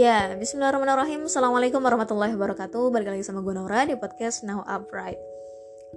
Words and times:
Ya, 0.00 0.32
bismillahirrahmanirrahim. 0.32 1.28
Assalamualaikum 1.28 1.76
warahmatullahi 1.84 2.32
wabarakatuh. 2.32 2.88
Balik 2.88 3.12
lagi 3.12 3.20
sama 3.20 3.44
gue 3.44 3.52
Nora 3.52 3.84
di 3.84 4.00
podcast 4.00 4.40
Now 4.48 4.64
Upright. 4.64 5.20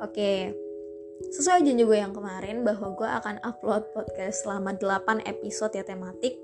Oke, 0.04 0.52
sesuai 1.31 1.63
janji 1.63 1.88
gue 1.88 2.04
yang 2.04 2.12
kemarin 2.12 2.68
bahwa 2.68 3.00
gue 3.00 3.08
akan 3.08 3.39
upload 3.47 3.96
podcast 3.96 4.44
selama 4.44 4.76
8 4.76 5.24
episode 5.24 5.71
ya 5.79 5.88
tematik. 5.88 6.35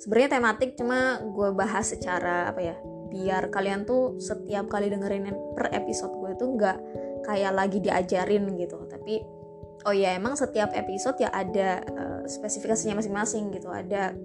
Sebenarnya 0.00 0.40
tematik 0.40 0.80
cuma 0.80 1.20
gue 1.20 1.52
bahas 1.52 1.92
secara 1.92 2.48
apa 2.48 2.72
ya, 2.72 2.76
biar 3.12 3.52
kalian 3.52 3.84
tuh 3.84 4.16
setiap 4.16 4.72
kali 4.72 4.88
dengerin 4.88 5.28
per 5.52 5.76
episode 5.76 6.16
gue 6.16 6.32
tuh 6.40 6.56
nggak 6.56 6.78
kayak 7.28 7.52
lagi 7.52 7.84
diajarin 7.84 8.48
gitu. 8.56 8.80
Tapi 8.88 9.20
oh 9.84 9.92
ya 9.92 10.16
emang 10.16 10.40
setiap 10.40 10.72
episode 10.72 11.20
ya 11.20 11.28
ada 11.36 11.84
uh, 11.84 12.24
spesifikasinya 12.24 12.96
masing-masing 12.96 13.52
gitu. 13.52 13.68
Ada 13.68 14.16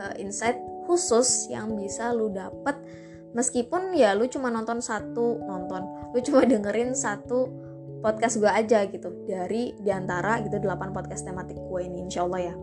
uh, 0.00 0.16
insight 0.16 0.71
khusus 0.92 1.48
yang 1.48 1.72
bisa 1.72 2.12
lu 2.12 2.28
dapet. 2.28 2.76
Meskipun 3.32 3.96
ya 3.96 4.12
lu 4.12 4.28
cuma 4.28 4.52
nonton 4.52 4.84
satu 4.84 5.40
nonton 5.48 6.12
lu 6.12 6.20
cuma 6.20 6.44
dengerin 6.52 6.92
satu 6.92 7.48
podcast 8.04 8.36
gue 8.36 8.50
aja 8.52 8.84
gitu. 8.84 9.08
Dari 9.24 9.72
di 9.80 9.88
antara 9.88 10.44
gitu 10.44 10.60
delapan 10.60 10.92
podcast 10.92 11.24
tematik 11.24 11.56
gue 11.56 11.80
ini 11.80 12.04
insya 12.04 12.28
Allah 12.28 12.52
ya. 12.52 12.54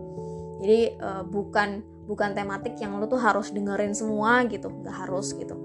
Jadi 0.62 0.80
uh, 1.02 1.24
bukan 1.26 1.82
bukan 2.06 2.34
tematik 2.38 2.78
yang 2.78 3.02
lu 3.02 3.10
tuh 3.10 3.18
harus 3.18 3.50
dengerin 3.50 3.98
semua 3.98 4.46
gitu. 4.46 4.70
Nggak 4.70 4.94
harus 4.94 5.34
gitu. 5.34 5.58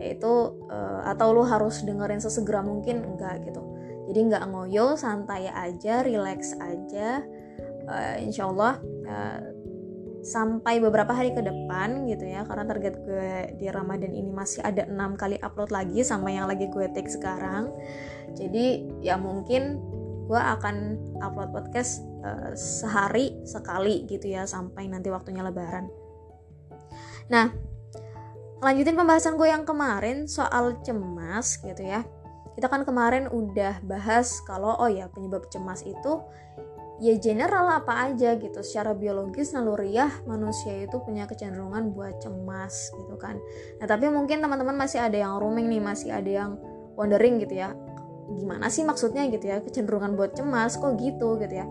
Yaitu 0.00 0.56
uh, 0.72 1.04
atau 1.04 1.36
lu 1.36 1.44
harus 1.44 1.84
dengerin 1.84 2.24
sesegera 2.24 2.64
mungkin 2.64 3.04
enggak 3.04 3.44
gitu. 3.44 3.60
Jadi 4.08 4.32
nggak 4.32 4.44
ngoyo 4.48 4.96
santai 4.96 5.52
aja 5.52 6.00
relax 6.00 6.56
aja. 6.56 7.20
Uh, 7.86 8.18
insya 8.18 8.48
Allah 8.50 8.82
uh, 9.06 9.55
sampai 10.26 10.82
beberapa 10.82 11.14
hari 11.14 11.30
ke 11.30 11.38
depan 11.38 12.10
gitu 12.10 12.26
ya 12.26 12.42
karena 12.42 12.66
target 12.66 12.98
gue 13.06 13.54
di 13.62 13.70
Ramadan 13.70 14.10
ini 14.10 14.34
masih 14.34 14.58
ada 14.66 14.82
enam 14.82 15.14
kali 15.14 15.38
upload 15.38 15.70
lagi 15.70 16.02
sama 16.02 16.34
yang 16.34 16.50
lagi 16.50 16.66
gue 16.66 16.90
take 16.90 17.06
sekarang. 17.06 17.70
Jadi 18.34 18.90
ya 19.06 19.14
mungkin 19.14 19.78
gue 20.26 20.40
akan 20.40 20.98
upload 21.22 21.54
podcast 21.54 22.02
uh, 22.26 22.50
sehari 22.58 23.38
sekali 23.46 24.02
gitu 24.10 24.26
ya 24.26 24.42
sampai 24.42 24.90
nanti 24.90 25.14
waktunya 25.14 25.46
lebaran. 25.46 25.86
Nah 27.30 27.54
lanjutin 28.58 28.98
pembahasan 28.98 29.38
gue 29.38 29.46
yang 29.46 29.62
kemarin 29.62 30.26
soal 30.26 30.82
cemas 30.82 31.62
gitu 31.62 31.86
ya. 31.86 32.02
Kita 32.58 32.66
kan 32.66 32.82
kemarin 32.82 33.30
udah 33.30 33.78
bahas 33.86 34.42
kalau 34.42 34.74
oh 34.74 34.90
ya 34.90 35.06
penyebab 35.06 35.46
cemas 35.54 35.86
itu 35.86 36.18
ya 36.96 37.14
general 37.20 37.68
apa 37.68 38.12
aja 38.12 38.36
gitu. 38.36 38.60
Secara 38.64 38.96
biologis 38.96 39.52
naluriah 39.52 40.10
manusia 40.24 40.72
itu 40.84 40.96
punya 41.04 41.28
kecenderungan 41.28 41.92
buat 41.92 42.20
cemas 42.20 42.92
gitu 42.96 43.14
kan. 43.20 43.36
Nah 43.80 43.86
tapi 43.86 44.08
mungkin 44.08 44.40
teman-teman 44.40 44.76
masih 44.76 45.04
ada 45.04 45.16
yang 45.16 45.36
roaming 45.36 45.68
nih 45.68 45.82
masih 45.82 46.10
ada 46.12 46.30
yang 46.30 46.50
wondering 46.96 47.40
gitu 47.42 47.56
ya. 47.60 47.76
Gimana 48.26 48.72
sih 48.72 48.82
maksudnya 48.82 49.28
gitu 49.30 49.46
ya 49.46 49.62
kecenderungan 49.62 50.16
buat 50.16 50.34
cemas 50.34 50.76
kok 50.80 50.96
gitu 50.98 51.36
gitu 51.38 51.54
ya. 51.54 51.66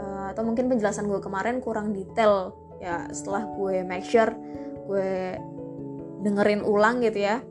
Uh, 0.00 0.32
atau 0.32 0.46
mungkin 0.46 0.68
penjelasan 0.72 1.08
gue 1.08 1.20
kemarin 1.20 1.60
kurang 1.60 1.92
detail 1.92 2.56
ya 2.80 3.04
setelah 3.12 3.44
gue 3.44 3.84
make 3.84 4.08
sure 4.08 4.32
gue 4.88 5.36
dengerin 6.24 6.64
ulang 6.64 7.04
gitu 7.04 7.20
ya 7.20 7.44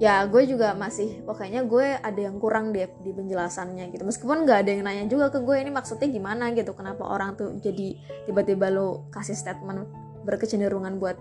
ya 0.00 0.24
gue 0.24 0.48
juga 0.48 0.72
masih 0.72 1.20
pokoknya 1.28 1.68
gue 1.68 2.00
ada 2.00 2.16
yang 2.16 2.40
kurang 2.40 2.72
deh 2.72 2.88
di 3.04 3.12
penjelasannya 3.12 3.92
gitu. 3.92 4.08
Meskipun 4.08 4.48
nggak 4.48 4.64
ada 4.64 4.70
yang 4.72 4.82
nanya 4.88 5.04
juga 5.04 5.28
ke 5.28 5.44
gue 5.44 5.60
ini 5.60 5.68
maksudnya 5.68 6.08
gimana 6.08 6.56
gitu? 6.56 6.72
Kenapa 6.72 7.04
orang 7.04 7.36
tuh 7.36 7.52
jadi 7.60 8.00
tiba-tiba 8.24 8.72
lo 8.72 9.04
kasih 9.12 9.36
statement 9.36 9.84
berkecenderungan 10.24 10.96
buat 10.96 11.20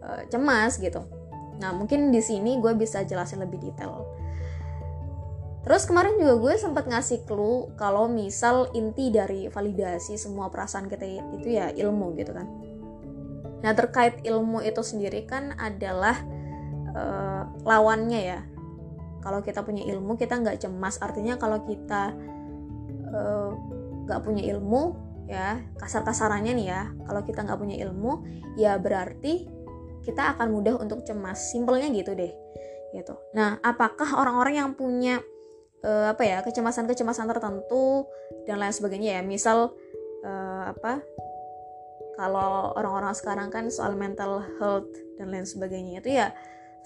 uh, 0.00 0.24
cemas 0.32 0.80
gitu? 0.80 1.04
Nah 1.60 1.76
mungkin 1.76 2.08
di 2.08 2.24
sini 2.24 2.56
gue 2.56 2.72
bisa 2.72 3.04
jelasin 3.04 3.44
lebih 3.44 3.60
detail. 3.60 4.08
Terus 5.68 5.84
kemarin 5.84 6.16
juga 6.16 6.40
gue 6.40 6.54
sempat 6.56 6.88
ngasih 6.88 7.28
clue 7.28 7.68
kalau 7.76 8.08
misal 8.08 8.72
inti 8.72 9.12
dari 9.12 9.52
validasi 9.52 10.16
semua 10.16 10.48
perasaan 10.48 10.88
kita 10.88 11.04
itu 11.36 11.60
ya 11.60 11.68
ilmu 11.76 12.16
gitu 12.16 12.32
kan. 12.32 12.48
Nah 13.60 13.76
terkait 13.76 14.24
ilmu 14.24 14.64
itu 14.64 14.80
sendiri 14.80 15.28
kan 15.28 15.52
adalah 15.60 16.24
uh, 16.98 17.42
lawannya 17.62 18.20
ya. 18.20 18.40
Kalau 19.22 19.42
kita 19.42 19.62
punya 19.62 19.86
ilmu 19.86 20.18
kita 20.18 20.38
nggak 20.42 20.58
cemas. 20.62 20.98
Artinya 21.02 21.36
kalau 21.36 21.62
kita 21.66 22.14
eh, 23.10 23.50
nggak 24.06 24.20
uh, 24.20 24.24
punya 24.24 24.46
ilmu 24.54 24.94
ya 25.28 25.60
kasar 25.76 26.06
kasarannya 26.06 26.56
nih 26.56 26.66
ya 26.72 26.88
kalau 27.04 27.20
kita 27.20 27.44
nggak 27.44 27.60
punya 27.60 27.76
ilmu 27.84 28.24
ya 28.56 28.80
berarti 28.80 29.44
kita 30.06 30.32
akan 30.32 30.54
mudah 30.54 30.78
untuk 30.78 31.02
cemas. 31.04 31.50
Simpelnya 31.50 31.90
gitu 31.92 32.14
deh 32.14 32.32
gitu. 32.94 33.14
Nah 33.34 33.58
apakah 33.60 34.16
orang-orang 34.16 34.54
yang 34.64 34.70
punya 34.78 35.20
uh, 35.84 36.14
apa 36.14 36.22
ya 36.24 36.38
kecemasan-kecemasan 36.46 37.28
tertentu 37.28 38.06
dan 38.46 38.62
lain 38.62 38.72
sebagainya 38.72 39.20
ya? 39.20 39.22
Misal 39.26 39.74
uh, 40.24 40.62
apa 40.72 41.02
kalau 42.18 42.74
orang-orang 42.74 43.14
sekarang 43.14 43.48
kan 43.50 43.70
soal 43.70 43.94
mental 43.94 44.42
health 44.58 44.90
dan 45.20 45.30
lain 45.30 45.46
sebagainya 45.46 46.02
itu 46.02 46.18
ya 46.18 46.34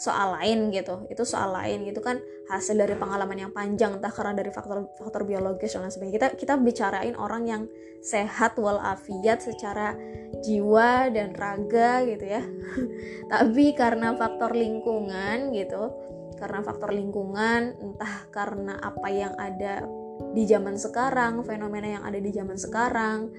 soal 0.03 0.35
lain 0.35 0.75
gitu. 0.75 1.07
Itu 1.07 1.23
soal 1.23 1.55
lain 1.55 1.87
gitu 1.87 2.03
kan 2.03 2.19
hasil 2.51 2.75
dari 2.75 2.99
pengalaman 2.99 3.39
yang 3.39 3.53
panjang 3.55 4.03
entah 4.03 4.11
karena 4.11 4.35
dari 4.35 4.51
faktor 4.51 4.91
faktor 4.99 5.23
biologis 5.23 5.79
dan 5.79 5.87
lain 5.87 5.95
sebagainya. 5.95 6.17
Kita 6.19 6.29
kita 6.35 6.55
bicarain 6.59 7.15
orang 7.15 7.47
yang 7.47 7.63
sehat 8.03 8.59
walafiat 8.59 9.47
secara 9.47 9.95
jiwa 10.43 11.07
dan 11.15 11.39
raga 11.39 12.03
gitu 12.03 12.27
ya. 12.27 12.43
Tapi 13.33 13.79
karena 13.79 14.19
faktor 14.19 14.59
lingkungan 14.59 15.55
gitu 15.55 15.95
karena 16.43 16.59
faktor 16.67 16.91
lingkungan 16.91 17.79
entah 17.79 18.27
karena 18.35 18.75
apa 18.83 19.09
yang 19.15 19.31
ada 19.39 19.87
di 20.35 20.43
zaman 20.43 20.75
sekarang 20.75 21.47
fenomena 21.47 21.87
yang 21.87 22.03
ada 22.03 22.19
di 22.19 22.35
zaman 22.35 22.59
sekarang 22.59 23.31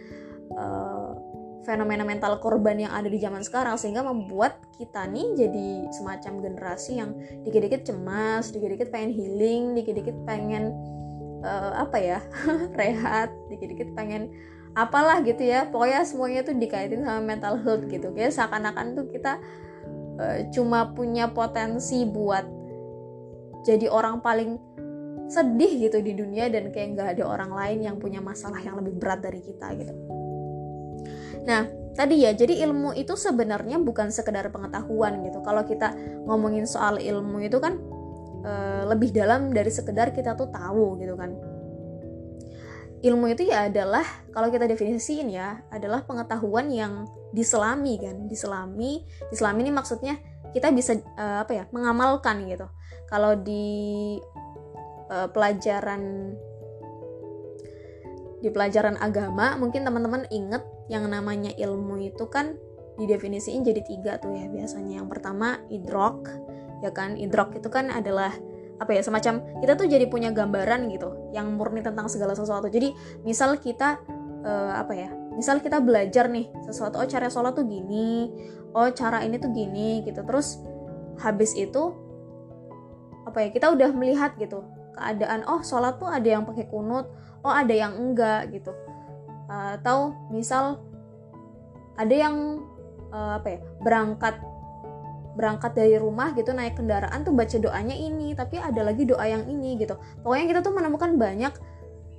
uh, 0.55 1.11
fenomena 1.63 2.03
mental 2.03 2.37
korban 2.43 2.75
yang 2.75 2.91
ada 2.91 3.07
di 3.07 3.17
zaman 3.19 3.41
sekarang 3.41 3.79
sehingga 3.79 4.03
membuat 4.03 4.59
kita 4.75 5.07
nih 5.07 5.33
jadi 5.35 5.67
semacam 5.95 6.33
generasi 6.43 6.99
yang 6.99 7.15
dikit-dikit 7.47 7.87
cemas, 7.87 8.51
dikit-dikit 8.51 8.91
pengen 8.91 9.11
healing, 9.15 9.73
dikit-dikit 9.75 10.17
pengen 10.27 10.75
uh, 11.41 11.71
apa 11.79 11.97
ya 11.99 12.19
rehat, 12.79 13.31
dikit-dikit 13.47 13.95
pengen 13.95 14.29
apalah 14.75 15.23
gitu 15.23 15.43
ya. 15.43 15.71
Pokoknya 15.71 16.03
semuanya 16.03 16.43
tuh 16.43 16.55
dikaitin 16.59 17.07
sama 17.07 17.23
mental 17.23 17.59
health 17.63 17.87
gitu 17.87 18.11
kayak 18.11 18.35
seakan-akan 18.35 18.99
tuh 18.99 19.05
kita 19.07 19.39
uh, 20.19 20.39
cuma 20.51 20.91
punya 20.91 21.31
potensi 21.31 22.03
buat 22.03 22.45
jadi 23.63 23.87
orang 23.87 24.19
paling 24.19 24.59
sedih 25.31 25.87
gitu 25.87 26.03
di 26.03 26.13
dunia 26.13 26.51
dan 26.51 26.69
kayak 26.69 26.99
nggak 26.99 27.09
ada 27.17 27.23
orang 27.23 27.55
lain 27.55 27.79
yang 27.87 27.95
punya 27.95 28.19
masalah 28.19 28.59
yang 28.59 28.75
lebih 28.75 28.99
berat 28.99 29.23
dari 29.23 29.39
kita 29.39 29.71
gitu 29.79 30.22
Nah, 31.43 31.67
tadi 31.93 32.25
ya, 32.25 32.31
jadi 32.33 32.65
ilmu 32.67 32.97
itu 32.97 33.13
sebenarnya 33.13 33.77
bukan 33.79 34.09
sekedar 34.09 34.49
pengetahuan 34.49 35.21
gitu. 35.27 35.39
Kalau 35.45 35.63
kita 35.63 35.93
ngomongin 36.25 36.65
soal 36.65 36.97
ilmu 36.97 37.43
itu 37.43 37.57
kan 37.61 37.77
e, 38.43 38.53
lebih 38.89 39.13
dalam 39.13 39.53
dari 39.53 39.69
sekedar 39.69 40.11
kita 40.11 40.33
tuh 40.33 40.49
tahu 40.49 40.99
gitu 40.99 41.13
kan. 41.19 41.31
Ilmu 43.03 43.35
itu 43.35 43.51
ya 43.51 43.67
adalah 43.67 44.03
kalau 44.31 44.47
kita 44.47 44.63
definisiin 44.63 45.27
ya 45.27 45.59
adalah 45.67 46.07
pengetahuan 46.07 46.71
yang 46.71 47.03
diselami 47.35 47.99
kan, 47.99 48.31
diselami. 48.31 49.03
Diselami 49.27 49.59
ini 49.67 49.71
maksudnya 49.75 50.15
kita 50.55 50.71
bisa 50.71 50.97
e, 50.97 51.25
apa 51.43 51.51
ya, 51.51 51.63
mengamalkan 51.75 52.47
gitu. 52.47 52.65
Kalau 53.11 53.35
di 53.35 54.17
e, 55.11 55.17
pelajaran 55.29 56.33
di 58.43 58.51
pelajaran 58.51 58.99
agama 58.99 59.55
mungkin 59.55 59.87
teman-teman 59.87 60.27
inget 60.27 60.72
yang 60.91 61.07
namanya 61.07 61.51
ilmu 61.55 61.99
itu 62.03 62.27
kan 62.27 62.55
didefinisiin 62.99 63.63
jadi 63.65 63.81
tiga 63.83 64.11
tuh 64.19 64.35
ya 64.35 64.47
biasanya. 64.51 65.01
Yang 65.01 65.07
pertama 65.17 65.59
idrok 65.71 66.29
ya 66.83 66.91
kan? 66.91 67.15
Idrok 67.15 67.57
itu 67.57 67.67
kan 67.71 67.89
adalah 67.89 68.33
apa 68.81 68.91
ya 68.91 69.01
semacam 69.05 69.45
kita 69.63 69.79
tuh 69.79 69.87
jadi 69.87 70.09
punya 70.09 70.33
gambaran 70.33 70.89
gitu 70.91 71.31
yang 71.31 71.53
murni 71.55 71.79
tentang 71.85 72.09
segala 72.11 72.35
sesuatu. 72.35 72.67
Jadi 72.67 72.91
misal 73.23 73.57
kita 73.57 74.01
uh, 74.43 74.73
apa 74.75 74.93
ya 74.93 75.09
misal 75.33 75.63
kita 75.63 75.81
belajar 75.81 76.29
nih 76.29 76.51
sesuatu 76.67 77.01
oh 77.01 77.07
cara 77.09 77.25
sholat 77.31 77.57
tuh 77.57 77.65
gini 77.65 78.29
oh 78.77 78.89
cara 78.93 79.23
ini 79.25 79.39
tuh 79.39 79.49
gini 79.55 80.03
gitu. 80.03 80.21
Terus 80.21 80.61
habis 81.21 81.55
itu 81.55 81.93
apa 83.23 83.39
ya 83.39 83.49
kita 83.49 83.71
udah 83.71 83.89
melihat 83.95 84.35
gitu 84.37 84.61
keadaan 84.93 85.41
oh 85.49 85.65
sholat 85.65 85.97
tuh 85.97 86.11
ada 86.11 86.27
yang 86.27 86.45
pakai 86.45 86.69
kunut 86.69 87.09
oh 87.41 87.53
ada 87.53 87.73
yang 87.73 87.97
enggak 87.97 88.51
gitu 88.53 88.71
atau 89.53 90.17
misal 90.33 90.81
ada 91.93 92.13
yang 92.13 92.65
uh, 93.13 93.37
apa 93.37 93.47
ya 93.53 93.59
berangkat 93.85 94.35
berangkat 95.33 95.73
dari 95.73 95.97
rumah 95.97 96.33
gitu 96.37 96.53
naik 96.53 96.77
kendaraan 96.77 97.25
tuh 97.25 97.33
baca 97.33 97.57
doanya 97.57 97.97
ini 97.97 98.37
tapi 98.37 98.61
ada 98.61 98.85
lagi 98.85 99.05
doa 99.05 99.25
yang 99.25 99.45
ini 99.49 99.81
gitu. 99.81 99.97
Pokoknya 100.21 100.45
kita 100.45 100.59
tuh 100.61 100.73
menemukan 100.73 101.17
banyak 101.17 101.53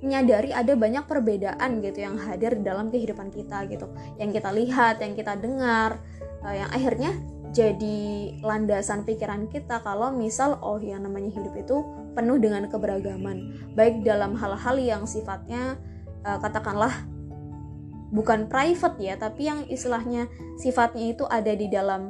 menyadari 0.03 0.51
ada 0.51 0.75
banyak 0.75 1.07
perbedaan 1.07 1.79
gitu 1.79 2.03
yang 2.03 2.19
hadir 2.19 2.59
dalam 2.59 2.91
kehidupan 2.91 3.31
kita 3.31 3.63
gitu. 3.71 3.87
Yang 4.19 4.43
kita 4.43 4.49
lihat 4.51 4.95
yang 4.99 5.13
kita 5.15 5.33
dengar 5.39 5.99
uh, 6.43 6.55
yang 6.55 6.69
akhirnya 6.71 7.15
jadi 7.55 8.35
landasan 8.43 9.07
pikiran 9.07 9.47
kita 9.47 9.79
kalau 9.79 10.11
misal 10.11 10.59
oh 10.59 10.75
yang 10.83 11.07
namanya 11.07 11.31
hidup 11.31 11.55
itu 11.55 11.87
penuh 12.11 12.35
dengan 12.35 12.67
keberagaman. 12.67 13.71
Baik 13.79 14.03
dalam 14.03 14.35
hal-hal 14.35 14.75
yang 14.75 15.03
sifatnya 15.07 15.79
uh, 16.27 16.35
katakanlah 16.43 16.91
bukan 18.13 18.49
private 18.49 18.97
ya 19.01 19.15
tapi 19.17 19.49
yang 19.49 19.65
istilahnya 19.69 20.29
sifatnya 20.61 21.13
itu 21.13 21.23
ada 21.25 21.53
di 21.53 21.69
dalam 21.69 22.09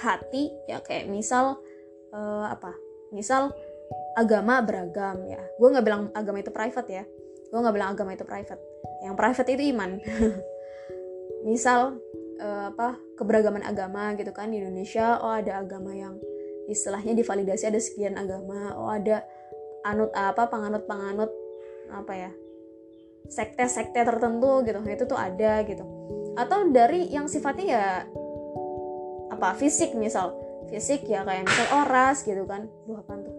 hati 0.00 0.52
ya 0.68 0.80
kayak 0.80 1.08
misal 1.08 1.60
uh, 2.14 2.46
apa? 2.50 2.72
Misal 3.10 3.50
agama 4.14 4.62
beragam 4.62 5.26
ya. 5.26 5.40
Gue 5.58 5.68
nggak 5.70 5.86
bilang 5.86 6.02
agama 6.14 6.38
itu 6.40 6.52
private 6.54 6.88
ya. 6.90 7.04
Gue 7.50 7.58
nggak 7.58 7.74
bilang 7.74 7.90
agama 7.94 8.14
itu 8.14 8.24
private. 8.24 8.62
Yang 9.02 9.14
private 9.16 9.48
itu 9.52 9.62
iman. 9.74 9.90
Misal 11.50 11.98
uh, 12.38 12.64
apa? 12.70 12.98
Keberagaman 13.18 13.64
agama 13.66 14.14
gitu 14.16 14.32
kan 14.32 14.52
di 14.52 14.62
Indonesia 14.62 15.20
oh 15.20 15.34
ada 15.34 15.60
agama 15.60 15.92
yang 15.92 16.16
istilahnya 16.70 17.18
divalidasi 17.18 17.66
ada 17.66 17.80
sekian 17.82 18.14
agama 18.14 18.78
oh 18.78 18.88
ada 18.88 19.26
anut 19.82 20.14
apa 20.14 20.46
panganut 20.46 20.86
panganut 20.86 21.28
apa 21.90 22.12
ya 22.14 22.30
sekte-sekte 23.30 24.02
tertentu 24.02 24.66
gitu. 24.66 24.78
Itu 24.82 25.06
tuh 25.06 25.16
ada 25.16 25.62
gitu. 25.62 25.86
Atau 26.34 26.68
dari 26.74 27.06
yang 27.08 27.30
sifatnya 27.30 27.64
ya 27.66 27.86
apa 29.30 29.54
fisik 29.56 29.94
misal. 29.94 30.34
Fisik 30.68 31.06
ya 31.06 31.22
kayak 31.22 31.46
misal 31.46 31.66
oh 31.78 31.84
ras 31.86 32.26
gitu 32.26 32.42
kan. 32.44 32.66
Duh 32.84 32.98
apa 32.98 33.12
tuh? 33.22 33.34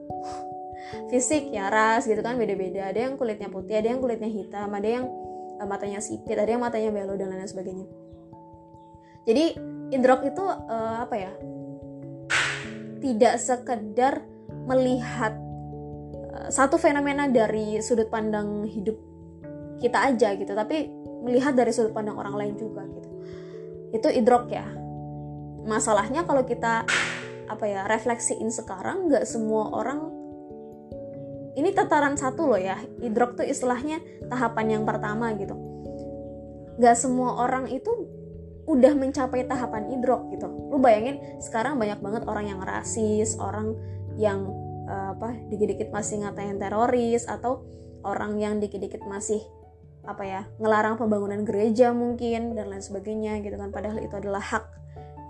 Fisik 1.11 1.51
ya 1.51 1.67
ras 1.67 2.07
gitu 2.07 2.23
kan 2.23 2.39
beda-beda. 2.39 2.89
Ada 2.89 3.11
yang 3.11 3.19
kulitnya 3.19 3.51
putih 3.51 3.77
ada 3.77 3.91
yang 3.91 3.99
kulitnya 3.99 4.31
hitam 4.31 4.71
ada 4.71 4.87
yang 4.87 5.05
uh, 5.59 5.67
matanya 5.67 5.99
sipit 6.01 6.39
ada 6.39 6.47
yang 6.47 6.63
matanya 6.63 6.89
belo 6.89 7.13
dan 7.19 7.29
lain 7.29 7.45
sebagainya. 7.45 7.85
Jadi 9.27 9.53
indrok 9.93 10.25
itu 10.25 10.41
uh, 10.41 11.03
apa 11.03 11.15
ya? 11.19 11.31
Tidak 13.01 13.35
sekedar 13.37 14.23
melihat 14.65 15.33
uh, 16.33 16.49
satu 16.49 16.81
fenomena 16.81 17.29
dari 17.29 17.77
sudut 17.83 18.09
pandang 18.09 18.65
hidup 18.65 19.10
kita 19.81 20.13
aja 20.13 20.37
gitu 20.37 20.53
tapi 20.53 20.87
melihat 21.25 21.53
dari 21.57 21.73
sudut 21.73 21.93
pandang 21.93 22.17
orang 22.17 22.37
lain 22.37 22.55
juga 22.57 22.85
gitu. 22.85 23.09
Itu 23.91 24.07
idrok 24.09 24.49
ya. 24.49 24.65
Masalahnya 25.65 26.25
kalau 26.25 26.45
kita 26.45 26.85
apa 27.51 27.65
ya 27.67 27.83
refleksiin 27.85 28.47
sekarang 28.47 29.11
nggak 29.11 29.27
semua 29.27 29.75
orang 29.75 30.07
ini 31.59 31.75
tataran 31.75 32.15
satu 32.15 32.47
loh 32.47 32.61
ya 32.61 32.79
idrok 33.03 33.35
tuh 33.35 33.43
istilahnya 33.43 33.99
tahapan 34.31 34.79
yang 34.79 34.83
pertama 34.87 35.35
gitu. 35.35 35.53
Nggak 36.79 36.95
semua 36.97 37.43
orang 37.43 37.67
itu 37.69 37.91
udah 38.65 38.93
mencapai 38.95 39.45
tahapan 39.45 39.91
idrok 39.91 40.31
gitu. 40.31 40.47
Lu 40.47 40.79
bayangin 40.79 41.19
sekarang 41.43 41.75
banyak 41.75 41.99
banget 41.99 42.23
orang 42.25 42.45
yang 42.47 42.59
rasis 42.63 43.35
orang 43.37 43.75
yang 44.15 44.47
uh, 44.87 45.13
apa 45.17 45.35
dikit-dikit 45.51 45.91
masih 45.91 46.23
ngatain 46.23 46.57
teroris 46.57 47.27
atau 47.27 47.67
orang 48.07 48.39
yang 48.39 48.57
dikit-dikit 48.57 49.03
masih 49.05 49.43
apa 50.01 50.23
ya 50.25 50.41
ngelarang 50.57 50.97
pembangunan 50.97 51.45
gereja 51.45 51.93
mungkin 51.93 52.57
dan 52.57 52.69
lain 52.69 52.83
sebagainya 52.83 53.39
gitu 53.45 53.55
kan. 53.57 53.69
Padahal 53.69 54.01
itu 54.01 54.13
adalah 54.17 54.41
hak 54.41 54.65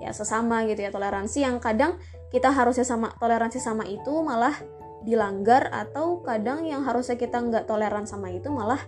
ya 0.01 0.09
sesama 0.15 0.65
gitu 0.65 0.81
ya 0.81 0.89
toleransi 0.89 1.45
yang 1.45 1.61
kadang 1.61 2.01
kita 2.33 2.49
harusnya 2.49 2.81
sama 2.81 3.13
toleransi 3.21 3.61
sama 3.61 3.85
itu 3.85 4.09
malah 4.25 4.57
dilanggar 5.05 5.69
atau 5.69 6.25
kadang 6.25 6.65
yang 6.65 6.81
harusnya 6.81 7.17
kita 7.17 7.37
nggak 7.37 7.69
toleran 7.69 8.09
sama 8.09 8.33
itu 8.33 8.49
malah 8.49 8.81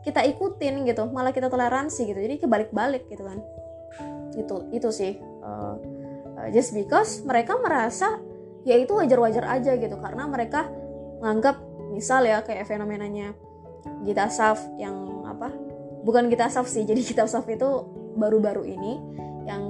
kita 0.00 0.22
ikutin 0.24 0.86
gitu 0.86 1.10
malah 1.10 1.34
kita 1.34 1.50
toleransi 1.50 2.08
gitu. 2.08 2.18
Jadi 2.18 2.36
kebalik-balik 2.40 3.10
gitu 3.10 3.26
kan. 3.26 3.38
Itu 4.38 4.70
itu 4.70 4.88
sih. 4.94 5.18
Uh, 5.42 5.76
just 6.52 6.76
because 6.76 7.24
mereka 7.24 7.56
merasa 7.58 8.20
ya 8.66 8.76
itu 8.76 8.92
wajar-wajar 8.92 9.46
aja 9.46 9.78
gitu 9.78 9.96
karena 9.98 10.28
mereka 10.28 10.68
menganggap 11.22 11.56
misal 11.94 12.26
ya 12.26 12.44
kayak 12.44 12.68
fenomenanya 12.68 13.32
Gita 14.04 14.28
Saf 14.28 14.60
yang 14.76 15.15
apa 15.36 15.52
bukan 16.02 16.32
Gita 16.32 16.48
Saf 16.48 16.66
sih 16.66 16.82
jadi 16.88 17.00
Gita 17.04 17.28
Saf 17.28 17.44
itu 17.46 17.68
baru-baru 18.16 18.64
ini 18.64 18.98
yang 19.44 19.62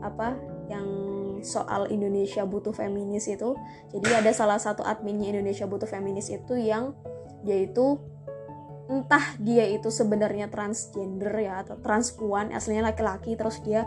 apa 0.00 0.34
yang 0.66 0.86
soal 1.42 1.88
Indonesia 1.88 2.44
butuh 2.44 2.72
feminis 2.72 3.28
itu. 3.28 3.56
Jadi 3.92 4.08
ada 4.12 4.30
salah 4.32 4.60
satu 4.60 4.84
adminnya 4.84 5.32
Indonesia 5.36 5.64
butuh 5.64 5.88
feminis 5.88 6.28
itu 6.28 6.56
yang 6.56 6.96
yaitu 7.44 7.96
entah 8.90 9.38
dia 9.38 9.64
itu 9.70 9.88
sebenarnya 9.88 10.50
transgender 10.50 11.30
ya 11.38 11.62
atau 11.62 11.78
transpuan 11.78 12.50
aslinya 12.50 12.90
laki-laki 12.90 13.38
terus 13.38 13.62
dia 13.62 13.86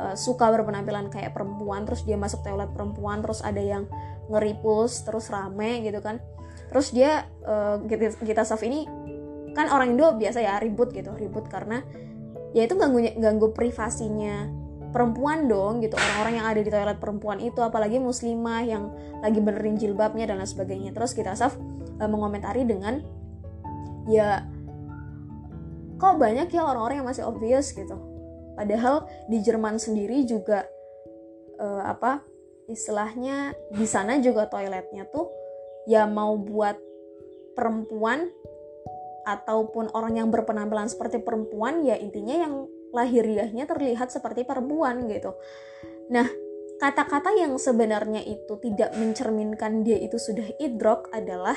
uh, 0.00 0.16
suka 0.16 0.48
berpenampilan 0.48 1.12
kayak 1.12 1.36
perempuan 1.36 1.84
terus 1.84 2.02
dia 2.08 2.16
masuk 2.16 2.40
toilet 2.40 2.72
perempuan 2.72 3.20
terus 3.20 3.44
ada 3.44 3.60
yang 3.60 3.84
ngeripus 4.32 5.04
terus 5.04 5.28
rame 5.28 5.84
gitu 5.84 6.00
kan. 6.00 6.20
Terus 6.68 6.92
dia 6.92 7.28
uh, 7.48 7.80
Gita 8.24 8.44
Saf 8.44 8.60
ini 8.64 8.84
kan 9.58 9.66
orang 9.74 9.98
Indo 9.98 10.14
biasa 10.14 10.38
ya 10.38 10.62
ribut 10.62 10.94
gitu 10.94 11.10
ribut 11.18 11.50
karena 11.50 11.82
ya 12.54 12.62
itu 12.62 12.78
ganggu 12.78 13.02
ganggu 13.18 13.50
privasinya 13.50 14.46
perempuan 14.88 15.50
dong 15.50 15.84
gitu 15.84 15.94
orang-orang 16.00 16.40
yang 16.40 16.46
ada 16.48 16.60
di 16.64 16.70
toilet 16.72 16.98
perempuan 16.98 17.38
itu 17.44 17.60
apalagi 17.60 18.00
muslimah 18.00 18.64
yang 18.64 18.88
lagi 19.20 19.38
benerin 19.42 19.76
jilbabnya 19.76 20.24
dan 20.24 20.40
lain 20.40 20.48
sebagainya. 20.48 20.90
Terus 20.96 21.12
kita 21.12 21.36
Saf 21.36 21.60
uh, 22.00 22.08
mengomentari 22.08 22.64
dengan 22.64 23.04
ya 24.08 24.48
kok 26.00 26.16
banyak 26.16 26.48
ya 26.48 26.62
orang-orang 26.64 27.04
yang 27.04 27.08
masih 27.08 27.28
obvious 27.28 27.74
gitu. 27.76 27.98
Padahal 28.56 29.06
di 29.28 29.38
Jerman 29.44 29.76
sendiri 29.76 30.24
juga 30.24 30.64
uh, 31.60 31.84
apa 31.84 32.24
istilahnya 32.66 33.54
di 33.72 33.84
sana 33.84 34.18
juga 34.20 34.48
toiletnya 34.48 35.08
tuh 35.08 35.28
ya 35.88 36.04
mau 36.08 36.36
buat 36.36 36.76
perempuan 37.56 38.28
ataupun 39.28 39.92
orang 39.92 40.16
yang 40.16 40.32
berpenampilan 40.32 40.88
seperti 40.88 41.20
perempuan 41.20 41.84
ya 41.84 42.00
intinya 42.00 42.32
yang 42.48 42.54
lahiriahnya 42.96 43.68
terlihat 43.68 44.08
seperti 44.08 44.48
perempuan 44.48 45.04
gitu. 45.12 45.36
Nah, 46.08 46.24
kata-kata 46.80 47.36
yang 47.36 47.60
sebenarnya 47.60 48.24
itu 48.24 48.56
tidak 48.64 48.96
mencerminkan 48.96 49.84
dia 49.84 50.00
itu 50.00 50.16
sudah 50.16 50.48
idrok 50.56 51.12
adalah 51.12 51.56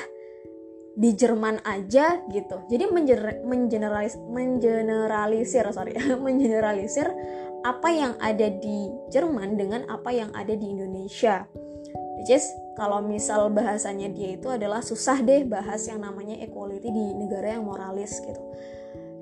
di 0.92 1.16
Jerman 1.16 1.64
aja 1.64 2.20
gitu. 2.28 2.68
Jadi 2.68 2.84
mengener 2.92 3.40
mengeneralis 3.40 4.20
mengeneralisir 4.28 5.64
sorry 5.72 5.96
mengeneralisir 6.26 7.08
apa 7.64 7.88
yang 7.88 8.12
ada 8.20 8.52
di 8.52 8.92
Jerman 9.08 9.56
dengan 9.56 9.88
apa 9.88 10.12
yang 10.12 10.28
ada 10.36 10.52
di 10.52 10.68
Indonesia. 10.68 11.48
Which 12.20 12.28
is 12.28 12.44
kalau 12.72 13.04
misal 13.04 13.52
bahasanya 13.52 14.08
dia 14.08 14.36
itu 14.36 14.48
adalah 14.48 14.80
susah 14.80 15.20
deh 15.20 15.44
bahas 15.44 15.84
yang 15.88 16.00
namanya 16.00 16.40
equality 16.40 16.88
di 16.88 17.04
negara 17.16 17.60
yang 17.60 17.68
moralis 17.68 18.20
gitu 18.24 18.40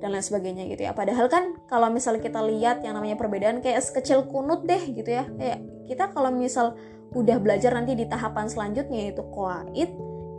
dan 0.00 0.16
lain 0.16 0.24
sebagainya 0.24 0.64
gitu 0.72 0.88
ya. 0.88 0.96
Padahal 0.96 1.28
kan 1.28 1.60
kalau 1.68 1.92
misal 1.92 2.16
kita 2.16 2.40
lihat 2.40 2.80
yang 2.80 2.96
namanya 2.96 3.20
perbedaan 3.20 3.60
kayak 3.60 3.84
sekecil 3.84 4.24
kunut 4.26 4.64
deh 4.64 4.80
gitu 4.80 5.06
ya. 5.06 5.28
Kayak 5.36 5.60
kita 5.86 6.04
kalau 6.10 6.32
misal 6.32 6.74
udah 7.12 7.36
belajar 7.42 7.74
nanti 7.74 7.98
di 7.98 8.06
tahapan 8.08 8.46
selanjutnya 8.48 9.10
yaitu 9.10 9.22
koait 9.34 9.90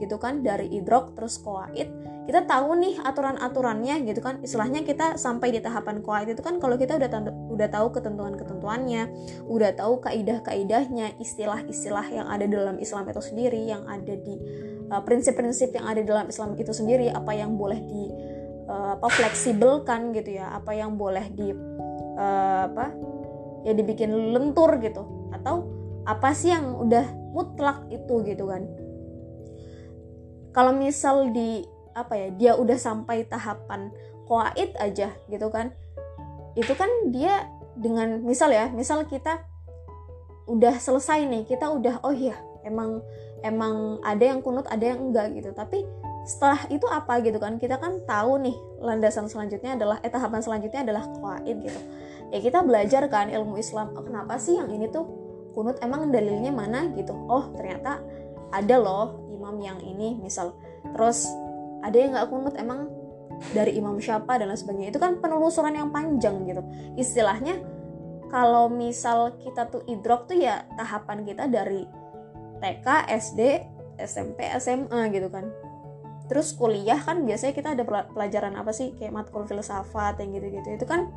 gitu 0.02 0.18
kan 0.18 0.42
dari 0.42 0.66
idrok 0.74 1.14
terus 1.14 1.38
koait 1.38 1.88
kita 2.22 2.46
tahu 2.46 2.78
nih 2.78 2.96
aturan-aturannya 3.02 4.06
gitu 4.06 4.22
kan. 4.22 4.38
Istilahnya 4.46 4.86
kita 4.86 5.18
sampai 5.18 5.58
di 5.58 5.60
tahapan 5.60 6.06
koait 6.06 6.30
itu 6.30 6.40
kan 6.40 6.62
kalau 6.62 6.78
kita 6.78 7.02
udah 7.02 7.10
udah 7.50 7.68
tahu 7.68 7.88
ketentuan-ketentuannya 7.98 9.10
udah 9.50 9.72
tahu 9.74 10.00
kaidah-kaidahnya 10.06 11.18
istilah-istilah 11.18 12.08
yang 12.14 12.28
ada 12.30 12.46
dalam 12.46 12.78
Islam 12.78 13.10
itu 13.10 13.20
sendiri 13.20 13.60
yang 13.66 13.84
ada 13.90 14.14
di 14.16 14.38
uh, 14.94 15.02
prinsip-prinsip 15.02 15.74
yang 15.74 15.90
ada 15.90 16.06
dalam 16.06 16.30
Islam 16.30 16.54
itu 16.56 16.72
sendiri 16.72 17.10
apa 17.10 17.34
yang 17.34 17.58
boleh 17.58 17.82
di 17.90 18.04
uh, 18.70 19.02
apa 19.02 19.08
fleksibel 19.10 19.82
kan 19.82 20.14
gitu 20.14 20.38
ya 20.38 20.54
apa 20.54 20.78
yang 20.78 20.96
boleh 20.96 21.26
di 21.34 21.52
uh, 22.16 22.70
apa 22.70 22.96
ya 23.66 23.74
dibikin 23.74 24.14
lentur 24.32 24.78
gitu. 24.78 25.34
Atau 25.34 25.68
apa 26.06 26.38
sih 26.38 26.54
yang 26.54 26.80
udah 26.80 27.34
mutlak 27.34 27.90
itu 27.90 28.24
gitu 28.24 28.46
kan 28.46 28.62
kalau 30.52 30.76
misal 30.76 31.32
di 31.32 31.66
apa 31.92 32.16
ya 32.16 32.28
dia 32.32 32.52
udah 32.56 32.78
sampai 32.80 33.28
tahapan 33.28 33.92
koait 34.28 34.72
aja 34.80 35.12
gitu 35.28 35.48
kan 35.52 35.76
itu 36.56 36.72
kan 36.76 36.88
dia 37.12 37.48
dengan 37.76 38.24
misal 38.24 38.52
ya 38.52 38.72
misal 38.72 39.04
kita 39.08 39.44
udah 40.48 40.76
selesai 40.80 41.28
nih 41.28 41.44
kita 41.48 41.68
udah 41.72 42.04
oh 42.04 42.16
iya 42.16 42.36
emang 42.64 43.04
emang 43.42 44.00
ada 44.06 44.22
yang 44.22 44.40
kunut 44.42 44.66
ada 44.70 44.94
yang 44.94 45.12
enggak 45.12 45.34
gitu. 45.34 45.52
Tapi 45.54 45.86
setelah 46.26 46.62
itu 46.70 46.86
apa 46.86 47.18
gitu 47.26 47.42
kan 47.42 47.58
kita 47.58 47.82
kan 47.82 47.98
tahu 48.06 48.38
nih 48.46 48.56
landasan 48.78 49.26
selanjutnya 49.26 49.74
adalah 49.74 49.98
eh 50.06 50.12
tahapan 50.14 50.42
selanjutnya 50.42 50.82
adalah 50.86 51.04
koait 51.18 51.58
gitu. 51.62 51.80
Ya 52.32 52.40
kita 52.40 52.64
belajar 52.64 53.10
kan 53.12 53.28
ilmu 53.28 53.60
Islam 53.60 53.92
oh, 53.98 54.06
kenapa 54.06 54.38
sih 54.38 54.56
yang 54.56 54.70
ini 54.72 54.88
tuh 54.88 55.04
kunut 55.52 55.76
emang 55.84 56.14
dalilnya 56.14 56.54
mana? 56.54 56.88
gitu. 56.96 57.12
Oh 57.28 57.52
ternyata 57.58 58.00
ada 58.54 58.76
loh 58.78 59.21
imam 59.42 59.58
yang 59.58 59.82
ini 59.82 60.14
misal. 60.22 60.54
Terus 60.94 61.26
ada 61.82 61.98
yang 61.98 62.14
nggak 62.14 62.30
kunut 62.30 62.54
emang 62.62 62.86
dari 63.58 63.74
Imam 63.74 63.98
Syafa 63.98 64.38
dan 64.38 64.54
lain 64.54 64.60
sebagainya. 64.62 64.94
Itu 64.94 65.02
kan 65.02 65.18
penelusuran 65.18 65.74
yang 65.74 65.90
panjang 65.90 66.46
gitu. 66.46 66.62
Istilahnya 66.94 67.58
kalau 68.30 68.70
misal 68.70 69.42
kita 69.42 69.66
tuh 69.68 69.82
idrok 69.90 70.30
tuh 70.30 70.38
ya 70.38 70.64
tahapan 70.78 71.26
kita 71.26 71.50
dari 71.50 71.90
TK, 72.62 72.88
SD, 73.10 73.42
SMP, 73.98 74.46
SMA 74.62 75.10
gitu 75.10 75.34
kan. 75.34 75.50
Terus 76.30 76.54
kuliah 76.54 77.02
kan 77.02 77.26
biasanya 77.26 77.52
kita 77.58 77.74
ada 77.74 77.84
pelajaran 77.84 78.54
apa 78.56 78.72
sih? 78.72 78.94
Kayak 78.96 79.20
matkul 79.26 79.44
filsafat 79.50 80.22
yang 80.22 80.38
gitu-gitu. 80.38 80.78
Itu 80.78 80.86
kan 80.86 81.10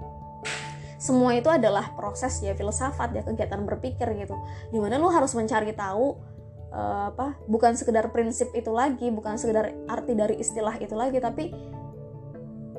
semua 0.99 1.37
itu 1.37 1.53
adalah 1.53 1.93
proses 1.93 2.41
ya 2.41 2.57
filsafat 2.57 3.13
ya 3.13 3.23
kegiatan 3.23 3.61
berpikir 3.69 4.09
gitu. 4.17 4.35
Di 4.73 4.81
mana 4.81 4.97
lu 4.97 5.13
harus 5.13 5.37
mencari 5.37 5.77
tahu 5.77 6.34
uh, 6.75 7.15
apa 7.15 7.39
bukan 7.47 7.79
sekedar 7.79 8.11
prinsip 8.11 8.51
itu 8.53 8.75
lagi 8.75 9.09
bukan 9.15 9.39
sekedar 9.39 9.71
arti 9.87 10.13
dari 10.19 10.43
istilah 10.43 10.75
itu 10.83 10.93
lagi 10.99 11.23
tapi 11.23 11.55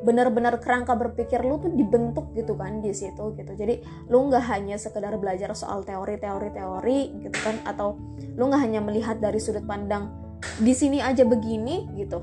benar-benar 0.05 0.61
kerangka 0.61 0.93
berpikir 0.93 1.41
lu 1.41 1.57
tuh 1.57 1.73
dibentuk 1.73 2.29
gitu 2.37 2.53
kan 2.53 2.77
di 2.77 2.93
situ 2.93 3.33
gitu. 3.33 3.51
Jadi 3.57 3.81
lu 4.13 4.29
nggak 4.29 4.45
hanya 4.53 4.77
sekedar 4.77 5.17
belajar 5.17 5.49
soal 5.57 5.81
teori-teori 5.81 6.53
teori 6.53 6.99
gitu 7.25 7.37
kan 7.41 7.57
atau 7.65 7.97
lu 8.37 8.45
nggak 8.45 8.61
hanya 8.61 8.85
melihat 8.85 9.17
dari 9.17 9.41
sudut 9.41 9.65
pandang 9.65 10.13
di 10.61 10.77
sini 10.77 11.01
aja 11.01 11.25
begini 11.25 11.89
gitu 11.97 12.21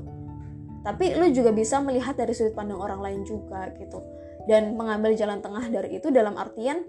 tapi 0.83 1.15
lu 1.15 1.31
juga 1.31 1.55
bisa 1.55 1.79
melihat 1.79 2.19
dari 2.19 2.35
sudut 2.35 2.51
pandang 2.53 2.77
orang 2.77 2.99
lain 2.99 3.21
juga 3.23 3.71
gitu. 3.79 4.03
Dan 4.43 4.75
mengambil 4.75 5.15
jalan 5.15 5.39
tengah 5.39 5.71
dari 5.71 5.95
itu 5.95 6.11
dalam 6.11 6.35
artian 6.35 6.83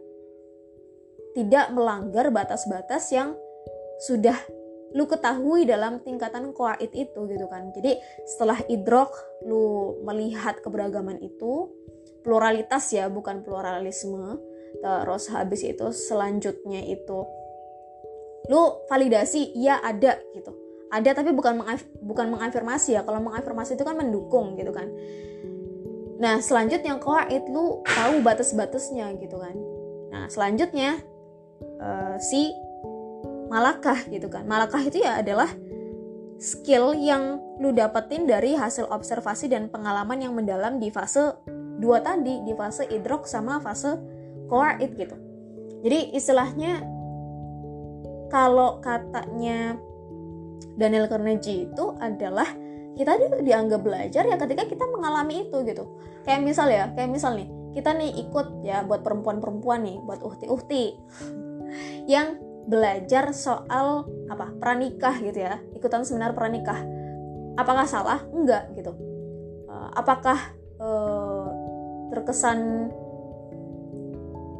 tidak 1.38 1.70
melanggar 1.70 2.30
batas-batas 2.34 3.10
yang 3.14 3.38
sudah 4.02 4.34
lu 4.94 5.10
ketahui 5.10 5.66
dalam 5.66 5.98
tingkatan 6.06 6.54
koait 6.54 6.90
itu 6.94 7.20
gitu 7.26 7.46
kan. 7.50 7.74
Jadi 7.74 7.98
setelah 8.24 8.62
idrok 8.70 9.10
lu 9.42 9.98
melihat 10.06 10.62
keberagaman 10.62 11.18
itu 11.18 11.68
pluralitas 12.22 12.88
ya 12.94 13.10
bukan 13.10 13.44
pluralisme 13.44 14.40
terus 14.80 15.30
habis 15.30 15.62
itu 15.62 15.86
selanjutnya 15.94 16.82
itu 16.82 17.26
lu 18.46 18.62
validasi 18.86 19.58
iya 19.58 19.82
ada 19.82 20.22
gitu. 20.30 20.54
Ada 20.94 21.10
tapi 21.10 21.34
bukan 21.34 21.58
mengaf 21.58 21.82
bukan 21.98 22.30
mengafirmasi 22.30 22.94
ya. 22.94 23.02
Kalau 23.02 23.18
mengafirmasi 23.18 23.74
itu 23.74 23.82
kan 23.82 23.98
mendukung 23.98 24.54
gitu 24.54 24.70
kan. 24.70 24.94
Nah 26.22 26.38
selanjutnya 26.38 27.02
koait 27.02 27.42
lu 27.50 27.82
tahu 27.82 28.22
batas-batasnya 28.22 29.10
gitu 29.18 29.42
kan. 29.42 29.58
Nah 30.14 30.30
selanjutnya 30.30 31.02
uh, 31.82 32.14
si 32.22 32.54
malakah 33.54 34.02
gitu 34.10 34.26
kan. 34.26 34.42
Malakah 34.50 34.82
itu 34.82 34.98
ya 34.98 35.22
adalah 35.22 35.46
skill 36.42 36.98
yang 36.98 37.38
lu 37.62 37.70
dapetin 37.70 38.26
dari 38.26 38.58
hasil 38.58 38.90
observasi 38.90 39.46
dan 39.46 39.70
pengalaman 39.70 40.18
yang 40.18 40.34
mendalam 40.34 40.82
di 40.82 40.90
fase 40.90 41.38
dua 41.78 42.02
tadi 42.02 42.42
di 42.42 42.50
fase 42.58 42.90
idrok 42.90 43.30
sama 43.30 43.62
fase 43.62 43.94
koait 44.50 44.90
gitu. 44.98 45.14
Jadi 45.86 46.18
istilahnya 46.18 46.82
kalau 48.34 48.82
katanya 48.82 49.78
Daniel 50.74 51.06
Carnegie 51.06 51.70
itu 51.70 51.94
adalah 52.02 52.50
kita 52.98 53.14
dianggap 53.42 53.86
belajar 53.86 54.26
ya 54.26 54.34
ketika 54.34 54.66
kita 54.66 54.84
mengalami 54.90 55.46
itu 55.46 55.62
gitu. 55.62 55.86
Kayak 56.26 56.42
misal 56.42 56.66
ya 56.66 56.90
kayak 56.90 57.10
misal 57.14 57.38
nih 57.38 57.46
kita 57.78 57.94
nih 57.94 58.10
ikut 58.26 58.66
ya 58.66 58.82
buat 58.82 59.06
perempuan-perempuan 59.06 59.86
nih 59.86 59.96
buat 60.02 60.18
uhti-uhti. 60.26 60.98
Yang 62.10 62.42
belajar 62.64 63.32
soal 63.36 64.08
apa 64.32 64.52
pranikah 64.56 65.20
gitu 65.20 65.38
ya. 65.44 65.60
Ikutan 65.76 66.02
seminar 66.02 66.32
pranikah. 66.32 66.80
Apakah 67.60 67.86
salah? 67.86 68.24
Enggak 68.32 68.72
gitu. 68.74 68.92
Uh, 69.68 69.88
apakah 69.94 70.38
uh, 70.80 71.48
terkesan 72.10 72.90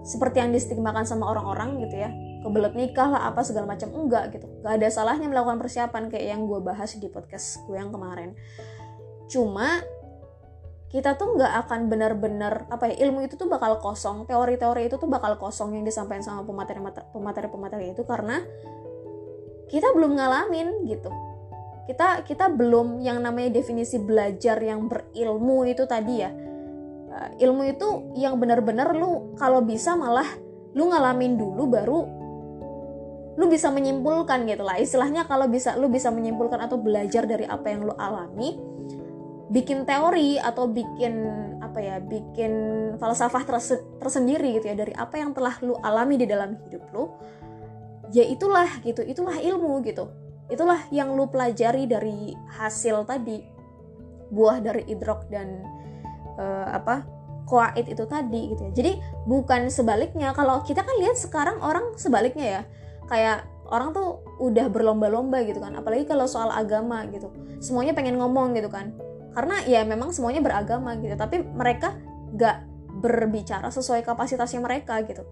seperti 0.05 0.45
yang 0.45 0.53
distigmakan 0.53 1.09
sama 1.09 1.33
orang-orang 1.33 1.81
gitu 1.81 1.97
ya? 1.97 2.13
Kebelet 2.45 2.77
nikah 2.77 3.09
lah 3.09 3.33
apa 3.33 3.41
segala 3.41 3.73
macam? 3.73 3.89
Enggak 3.97 4.37
gitu. 4.37 4.45
Gak 4.61 4.77
ada 4.77 4.89
salahnya 4.93 5.33
melakukan 5.33 5.57
persiapan 5.57 6.13
kayak 6.13 6.27
yang 6.37 6.45
gue 6.45 6.61
bahas 6.61 6.93
di 6.93 7.09
podcast 7.09 7.65
gue 7.65 7.81
yang 7.81 7.89
kemarin. 7.89 8.37
Cuma 9.33 9.81
kita 10.95 11.19
tuh 11.19 11.35
nggak 11.35 11.67
akan 11.67 11.91
benar-benar 11.91 12.71
apa 12.71 12.95
ya 12.95 13.11
ilmu 13.11 13.27
itu 13.27 13.35
tuh 13.35 13.51
bakal 13.51 13.83
kosong. 13.83 14.31
Teori-teori 14.31 14.87
itu 14.87 14.95
tuh 14.95 15.11
bakal 15.11 15.35
kosong 15.43 15.75
yang 15.75 15.83
disampaikan 15.83 16.23
sama 16.23 16.47
pemateri 16.47 16.79
pemateri 17.51 17.91
itu 17.91 18.07
karena 18.07 18.39
kita 19.67 19.91
belum 19.91 20.15
ngalamin 20.15 20.87
gitu. 20.87 21.11
Kita 21.91 22.23
kita 22.23 22.47
belum 22.47 23.03
yang 23.03 23.19
namanya 23.19 23.59
definisi 23.59 23.99
belajar 23.99 24.55
yang 24.63 24.87
berilmu 24.87 25.67
itu 25.67 25.83
tadi 25.83 26.15
ya. 26.23 26.31
Uh, 27.11 27.29
ilmu 27.43 27.75
itu 27.75 28.15
yang 28.15 28.39
benar-benar 28.39 28.95
lu 28.95 29.35
kalau 29.35 29.67
bisa 29.67 29.99
malah 29.99 30.31
lu 30.79 30.95
ngalamin 30.95 31.35
dulu 31.35 31.75
baru 31.75 32.01
lu 33.35 33.51
bisa 33.51 33.67
menyimpulkan 33.75 34.47
gitu 34.47 34.63
lah. 34.63 34.79
Istilahnya 34.79 35.27
kalau 35.27 35.51
bisa 35.51 35.75
lu 35.75 35.91
bisa 35.91 36.15
menyimpulkan 36.15 36.63
atau 36.63 36.79
belajar 36.79 37.27
dari 37.27 37.51
apa 37.51 37.67
yang 37.67 37.83
lu 37.83 37.95
alami 37.99 38.74
bikin 39.53 39.85
teori 39.85 40.41
atau 40.41 40.65
bikin 40.65 41.15
apa 41.61 41.79
ya 41.81 41.97
bikin 42.01 42.53
falsafah 42.97 43.45
terse 43.45 43.77
tersendiri 44.01 44.57
gitu 44.57 44.73
ya 44.73 44.77
dari 44.77 44.93
apa 44.97 45.21
yang 45.21 45.37
telah 45.37 45.59
lu 45.61 45.77
alami 45.85 46.17
di 46.17 46.25
dalam 46.25 46.57
hidup 46.65 46.85
lu 46.97 47.13
ya 48.15 48.25
itulah 48.25 48.69
gitu 48.87 49.03
itulah 49.05 49.37
ilmu 49.37 49.83
gitu. 49.85 50.09
Itulah 50.47 50.87
yang 50.93 51.17
lu 51.17 51.27
pelajari 51.29 51.89
dari 51.89 52.37
hasil 52.61 53.09
tadi 53.09 53.41
buah 54.29 54.61
dari 54.61 54.85
idrok 54.93 55.27
dan 55.33 55.65
uh, 56.37 56.69
apa 56.69 57.05
koait 57.49 57.89
itu 57.89 58.05
tadi 58.05 58.53
gitu 58.53 58.71
ya. 58.71 58.73
Jadi 58.73 58.93
bukan 59.25 59.73
sebaliknya. 59.73 60.37
Kalau 60.37 60.61
kita 60.63 60.85
kan 60.85 60.95
lihat 61.01 61.17
sekarang 61.17 61.59
orang 61.65 61.97
sebaliknya 61.97 62.61
ya. 62.61 62.63
Kayak 63.09 63.49
orang 63.73 63.97
tuh 63.97 64.21
udah 64.41 64.69
berlomba-lomba 64.69 65.45
gitu 65.49 65.65
kan. 65.65 65.73
Apalagi 65.77 66.05
kalau 66.05 66.29
soal 66.29 66.53
agama 66.53 67.09
gitu. 67.09 67.33
Semuanya 67.59 67.97
pengen 67.97 68.21
ngomong 68.21 68.53
gitu 68.53 68.69
kan 68.69 68.93
karena 69.35 69.67
ya 69.67 69.83
memang 69.83 70.15
semuanya 70.15 70.41
beragama 70.41 70.95
gitu 71.03 71.19
tapi 71.19 71.43
mereka 71.43 71.99
nggak 72.35 72.57
berbicara 73.05 73.69
sesuai 73.69 74.07
kapasitasnya 74.07 74.63
mereka 74.63 75.03
gitu. 75.05 75.27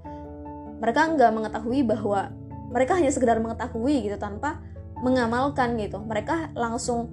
Mereka 0.83 1.15
nggak 1.15 1.31
mengetahui 1.31 1.87
bahwa 1.87 2.35
mereka 2.75 2.99
hanya 2.99 3.15
sekedar 3.15 3.39
mengetahui 3.39 4.11
gitu 4.11 4.17
tanpa 4.19 4.59
mengamalkan 5.01 5.79
gitu. 5.79 6.03
Mereka 6.03 6.53
langsung 6.59 7.09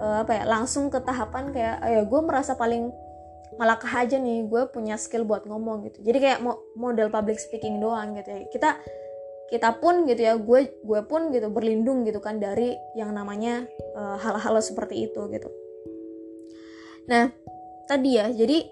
uh, 0.00 0.24
apa 0.24 0.40
ya 0.40 0.44
langsung 0.48 0.88
ke 0.88 0.98
tahapan 1.04 1.52
kayak 1.52 1.76
ya 1.84 2.02
gue 2.02 2.20
merasa 2.24 2.56
paling 2.56 2.88
malakah 3.60 3.92
aja 4.08 4.16
nih 4.16 4.48
gue 4.48 4.62
punya 4.72 4.96
skill 4.96 5.28
buat 5.28 5.44
ngomong 5.44 5.86
gitu. 5.92 6.00
Jadi 6.02 6.18
kayak 6.18 6.40
model 6.74 7.12
public 7.12 7.36
speaking 7.36 7.78
doang 7.78 8.16
gitu 8.16 8.28
ya. 8.32 8.40
Kita 8.48 8.70
kita 9.50 9.82
pun 9.82 10.06
gitu 10.06 10.22
ya 10.22 10.38
gue 10.38 10.60
gue 10.80 11.00
pun 11.10 11.34
gitu 11.34 11.50
berlindung 11.50 12.06
gitu 12.06 12.22
kan 12.22 12.38
dari 12.38 12.78
yang 12.94 13.10
namanya 13.10 13.66
eh, 13.98 14.16
hal-hal 14.22 14.54
uh, 14.54 14.62
seperti 14.62 15.10
itu 15.10 15.26
gitu 15.26 15.50
Nah, 17.08 17.32
tadi 17.88 18.18
ya, 18.18 18.28
jadi 18.28 18.66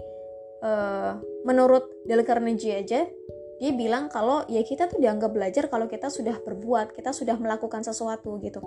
uh, 0.63 1.13
menurut 1.47 1.89
Dale 2.05 2.27
Carnegie 2.27 2.83
aja, 2.83 3.07
dia 3.59 3.71
bilang 3.75 4.07
kalau 4.07 4.47
ya 4.47 4.63
kita 4.63 4.87
tuh 4.87 5.03
dianggap 5.03 5.35
belajar 5.35 5.67
kalau 5.67 5.91
kita 5.91 6.11
sudah 6.11 6.39
berbuat, 6.43 6.95
kita 6.95 7.11
sudah 7.11 7.35
melakukan 7.39 7.83
sesuatu 7.83 8.39
gitu. 8.43 8.63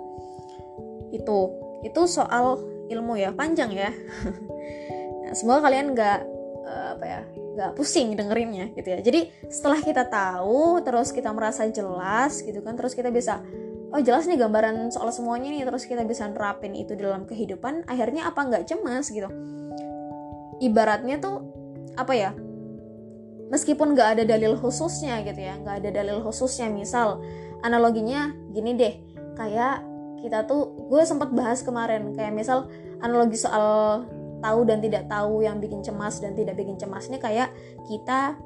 Itu, 1.12 1.38
itu 1.84 2.00
soal 2.08 2.60
ilmu 2.92 3.16
ya, 3.16 3.32
panjang 3.32 3.72
ya. 3.72 3.90
nah, 5.24 5.32
semoga 5.32 5.68
kalian 5.68 5.96
nggak 5.96 6.18
uh, 6.68 6.88
apa 6.98 7.04
ya, 7.04 7.20
nggak 7.56 7.70
pusing 7.76 8.16
dengerinnya 8.16 8.72
gitu 8.76 8.88
ya. 8.92 8.98
Jadi 9.00 9.32
setelah 9.48 9.80
kita 9.80 10.04
tahu, 10.08 10.80
terus 10.84 11.12
kita 11.12 11.32
merasa 11.32 11.68
jelas 11.68 12.40
gitu 12.44 12.60
kan, 12.60 12.76
terus 12.76 12.92
kita 12.92 13.08
bisa 13.08 13.40
oh 13.92 14.00
jelas 14.00 14.24
nih 14.24 14.40
gambaran 14.40 14.88
soal 14.88 15.12
semuanya 15.12 15.52
nih 15.52 15.68
terus 15.68 15.84
kita 15.84 16.02
bisa 16.08 16.24
nerapin 16.28 16.72
itu 16.72 16.96
dalam 16.96 17.28
kehidupan 17.28 17.84
akhirnya 17.84 18.28
apa 18.28 18.40
nggak 18.40 18.64
cemas 18.68 19.12
gitu. 19.12 19.28
Ibaratnya 20.64 21.20
tuh 21.20 21.44
apa 21.96 22.12
ya 22.16 22.32
meskipun 23.52 23.92
nggak 23.92 24.16
ada 24.16 24.24
dalil 24.24 24.56
khususnya 24.56 25.20
gitu 25.28 25.44
ya 25.44 25.60
nggak 25.60 25.84
ada 25.84 25.90
dalil 25.92 26.24
khususnya 26.24 26.72
misal 26.72 27.20
analoginya 27.60 28.32
gini 28.56 28.72
deh 28.72 28.94
kayak 29.36 29.84
kita 30.24 30.48
tuh 30.48 30.88
gue 30.88 31.02
sempat 31.04 31.28
bahas 31.36 31.60
kemarin 31.60 32.16
kayak 32.16 32.32
misal 32.32 32.72
analogi 33.04 33.36
soal 33.36 34.06
tahu 34.40 34.64
dan 34.64 34.80
tidak 34.80 35.04
tahu 35.06 35.44
yang 35.44 35.60
bikin 35.60 35.84
cemas 35.84 36.18
dan 36.18 36.32
tidak 36.32 36.56
bikin 36.56 36.80
cemas 36.80 37.12
ini 37.12 37.20
kayak 37.20 37.52
kita 37.84 38.40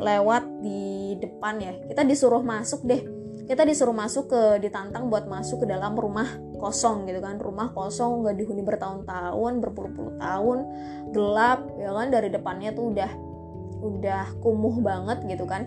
lewat 0.00 0.46
di 0.64 1.14
depan 1.20 1.60
ya 1.60 1.72
kita 1.84 2.06
disuruh 2.08 2.40
masuk 2.40 2.86
deh 2.88 3.17
kita 3.48 3.64
disuruh 3.64 3.96
masuk 3.96 4.28
ke 4.28 4.42
ditantang 4.60 5.08
buat 5.08 5.24
masuk 5.24 5.64
ke 5.64 5.66
dalam 5.72 5.96
rumah 5.96 6.28
kosong 6.60 7.08
gitu 7.08 7.24
kan. 7.24 7.40
Rumah 7.40 7.72
kosong 7.72 8.22
nggak 8.22 8.36
dihuni 8.36 8.60
bertahun-tahun 8.60 9.52
berpuluh-puluh 9.64 10.20
tahun. 10.20 10.58
Gelap 11.16 11.64
ya 11.80 11.90
kan 11.96 12.12
dari 12.12 12.28
depannya 12.28 12.76
tuh 12.76 12.92
udah 12.92 13.10
udah 13.80 14.24
kumuh 14.44 14.84
banget 14.84 15.24
gitu 15.24 15.48
kan. 15.48 15.64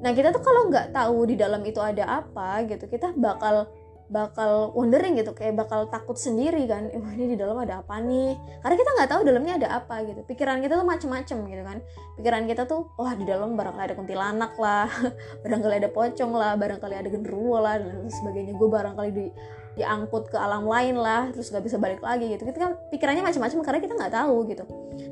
Nah 0.00 0.10
kita 0.16 0.32
tuh 0.32 0.40
kalau 0.40 0.72
nggak 0.72 0.96
tahu 0.96 1.28
di 1.28 1.36
dalam 1.36 1.60
itu 1.68 1.78
ada 1.78 2.24
apa 2.24 2.64
gitu 2.64 2.88
kita 2.88 3.12
bakal 3.14 3.68
bakal 4.12 4.76
wondering 4.76 5.16
gitu 5.16 5.32
kayak 5.32 5.56
bakal 5.56 5.88
takut 5.88 6.20
sendiri 6.20 6.68
kan 6.68 6.92
ini 6.92 7.32
di 7.32 7.36
dalam 7.40 7.56
ada 7.56 7.80
apa 7.80 7.96
nih? 7.98 8.36
Karena 8.60 8.76
kita 8.76 8.90
nggak 8.92 9.08
tahu 9.08 9.20
dalamnya 9.24 9.54
ada 9.56 9.68
apa 9.80 10.04
gitu. 10.04 10.20
Pikiran 10.28 10.60
kita 10.60 10.76
tuh 10.76 10.84
macem-macem 10.84 11.38
gitu 11.48 11.62
kan. 11.64 11.78
Pikiran 12.20 12.44
kita 12.44 12.68
tuh 12.68 12.92
wah 13.00 13.16
di 13.16 13.24
dalam 13.24 13.56
barangkali 13.56 13.84
ada 13.88 13.96
kuntilanak 13.96 14.52
lah 14.60 14.86
barangkali 15.42 15.74
ada 15.80 15.88
pocong 15.88 16.32
lah 16.36 16.52
barangkali 16.60 16.94
ada 16.94 17.08
genderuwo 17.08 17.56
lah 17.56 17.80
dan 17.80 18.04
sebagainya. 18.12 18.52
Gue 18.60 18.68
barangkali 18.68 19.10
di 19.16 19.26
diangkut 19.72 20.28
ke 20.28 20.36
alam 20.36 20.68
lain 20.68 21.00
lah 21.00 21.32
terus 21.32 21.48
nggak 21.48 21.64
bisa 21.64 21.80
balik 21.80 22.04
lagi 22.04 22.36
gitu. 22.36 22.44
Kita 22.44 22.58
kan 22.60 22.72
pikirannya 22.92 23.24
macam-macam 23.24 23.58
karena 23.64 23.80
kita 23.80 23.94
nggak 23.96 24.12
tahu 24.12 24.36
gitu. 24.52 24.64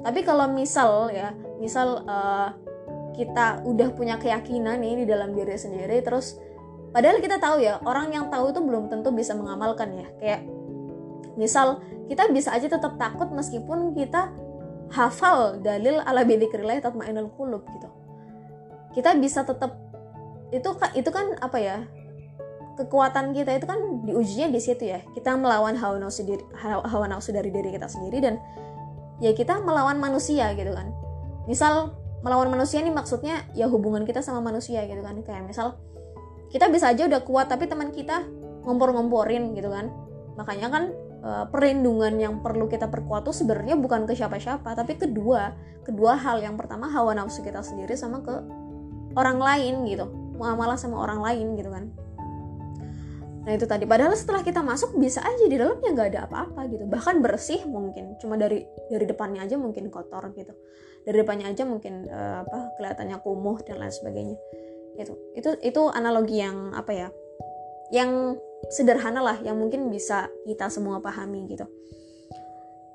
Tapi 0.05 0.21
kalau 0.21 0.47
misal 0.53 1.09
ya 1.09 1.33
misal 1.57 2.05
uh, 2.05 2.53
kita 3.17 3.65
udah 3.65 3.89
punya 3.97 4.21
keyakinan 4.21 4.81
nih 4.81 5.05
di 5.05 5.07
dalam 5.09 5.33
diri 5.33 5.57
sendiri 5.57 6.05
terus 6.05 6.37
padahal 6.91 7.19
kita 7.23 7.39
tahu 7.39 7.63
ya 7.63 7.79
orang 7.87 8.11
yang 8.11 8.29
tahu 8.31 8.51
itu 8.51 8.61
belum 8.63 8.91
tentu 8.91 9.11
bisa 9.15 9.35
mengamalkan 9.35 9.95
ya. 9.95 10.07
Kayak 10.19 10.41
misal 11.39 11.83
kita 12.11 12.27
bisa 12.35 12.51
aja 12.51 12.67
tetap 12.67 12.99
takut 12.99 13.31
meskipun 13.31 13.95
kita 13.95 14.35
hafal 14.91 15.63
dalil 15.63 16.03
ala 16.03 16.27
bidzikrillah 16.27 16.83
tatmainnul 16.83 17.31
qulub 17.39 17.63
gitu. 17.71 17.89
Kita 18.91 19.15
bisa 19.19 19.47
tetap 19.47 19.79
itu 20.51 20.67
itu 20.99 21.11
kan 21.15 21.39
apa 21.39 21.59
ya 21.63 21.87
kekuatan 22.75 23.31
kita 23.37 23.61
itu 23.61 23.67
kan 23.71 23.79
diujinya 24.03 24.51
di 24.51 24.61
situ 24.61 24.91
ya. 24.91 24.99
Kita 25.15 25.39
melawan 25.39 25.79
hawa 25.79 26.03
nafsu 26.03 26.27
diri 26.27 26.43
hawa 26.59 27.07
nafsu 27.07 27.31
dari 27.31 27.55
diri 27.55 27.71
kita 27.71 27.87
sendiri 27.87 28.19
dan 28.19 28.35
ya 29.23 29.31
kita 29.31 29.63
melawan 29.63 30.01
manusia 30.03 30.51
gitu 30.59 30.75
kan. 30.75 30.91
Misal 31.47 31.95
melawan 32.27 32.51
manusia 32.51 32.83
ini 32.83 32.91
maksudnya 32.91 33.47
ya 33.55 33.71
hubungan 33.71 34.03
kita 34.03 34.25
sama 34.25 34.43
manusia 34.43 34.83
gitu 34.91 35.01
kan. 35.05 35.15
Kayak 35.23 35.47
misal 35.47 35.79
kita 36.51 36.67
bisa 36.67 36.91
aja 36.91 37.07
udah 37.07 37.23
kuat 37.23 37.47
tapi 37.47 37.71
teman 37.71 37.95
kita 37.95 38.27
ngompor-ngomporin 38.67 39.55
gitu 39.55 39.71
kan. 39.71 39.89
Makanya 40.35 40.69
kan 40.69 40.85
e, 41.23 41.31
perlindungan 41.49 42.19
yang 42.19 42.35
perlu 42.43 42.67
kita 42.67 42.91
perkuat 42.91 43.23
tuh 43.23 43.35
sebenarnya 43.35 43.79
bukan 43.79 44.05
ke 44.05 44.19
siapa-siapa 44.19 44.75
tapi 44.75 44.99
kedua 44.99 45.55
kedua 45.87 46.19
hal. 46.19 46.43
Yang 46.43 46.67
pertama 46.67 46.91
hawa 46.91 47.15
nafsu 47.15 47.47
kita 47.47 47.63
sendiri 47.63 47.95
sama 47.95 48.21
ke 48.21 48.35
orang 49.15 49.39
lain 49.39 49.87
gitu. 49.87 50.11
Muamalah 50.37 50.77
sama 50.77 50.99
orang 50.99 51.23
lain 51.23 51.55
gitu 51.55 51.71
kan. 51.71 51.87
Nah 53.47 53.53
itu 53.57 53.65
tadi. 53.65 53.87
Padahal 53.87 54.13
setelah 54.19 54.43
kita 54.43 54.61
masuk 54.61 54.99
bisa 54.99 55.23
aja 55.23 55.45
di 55.47 55.55
dalamnya 55.55 55.95
nggak 55.95 56.09
ada 56.13 56.21
apa-apa 56.27 56.67
gitu. 56.67 56.85
Bahkan 56.91 57.23
bersih 57.23 57.63
mungkin. 57.71 58.19
Cuma 58.19 58.35
dari 58.35 58.67
dari 58.91 59.07
depannya 59.07 59.47
aja 59.47 59.55
mungkin 59.55 59.87
kotor 59.87 60.35
gitu. 60.35 60.53
Dari 61.07 61.17
depannya 61.17 61.49
aja 61.49 61.65
mungkin 61.65 62.11
uh, 62.11 62.45
apa 62.45 62.77
kelihatannya 62.77 63.17
kumuh 63.25 63.57
dan 63.65 63.81
lain 63.81 63.95
sebagainya 63.95 64.37
itu 65.01 65.15
itu 65.35 65.51
itu 65.65 65.83
analogi 65.89 66.45
yang 66.45 66.77
apa 66.77 66.93
ya? 66.93 67.09
Yang 67.91 68.41
sederhana 68.69 69.25
lah 69.25 69.39
yang 69.41 69.57
mungkin 69.57 69.89
bisa 69.89 70.29
kita 70.45 70.69
semua 70.69 71.01
pahami 71.01 71.49
gitu. 71.49 71.65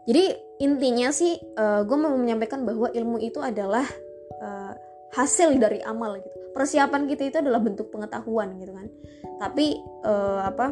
Jadi 0.06 0.38
intinya 0.62 1.10
sih 1.10 1.34
uh, 1.58 1.82
eh, 1.82 1.82
gue 1.84 1.98
mau 1.98 2.14
menyampaikan 2.14 2.62
bahwa 2.62 2.94
ilmu 2.94 3.18
itu 3.18 3.42
adalah 3.42 3.84
uh, 4.38 4.74
hasil 5.18 5.58
dari 5.58 5.82
amal 5.82 6.22
gitu. 6.22 6.38
Persiapan 6.54 7.10
kita 7.10 7.28
itu 7.28 7.38
adalah 7.42 7.60
bentuk 7.60 7.90
pengetahuan 7.90 8.56
gitu 8.62 8.72
kan. 8.72 8.88
Tapi 9.42 9.82
uh, 10.06 10.46
apa? 10.46 10.68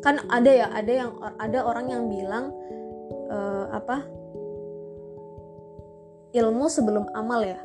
Kan 0.00 0.24
ada 0.32 0.50
ya 0.50 0.66
ada 0.72 0.92
yang 0.92 1.10
ada 1.36 1.58
orang 1.68 1.86
yang 1.92 2.02
bilang 2.08 2.50
uh, 3.28 3.68
apa? 3.70 4.08
Ilmu 6.32 6.66
sebelum 6.68 7.08
amal 7.16 7.44
ya 7.44 7.60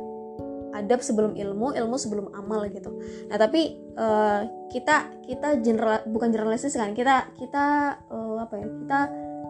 adab 0.72 1.04
sebelum 1.04 1.36
ilmu 1.36 1.76
ilmu 1.76 1.96
sebelum 2.00 2.32
amal 2.36 2.68
gitu. 2.72 2.92
Nah 3.28 3.38
tapi 3.38 3.80
uh, 4.00 4.48
kita 4.72 5.24
kita 5.28 5.60
general 5.60 6.04
bukan 6.08 6.32
generalistis 6.32 6.76
kan 6.80 6.96
kita 6.96 7.32
kita 7.36 7.98
uh, 8.08 8.40
apa 8.40 8.56
ya 8.60 8.68
kita 8.68 9.00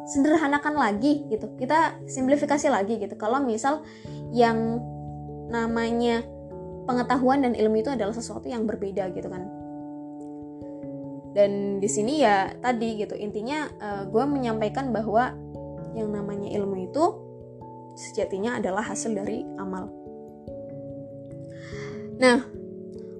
sederhanakan 0.10 0.75
lagi 0.78 1.30
gitu. 1.30 1.54
Kita 1.58 2.01
simplifikasi 2.10 2.68
lagi 2.74 2.98
gitu. 2.98 3.13
Kalau 3.18 3.42
misal 3.42 3.86
yang 4.34 4.82
namanya 5.51 6.25
pengetahuan 6.90 7.45
dan 7.45 7.54
ilmu 7.54 7.86
itu 7.86 7.93
adalah 7.93 8.15
sesuatu 8.15 8.50
yang 8.50 8.65
berbeda 8.65 9.13
gitu 9.13 9.30
kan. 9.30 9.45
Dan 11.32 11.80
di 11.80 11.88
sini 11.88 12.19
ya 12.19 12.52
tadi 12.60 13.00
gitu 13.00 13.15
intinya 13.15 13.69
uh, 13.80 14.04
eh, 14.04 14.04
gue 14.12 14.24
menyampaikan 14.28 14.91
bahwa 14.91 15.32
yang 15.95 16.12
namanya 16.12 16.52
ilmu 16.52 16.91
itu 16.91 17.04
sejatinya 17.95 18.60
adalah 18.60 18.84
hasil 18.84 19.12
dari 19.15 19.43
amal 19.60 20.01
nah 22.21 22.45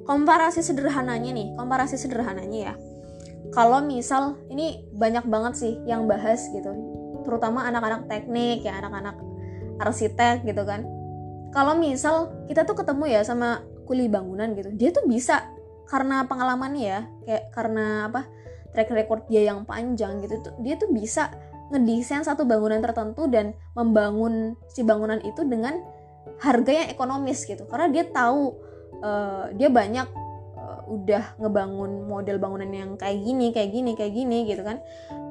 komparasi 0.06 0.62
sederhananya 0.62 1.34
nih 1.34 1.48
komparasi 1.58 1.98
sederhananya 1.98 2.60
ya. 2.72 2.74
Kalau 3.52 3.84
misal 3.84 4.40
ini 4.48 4.86
banyak 4.96 5.28
banget 5.28 5.54
sih 5.60 5.74
yang 5.84 6.08
bahas 6.08 6.48
gitu. 6.54 6.72
Terutama 7.28 7.68
anak-anak 7.68 8.08
teknik 8.08 8.64
ya 8.64 8.80
anak-anak 8.80 9.18
arsitek 9.82 10.46
gitu 10.46 10.64
kan. 10.64 10.86
Kalau 11.52 11.76
misal 11.76 12.32
kita 12.48 12.64
tuh 12.64 12.80
ketemu 12.80 13.12
ya 13.12 13.22
sama 13.28 13.66
kuli 13.92 14.08
bangunan 14.08 14.56
gitu 14.56 14.72
dia 14.72 14.96
tuh 14.96 15.04
bisa 15.04 15.52
karena 15.92 16.24
pengalamannya 16.24 16.80
ya 16.80 17.00
kayak 17.28 17.44
karena 17.52 18.08
apa 18.08 18.24
track 18.72 18.90
record 18.96 19.28
dia 19.28 19.52
yang 19.52 19.68
panjang 19.68 20.24
gitu 20.24 20.40
tuh 20.40 20.56
dia 20.64 20.80
tuh 20.80 20.88
bisa 20.96 21.28
ngedesain 21.76 22.24
satu 22.24 22.48
bangunan 22.48 22.80
tertentu 22.80 23.28
dan 23.28 23.52
membangun 23.76 24.56
si 24.72 24.88
bangunan 24.88 25.20
itu 25.28 25.44
dengan 25.44 25.76
harga 26.40 26.72
yang 26.72 26.88
ekonomis 26.92 27.48
gitu. 27.48 27.64
Karena 27.68 27.88
dia 27.92 28.04
tahu 28.08 28.56
uh, 29.02 29.52
dia 29.54 29.68
banyak 29.68 30.08
uh, 30.56 30.82
udah 30.88 31.38
ngebangun 31.42 32.08
model 32.08 32.38
bangunan 32.38 32.70
yang 32.70 32.92
kayak 32.96 33.20
gini 33.22 33.52
kayak 33.52 33.70
gini 33.74 33.92
kayak 33.98 34.14
gini 34.14 34.38
gitu 34.48 34.62
kan. 34.64 34.80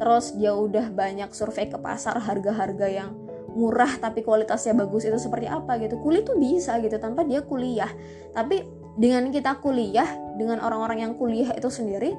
Terus 0.03 0.37
dia 0.37 0.53
udah 0.53 0.91
banyak 0.93 1.31
survei 1.33 1.71
ke 1.71 1.79
pasar 1.79 2.19
harga-harga 2.21 2.87
yang 2.91 3.11
murah 3.51 3.99
tapi 3.99 4.23
kualitasnya 4.23 4.79
bagus 4.79 5.07
itu 5.07 5.19
seperti 5.19 5.51
apa 5.51 5.79
gitu. 5.83 5.99
Kulit 6.03 6.27
tuh 6.27 6.39
bisa 6.39 6.79
gitu 6.83 6.99
tanpa 6.99 7.27
dia 7.27 7.43
kuliah. 7.43 7.91
Tapi 8.35 8.63
dengan 8.99 9.31
kita 9.31 9.59
kuliah 9.63 10.07
dengan 10.37 10.61
orang-orang 10.61 11.09
yang 11.09 11.13
kuliah 11.17 11.55
itu 11.55 11.71
sendiri 11.71 12.15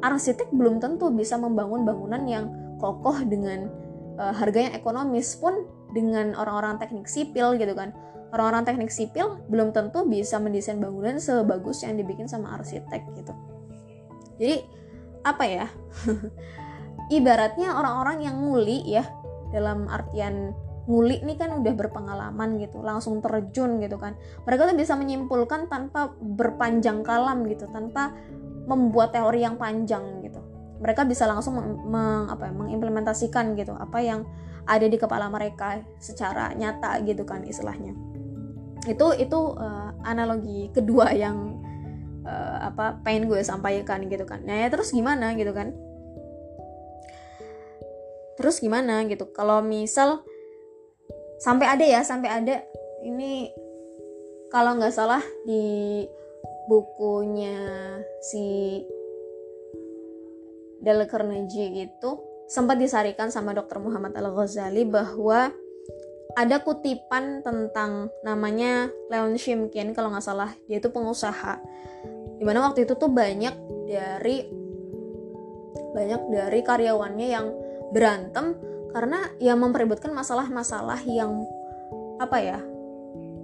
arsitek 0.00 0.48
belum 0.52 0.80
tentu 0.80 1.12
bisa 1.12 1.36
membangun 1.36 1.84
bangunan 1.84 2.22
yang 2.24 2.44
kokoh 2.80 3.20
dengan 3.26 3.68
uh, 4.16 4.32
harga 4.32 4.70
yang 4.70 4.74
ekonomis. 4.74 5.36
Pun 5.36 5.66
dengan 5.90 6.38
orang-orang 6.38 6.78
teknik 6.78 7.10
sipil 7.10 7.58
gitu 7.58 7.74
kan 7.74 7.90
orang-orang 8.30 8.62
teknik 8.66 8.90
sipil 8.94 9.42
belum 9.50 9.74
tentu 9.74 10.06
bisa 10.06 10.38
mendesain 10.38 10.78
bangunan 10.78 11.18
sebagus 11.18 11.82
yang 11.82 11.98
dibikin 11.98 12.30
sama 12.30 12.54
arsitek 12.58 13.02
gitu. 13.18 13.32
Jadi 14.38 14.56
apa 15.26 15.44
ya? 15.44 15.66
Ibaratnya 17.16 17.74
orang-orang 17.74 18.22
yang 18.22 18.36
nguli 18.38 18.86
ya 18.86 19.02
dalam 19.50 19.90
artian 19.90 20.54
nguli 20.86 21.22
nih 21.22 21.38
kan 21.38 21.54
udah 21.54 21.74
berpengalaman 21.74 22.58
gitu 22.62 22.82
langsung 22.82 23.18
terjun 23.18 23.82
gitu 23.82 23.98
kan. 23.98 24.14
Mereka 24.46 24.70
tuh 24.70 24.76
bisa 24.78 24.94
menyimpulkan 24.94 25.66
tanpa 25.66 26.14
berpanjang 26.18 27.02
kalam 27.02 27.46
gitu 27.50 27.66
tanpa 27.74 28.14
membuat 28.70 29.10
teori 29.10 29.42
yang 29.42 29.58
panjang 29.58 30.22
gitu. 30.22 30.38
Mereka 30.80 31.04
bisa 31.04 31.28
langsung 31.28 31.60
meng, 31.60 32.30
apa 32.30 32.48
ya, 32.48 32.52
mengimplementasikan 32.56 33.52
gitu 33.58 33.76
apa 33.76 33.98
yang 34.00 34.24
ada 34.64 34.86
di 34.86 34.96
kepala 34.96 35.26
mereka 35.26 35.82
secara 35.98 36.54
nyata 36.54 37.02
gitu 37.04 37.26
kan 37.26 37.42
istilahnya 37.42 38.09
itu 38.88 39.06
itu 39.20 39.40
uh, 39.60 39.92
analogi 40.06 40.72
kedua 40.72 41.12
yang 41.12 41.60
uh, 42.24 42.70
apa 42.72 43.00
pengen 43.04 43.28
gue 43.28 43.40
sampaikan 43.44 44.08
gitu 44.08 44.24
kan 44.24 44.40
nah 44.44 44.56
ya 44.56 44.72
terus 44.72 44.94
gimana 44.94 45.36
gitu 45.36 45.52
kan 45.52 45.76
terus 48.40 48.56
gimana 48.62 49.04
gitu 49.04 49.28
kalau 49.36 49.60
misal 49.60 50.24
sampai 51.44 51.66
ada 51.68 51.84
ya 51.84 52.00
sampai 52.00 52.28
ada 52.32 52.64
ini 53.04 53.52
kalau 54.48 54.80
nggak 54.80 54.92
salah 54.96 55.20
di 55.44 56.04
bukunya 56.68 57.56
si 58.24 58.80
Dale 60.80 61.04
Carnegie 61.04 61.84
itu 61.84 62.10
sempat 62.48 62.80
disarikan 62.80 63.28
sama 63.28 63.52
Dr. 63.52 63.78
Muhammad 63.78 64.16
Al 64.16 64.32
Ghazali 64.32 64.88
bahwa 64.88 65.52
ada 66.36 66.62
kutipan 66.62 67.42
tentang 67.42 68.12
namanya 68.22 68.90
Leon 69.10 69.34
Shimkin 69.34 69.96
kalau 69.96 70.12
nggak 70.14 70.24
salah. 70.24 70.50
Dia 70.70 70.78
itu 70.78 70.90
pengusaha. 70.90 71.58
Di 72.38 72.44
mana 72.46 72.64
waktu 72.70 72.88
itu 72.88 72.94
tuh 72.96 73.10
banyak 73.10 73.54
dari 73.88 74.46
banyak 75.90 76.20
dari 76.30 76.60
karyawannya 76.62 77.26
yang 77.26 77.46
berantem 77.90 78.54
karena 78.94 79.26
ya 79.42 79.58
mempeributkan 79.58 80.14
masalah-masalah 80.14 81.02
yang 81.06 81.42
apa 82.22 82.38
ya 82.38 82.58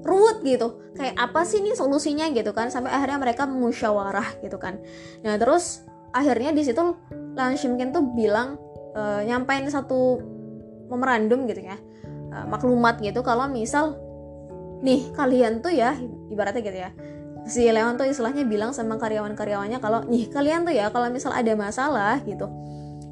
ruwet 0.06 0.42
gitu. 0.46 0.78
Kayak 0.94 1.16
apa 1.18 1.42
sih 1.42 1.60
nih 1.60 1.74
solusinya 1.74 2.30
gitu 2.30 2.54
kan 2.54 2.70
sampai 2.70 2.94
akhirnya 2.94 3.18
mereka 3.18 3.44
musyawarah 3.44 4.38
gitu 4.40 4.56
kan. 4.56 4.78
Nah 5.26 5.34
terus 5.36 5.82
akhirnya 6.14 6.54
di 6.54 6.62
situ 6.64 6.80
Lan 7.36 7.58
Shimkin 7.58 7.92
tuh 7.92 8.00
bilang 8.16 8.56
e, 8.96 9.28
nyampain 9.28 9.68
satu 9.68 10.16
memorandum 10.88 11.44
gitu 11.44 11.60
ya 11.66 11.76
e, 12.36 12.44
maklumat 12.44 13.00
gitu. 13.00 13.24
Kalau 13.24 13.48
misal 13.48 13.96
nih 14.84 15.08
kalian 15.16 15.64
tuh 15.64 15.72
ya 15.72 15.96
ibaratnya 16.28 16.60
gitu 16.60 16.78
ya 16.84 16.90
si 17.46 17.62
Leon 17.70 17.94
tuh 17.94 18.10
istilahnya 18.10 18.42
bilang 18.42 18.74
sama 18.74 18.98
karyawan-karyawannya 18.98 19.78
kalau 19.78 20.02
nih 20.04 20.26
kalian 20.34 20.66
tuh 20.66 20.74
ya 20.74 20.90
kalau 20.90 21.06
misal 21.08 21.30
ada 21.30 21.54
masalah 21.54 22.18
gitu. 22.26 22.50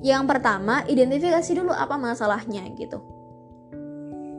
Yang 0.04 0.22
pertama 0.28 0.84
identifikasi 0.84 1.48
dulu 1.54 1.72
apa 1.72 1.96
masalahnya 1.96 2.66
gitu. 2.76 3.00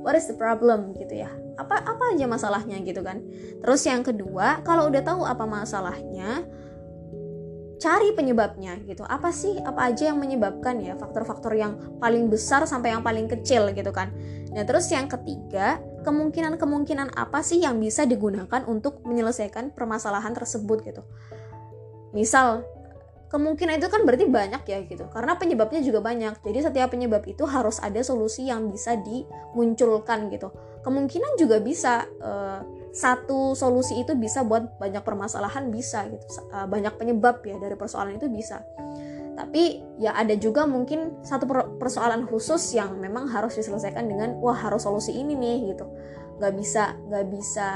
What 0.05 0.13
is 0.13 0.29
the 0.29 0.37
problem 0.37 0.93
gitu 0.93 1.25
ya. 1.25 1.31
Apa 1.57 1.81
apa 1.81 2.03
aja 2.13 2.29
masalahnya 2.29 2.77
gitu 2.85 3.01
kan. 3.01 3.23
Terus 3.63 3.81
yang 3.87 4.05
kedua 4.05 4.61
kalau 4.61 4.91
udah 4.91 5.01
tahu 5.01 5.25
apa 5.25 5.47
masalahnya 5.47 6.45
cari 7.77 8.15
penyebabnya 8.15 8.79
gitu. 8.87 9.03
Apa 9.03 9.29
sih 9.31 9.59
apa 9.59 9.91
aja 9.91 10.11
yang 10.11 10.19
menyebabkan 10.19 10.79
ya 10.79 10.95
faktor-faktor 10.95 11.53
yang 11.55 11.99
paling 11.99 12.31
besar 12.31 12.63
sampai 12.63 12.95
yang 12.95 13.03
paling 13.03 13.27
kecil 13.27 13.71
gitu 13.75 13.91
kan. 13.91 14.11
Nah 14.55 14.63
terus 14.63 14.87
yang 14.91 15.11
ketiga 15.11 15.83
kemungkinan-kemungkinan 16.07 17.17
apa 17.17 17.43
sih 17.43 17.59
yang 17.59 17.81
bisa 17.81 18.07
digunakan 18.07 18.63
untuk 18.69 19.03
menyelesaikan 19.03 19.75
permasalahan 19.75 20.31
tersebut 20.31 20.85
gitu. 20.85 21.03
Misal 22.15 22.63
kemungkinan 23.27 23.81
itu 23.81 23.91
kan 23.91 24.07
berarti 24.07 24.29
banyak 24.31 24.63
ya 24.63 24.79
gitu 24.87 25.11
karena 25.11 25.35
penyebabnya 25.35 25.83
juga 25.83 25.99
banyak. 25.99 26.39
Jadi 26.39 26.59
setiap 26.71 26.95
penyebab 26.95 27.25
itu 27.27 27.43
harus 27.43 27.83
ada 27.83 27.99
solusi 27.99 28.47
yang 28.47 28.71
bisa 28.71 28.95
dimunculkan 28.95 30.31
gitu. 30.31 30.53
Kemungkinan 30.85 31.35
juga 31.35 31.57
bisa 31.59 32.05
uh, 32.21 32.61
satu 32.95 33.51
solusi 33.59 33.99
itu 33.99 34.15
bisa 34.15 34.47
buat 34.47 34.79
banyak 34.79 35.03
permasalahan 35.03 35.67
bisa 35.67 36.07
gitu. 36.07 36.23
Uh, 36.47 36.63
banyak 36.63 36.95
penyebab 36.95 37.43
ya 37.43 37.59
dari 37.59 37.75
persoalan 37.75 38.15
itu 38.15 38.31
bisa. 38.31 38.63
Tapi 39.35 39.83
ya 39.99 40.15
ada 40.15 40.31
juga 40.39 40.63
mungkin 40.63 41.19
satu 41.19 41.43
persoalan 41.75 42.23
khusus 42.23 42.71
yang 42.71 42.95
memang 42.95 43.27
harus 43.27 43.59
diselesaikan 43.59 44.07
dengan 44.07 44.39
wah 44.39 44.55
harus 44.55 44.87
solusi 44.87 45.11
ini 45.11 45.35
nih 45.35 45.75
gitu. 45.75 45.91
Nggak 46.39 46.53
bisa 46.55 46.95
nggak 47.11 47.25
bisa 47.35 47.69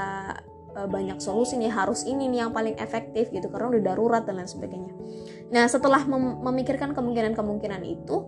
uh, 0.72 0.88
banyak 0.88 1.20
solusi 1.20 1.60
nih 1.60 1.68
harus 1.68 2.08
ini 2.08 2.32
nih 2.32 2.48
yang 2.48 2.52
paling 2.56 2.80
efektif 2.80 3.28
gitu 3.28 3.52
karena 3.52 3.76
udah 3.76 3.82
darurat 3.92 4.22
dan 4.24 4.40
lain 4.40 4.48
sebagainya. 4.48 4.96
Nah 5.52 5.68
setelah 5.68 6.00
mem 6.08 6.40
memikirkan 6.40 6.96
kemungkinan-kemungkinan 6.96 7.84
itu 7.84 8.24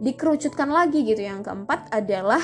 dikerucutkan 0.00 0.72
lagi 0.72 1.04
gitu. 1.04 1.20
Yang 1.20 1.52
keempat 1.52 1.92
adalah 1.92 2.40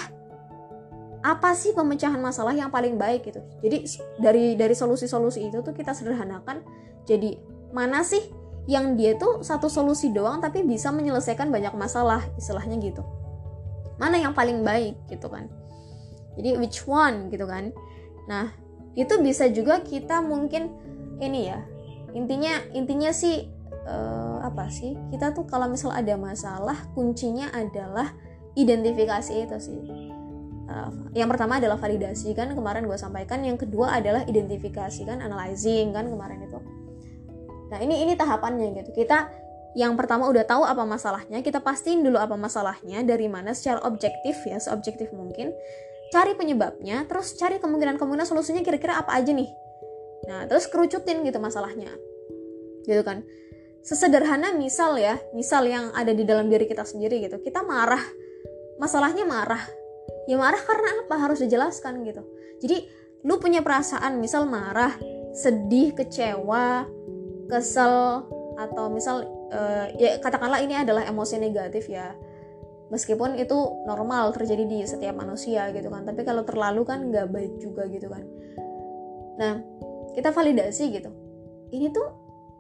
apa 1.23 1.55
sih 1.55 1.71
pemecahan 1.71 2.19
masalah 2.19 2.51
yang 2.51 2.69
paling 2.69 2.99
baik 2.99 3.31
gitu? 3.31 3.39
Jadi 3.63 3.87
dari 4.19 4.45
dari 4.59 4.75
solusi-solusi 4.75 5.47
itu 5.47 5.63
tuh 5.63 5.71
kita 5.71 5.95
sederhanakan 5.95 6.67
jadi 7.07 7.39
mana 7.71 8.03
sih 8.03 8.21
yang 8.67 8.95
dia 8.99 9.15
tuh 9.19 9.43
satu 9.43 9.67
solusi 9.67 10.11
doang 10.11 10.39
tapi 10.43 10.63
bisa 10.67 10.91
menyelesaikan 10.91 11.51
banyak 11.51 11.75
masalah 11.79 12.27
istilahnya 12.35 12.79
gitu. 12.83 13.03
Mana 14.03 14.19
yang 14.19 14.35
paling 14.35 14.67
baik 14.67 14.99
gitu 15.07 15.31
kan? 15.31 15.47
Jadi 16.35 16.59
which 16.59 16.83
one 16.91 17.31
gitu 17.31 17.47
kan? 17.47 17.71
Nah 18.27 18.51
itu 18.99 19.15
bisa 19.23 19.47
juga 19.47 19.81
kita 19.81 20.21
mungkin 20.21 20.75
ini 21.23 21.49
ya 21.49 21.63
intinya 22.13 22.61
intinya 22.75 23.15
sih 23.15 23.47
uh, 23.87 24.43
apa 24.43 24.67
sih? 24.75 24.99
Kita 25.15 25.31
tuh 25.31 25.47
kalau 25.47 25.71
misal 25.71 25.95
ada 25.95 26.19
masalah 26.19 26.83
kuncinya 26.99 27.47
adalah 27.55 28.11
identifikasi 28.59 29.33
itu 29.49 29.59
sih 29.63 30.12
yang 31.13 31.29
pertama 31.29 31.59
adalah 31.59 31.77
validasi 31.77 32.33
kan 32.37 32.53
kemarin 32.53 32.87
gue 32.87 32.99
sampaikan 32.99 33.43
yang 33.45 33.59
kedua 33.59 33.99
adalah 33.99 34.23
identifikasi 34.25 35.05
kan 35.05 35.21
analyzing 35.21 35.91
kan 35.93 36.07
kemarin 36.09 36.41
itu 36.45 36.59
Nah, 37.73 37.81
ini 37.81 38.05
ini 38.05 38.13
tahapannya 38.13 38.85
gitu. 38.85 38.93
Kita 38.93 39.33
yang 39.73 39.97
pertama 39.97 40.29
udah 40.29 40.45
tahu 40.45 40.69
apa 40.69 40.85
masalahnya, 40.85 41.41
kita 41.41 41.65
pastiin 41.65 42.05
dulu 42.05 42.21
apa 42.21 42.37
masalahnya 42.37 43.01
dari 43.01 43.33
mana 43.33 43.57
secara 43.57 43.81
objektif 43.89 44.45
ya, 44.45 44.61
seobjektif 44.61 45.09
mungkin. 45.17 45.57
Cari 46.13 46.37
penyebabnya, 46.37 47.09
terus 47.09 47.33
cari 47.41 47.57
kemungkinan-kemungkinan 47.57 48.29
solusinya 48.29 48.61
kira-kira 48.61 49.01
apa 49.01 49.17
aja 49.17 49.33
nih. 49.33 49.49
Nah, 50.29 50.45
terus 50.45 50.69
kerucutin 50.69 51.25
gitu 51.25 51.41
masalahnya. 51.41 51.89
Gitu 52.85 53.01
kan. 53.01 53.25
Sesederhana 53.81 54.53
misal 54.53 55.01
ya, 55.01 55.17
misal 55.33 55.65
yang 55.65 55.89
ada 55.97 56.13
di 56.13 56.29
dalam 56.29 56.53
diri 56.53 56.69
kita 56.69 56.85
sendiri 56.85 57.25
gitu. 57.25 57.41
Kita 57.41 57.65
marah. 57.65 58.05
Masalahnya 58.77 59.25
marah. 59.25 59.65
Ya 60.31 60.39
marah 60.39 60.61
karena 60.63 61.07
apa? 61.07 61.15
Harus 61.19 61.43
dijelaskan 61.43 62.07
gitu. 62.07 62.23
Jadi, 62.63 62.87
lu 63.27 63.39
punya 63.39 63.63
perasaan 63.63 64.19
misal 64.19 64.47
marah, 64.47 64.95
sedih, 65.35 65.95
kecewa, 65.95 66.87
kesel 67.49 68.27
atau 68.59 68.93
misal 68.93 69.25
uh, 69.51 69.87
ya 69.97 70.21
katakanlah 70.21 70.61
ini 70.61 70.77
adalah 70.77 71.05
emosi 71.09 71.41
negatif 71.41 71.89
ya. 71.89 72.15
Meskipun 72.93 73.41
itu 73.41 73.57
normal 73.89 74.37
terjadi 74.37 74.69
di 74.69 74.85
setiap 74.85 75.17
manusia 75.17 75.73
gitu 75.73 75.89
kan. 75.89 76.05
Tapi 76.05 76.21
kalau 76.29 76.45
terlalu 76.45 76.85
kan 76.85 77.09
nggak 77.09 77.33
baik 77.33 77.53
juga 77.57 77.89
gitu 77.89 78.13
kan. 78.13 78.25
Nah 79.41 79.65
kita 80.13 80.29
validasi 80.29 80.93
gitu. 80.93 81.09
Ini 81.73 81.89
tuh 81.89 82.05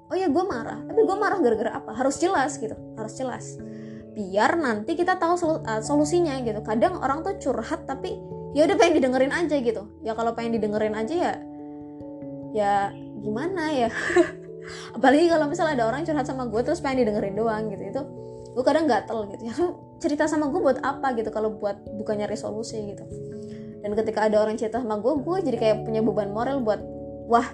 oh 0.08 0.16
ya 0.16 0.32
gue 0.32 0.44
marah. 0.48 0.80
Tapi 0.88 1.00
gue 1.04 1.16
marah 1.20 1.36
gara-gara 1.36 1.72
apa? 1.76 1.92
Harus 1.92 2.16
jelas 2.16 2.56
gitu. 2.56 2.72
Harus 2.96 3.12
jelas 3.12 3.60
biar 4.12 4.60
nanti 4.60 4.92
kita 4.92 5.16
tahu 5.16 5.34
sol 5.40 5.64
uh, 5.64 5.80
solusinya 5.80 6.36
gitu. 6.44 6.60
Kadang 6.60 7.00
orang 7.00 7.24
tuh 7.24 7.36
curhat 7.40 7.88
tapi 7.88 8.20
ya 8.52 8.68
udah 8.68 8.76
pengen 8.76 9.00
didengerin 9.00 9.32
aja 9.32 9.56
gitu. 9.56 9.82
Ya 10.04 10.12
kalau 10.12 10.36
pengen 10.36 10.60
didengerin 10.60 10.92
aja 10.92 11.14
ya 11.14 11.32
ya 12.52 12.72
gimana 13.24 13.72
ya? 13.72 13.90
Apalagi 14.96 15.26
kalau 15.32 15.48
misalnya 15.48 15.80
ada 15.80 15.84
orang 15.88 16.04
curhat 16.04 16.28
sama 16.28 16.46
gue 16.46 16.60
terus 16.60 16.84
pengen 16.84 17.08
didengerin 17.08 17.34
doang 17.34 17.72
gitu. 17.72 17.82
Itu 17.88 18.02
gue 18.52 18.64
kadang 18.64 18.84
gatel 18.84 19.32
gitu. 19.32 19.42
Ya 19.48 19.54
cerita 19.96 20.28
sama 20.28 20.52
gue 20.52 20.60
buat 20.60 20.78
apa 20.84 21.16
gitu 21.16 21.32
kalau 21.32 21.56
buat 21.56 21.80
bukannya 21.96 22.28
resolusi 22.28 22.78
gitu. 22.92 23.04
Dan 23.82 23.98
ketika 23.98 24.28
ada 24.28 24.44
orang 24.44 24.60
cerita 24.60 24.78
sama 24.78 25.00
gue 25.00 25.24
gue 25.24 25.36
jadi 25.48 25.56
kayak 25.58 25.76
punya 25.88 26.04
beban 26.04 26.30
moral 26.30 26.60
buat 26.62 26.78
wah 27.26 27.48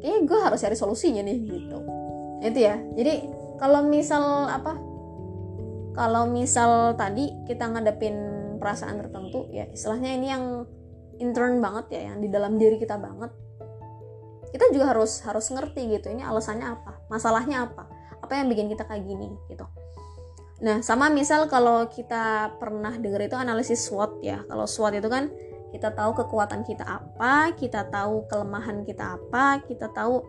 kayaknya 0.00 0.20
gue 0.24 0.38
harus 0.38 0.60
cari 0.62 0.76
solusinya 0.78 1.26
nih 1.26 1.38
gitu. 1.42 1.78
Itu 2.40 2.58
ya. 2.62 2.78
Jadi 2.94 3.14
kalau 3.60 3.84
misal 3.84 4.48
apa 4.48 4.89
kalau 6.00 6.24
misal 6.24 6.96
tadi 6.96 7.28
kita 7.44 7.68
ngadepin 7.68 8.16
perasaan 8.56 9.04
tertentu 9.04 9.52
ya 9.52 9.68
istilahnya 9.68 10.16
ini 10.16 10.26
yang 10.32 10.64
intern 11.20 11.60
banget 11.60 12.00
ya 12.00 12.00
yang 12.08 12.24
di 12.24 12.32
dalam 12.32 12.56
diri 12.56 12.80
kita 12.80 12.96
banget. 12.96 13.28
Kita 14.48 14.72
juga 14.72 14.96
harus 14.96 15.20
harus 15.28 15.44
ngerti 15.52 15.92
gitu 15.92 16.08
ini 16.08 16.24
alasannya 16.24 16.64
apa 16.72 17.04
masalahnya 17.12 17.68
apa 17.68 17.84
apa 18.16 18.32
yang 18.32 18.48
bikin 18.48 18.72
kita 18.72 18.88
kayak 18.88 19.04
gini 19.04 19.28
gitu. 19.52 19.68
Nah 20.64 20.80
sama 20.80 21.12
misal 21.12 21.44
kalau 21.52 21.84
kita 21.92 22.56
pernah 22.56 22.96
dengar 22.96 23.20
itu 23.20 23.36
analisis 23.36 23.84
SWOT 23.84 24.24
ya. 24.24 24.40
Kalau 24.48 24.64
SWOT 24.64 25.04
itu 25.04 25.08
kan 25.12 25.28
kita 25.68 25.92
tahu 25.92 26.16
kekuatan 26.16 26.64
kita 26.64 26.82
apa 26.82 27.52
kita 27.60 27.92
tahu 27.92 28.24
kelemahan 28.24 28.88
kita 28.88 29.20
apa 29.20 29.60
kita 29.68 29.92
tahu 29.92 30.24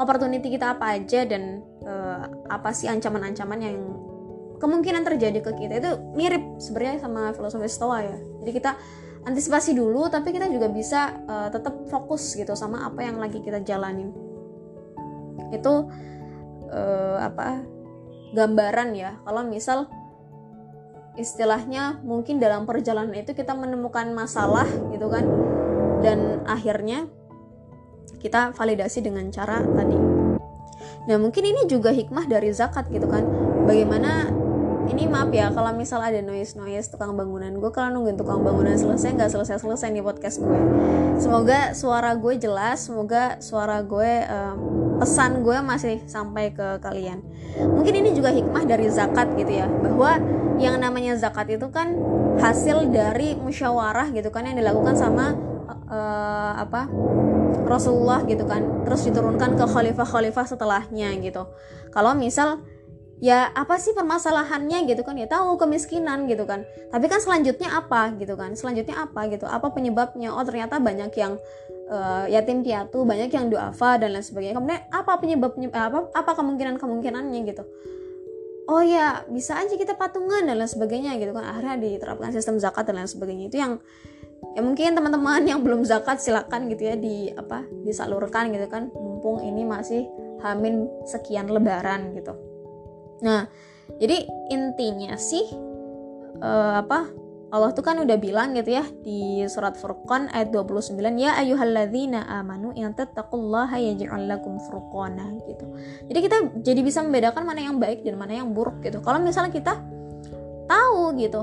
opportunity 0.00 0.48
kita 0.48 0.72
apa 0.72 0.96
aja 0.96 1.28
dan 1.28 1.60
uh, 1.84 2.26
apa 2.48 2.72
sih 2.72 2.88
ancaman-ancaman 2.88 3.60
yang 3.60 3.78
kemungkinan 4.62 5.02
terjadi 5.02 5.42
ke 5.42 5.58
kita 5.58 5.82
itu 5.82 5.90
mirip 6.14 6.62
sebenarnya 6.62 7.02
sama 7.02 7.34
filosofi 7.34 7.66
Stoa 7.66 7.98
ya. 8.06 8.14
Jadi 8.14 8.50
kita 8.54 8.78
antisipasi 9.26 9.74
dulu 9.74 10.06
tapi 10.06 10.30
kita 10.30 10.46
juga 10.46 10.70
bisa 10.70 11.18
uh, 11.26 11.48
tetap 11.50 11.82
fokus 11.90 12.38
gitu 12.38 12.54
sama 12.54 12.86
apa 12.86 13.02
yang 13.02 13.18
lagi 13.18 13.42
kita 13.42 13.58
jalanin. 13.66 14.14
Itu 15.50 15.90
uh, 16.70 17.18
apa 17.18 17.66
gambaran 18.38 18.94
ya. 18.94 19.18
Kalau 19.26 19.42
misal 19.42 19.90
istilahnya 21.18 21.98
mungkin 22.06 22.38
dalam 22.38 22.62
perjalanan 22.62 23.12
itu 23.18 23.34
kita 23.34 23.52
menemukan 23.58 24.14
masalah 24.14 24.64
gitu 24.94 25.12
kan 25.12 25.26
dan 26.00 26.40
akhirnya 26.48 27.10
kita 28.22 28.54
validasi 28.54 29.02
dengan 29.02 29.26
cara 29.34 29.58
tadi. 29.58 29.98
Nah 31.02 31.16
mungkin 31.18 31.42
ini 31.42 31.66
juga 31.66 31.90
hikmah 31.90 32.30
dari 32.30 32.54
zakat 32.54 32.86
gitu 32.94 33.10
kan. 33.10 33.26
Bagaimana 33.66 34.41
ini 34.92 35.08
maaf 35.08 35.32
ya 35.32 35.48
kalau 35.48 35.72
misal 35.72 36.04
ada 36.04 36.20
noise 36.20 36.52
noise 36.52 36.92
tukang 36.92 37.16
bangunan 37.16 37.48
gue 37.56 37.70
kalau 37.72 37.96
nungguin 37.96 38.20
tukang 38.20 38.44
bangunan 38.44 38.76
selesai 38.76 39.16
nggak 39.16 39.32
selesai 39.32 39.64
selesai 39.64 39.88
nih 39.88 40.04
podcast 40.04 40.44
gue. 40.44 40.60
Semoga 41.16 41.72
suara 41.72 42.12
gue 42.12 42.36
jelas 42.36 42.84
semoga 42.84 43.40
suara 43.40 43.80
gue 43.80 44.12
um, 44.28 44.56
pesan 45.00 45.40
gue 45.40 45.56
masih 45.64 46.04
sampai 46.04 46.52
ke 46.52 46.76
kalian. 46.84 47.24
Mungkin 47.56 48.04
ini 48.04 48.12
juga 48.12 48.36
hikmah 48.36 48.68
dari 48.68 48.92
zakat 48.92 49.32
gitu 49.40 49.64
ya 49.64 49.66
bahwa 49.66 50.20
yang 50.60 50.76
namanya 50.76 51.16
zakat 51.16 51.48
itu 51.48 51.72
kan 51.72 51.96
hasil 52.36 52.92
dari 52.92 53.32
musyawarah 53.40 54.12
gitu 54.12 54.28
kan 54.28 54.44
yang 54.44 54.60
dilakukan 54.60 54.92
sama 54.92 55.32
uh, 55.88 56.52
apa 56.60 56.92
Rasulullah 57.64 58.28
gitu 58.28 58.44
kan. 58.44 58.84
Terus 58.84 59.08
diturunkan 59.08 59.56
ke 59.56 59.64
khalifah-khalifah 59.64 60.44
setelahnya 60.44 61.16
gitu. 61.24 61.48
Kalau 61.88 62.12
misal 62.12 62.60
ya 63.22 63.54
apa 63.54 63.78
sih 63.78 63.94
permasalahannya 63.94 64.82
gitu 64.90 65.06
kan? 65.06 65.14
Ya 65.14 65.30
tahu 65.30 65.54
kemiskinan 65.54 66.26
gitu 66.26 66.42
kan. 66.42 66.66
Tapi 66.90 67.06
kan 67.06 67.22
selanjutnya 67.22 67.70
apa 67.70 68.10
gitu 68.18 68.34
kan? 68.34 68.58
Selanjutnya 68.58 68.98
apa 68.98 69.30
gitu? 69.30 69.46
Apa 69.46 69.70
penyebabnya? 69.70 70.34
Oh 70.34 70.42
ternyata 70.42 70.82
banyak 70.82 71.14
yang 71.14 71.38
uh, 71.86 72.26
yatim 72.26 72.66
piatu 72.66 73.06
banyak 73.06 73.30
yang 73.30 73.46
duafa 73.46 74.02
dan 74.02 74.18
lain 74.18 74.26
sebagainya. 74.26 74.58
Kemudian 74.58 74.82
apa 74.90 75.12
penyebabnya 75.22 75.70
eh, 75.70 75.84
apa 75.86 76.10
apa 76.10 76.30
kemungkinan 76.34 76.82
kemungkinannya 76.82 77.40
gitu? 77.46 77.62
Oh 78.66 78.82
ya 78.82 79.22
bisa 79.30 79.54
aja 79.54 79.74
kita 79.74 79.94
patungan 79.94 80.42
dan 80.42 80.58
lain 80.58 80.66
sebagainya 80.66 81.14
gitu 81.22 81.30
kan. 81.30 81.46
Akhirnya 81.46 81.78
diterapkan 81.78 82.34
sistem 82.34 82.58
zakat 82.58 82.90
dan 82.90 82.98
lain 82.98 83.06
sebagainya. 83.06 83.46
Itu 83.46 83.56
yang 83.62 83.72
ya 84.58 84.66
mungkin 84.66 84.98
teman-teman 84.98 85.46
yang 85.46 85.62
belum 85.62 85.86
zakat 85.86 86.18
silakan 86.18 86.66
gitu 86.74 86.90
ya 86.90 86.98
di 86.98 87.30
apa 87.30 87.70
disalurkan 87.86 88.50
gitu 88.50 88.66
kan. 88.66 88.90
Mumpung 88.90 89.46
ini 89.46 89.62
masih 89.62 90.10
hamin 90.42 90.90
sekian 91.06 91.46
lebaran 91.46 92.18
gitu 92.18 92.51
nah 93.22 93.46
jadi 93.96 94.26
intinya 94.50 95.14
sih 95.16 95.46
uh, 96.42 96.82
apa 96.82 97.22
Allah 97.52 97.68
tuh 97.76 97.84
kan 97.84 98.00
udah 98.00 98.16
bilang 98.16 98.56
gitu 98.56 98.80
ya 98.80 98.84
di 99.04 99.44
surat 99.44 99.76
Furqan 99.76 100.32
ayat 100.32 100.56
29 100.56 100.96
ya 101.20 101.36
ayyuhalladzina 101.36 102.24
amanu 102.40 102.72
in 102.72 102.88
tattaqullaha 102.96 103.76
yaj'al 103.76 104.24
lakum 104.24 104.56
furqana 104.56 105.36
gitu. 105.44 105.68
Jadi 106.08 106.18
kita 106.24 106.36
jadi 106.64 106.80
bisa 106.80 107.04
membedakan 107.04 107.44
mana 107.44 107.60
yang 107.60 107.76
baik 107.76 108.08
dan 108.08 108.16
mana 108.16 108.40
yang 108.40 108.56
buruk 108.56 108.80
gitu. 108.80 109.04
Kalau 109.04 109.20
misalnya 109.20 109.52
kita 109.52 109.76
tahu 110.64 111.12
gitu. 111.20 111.42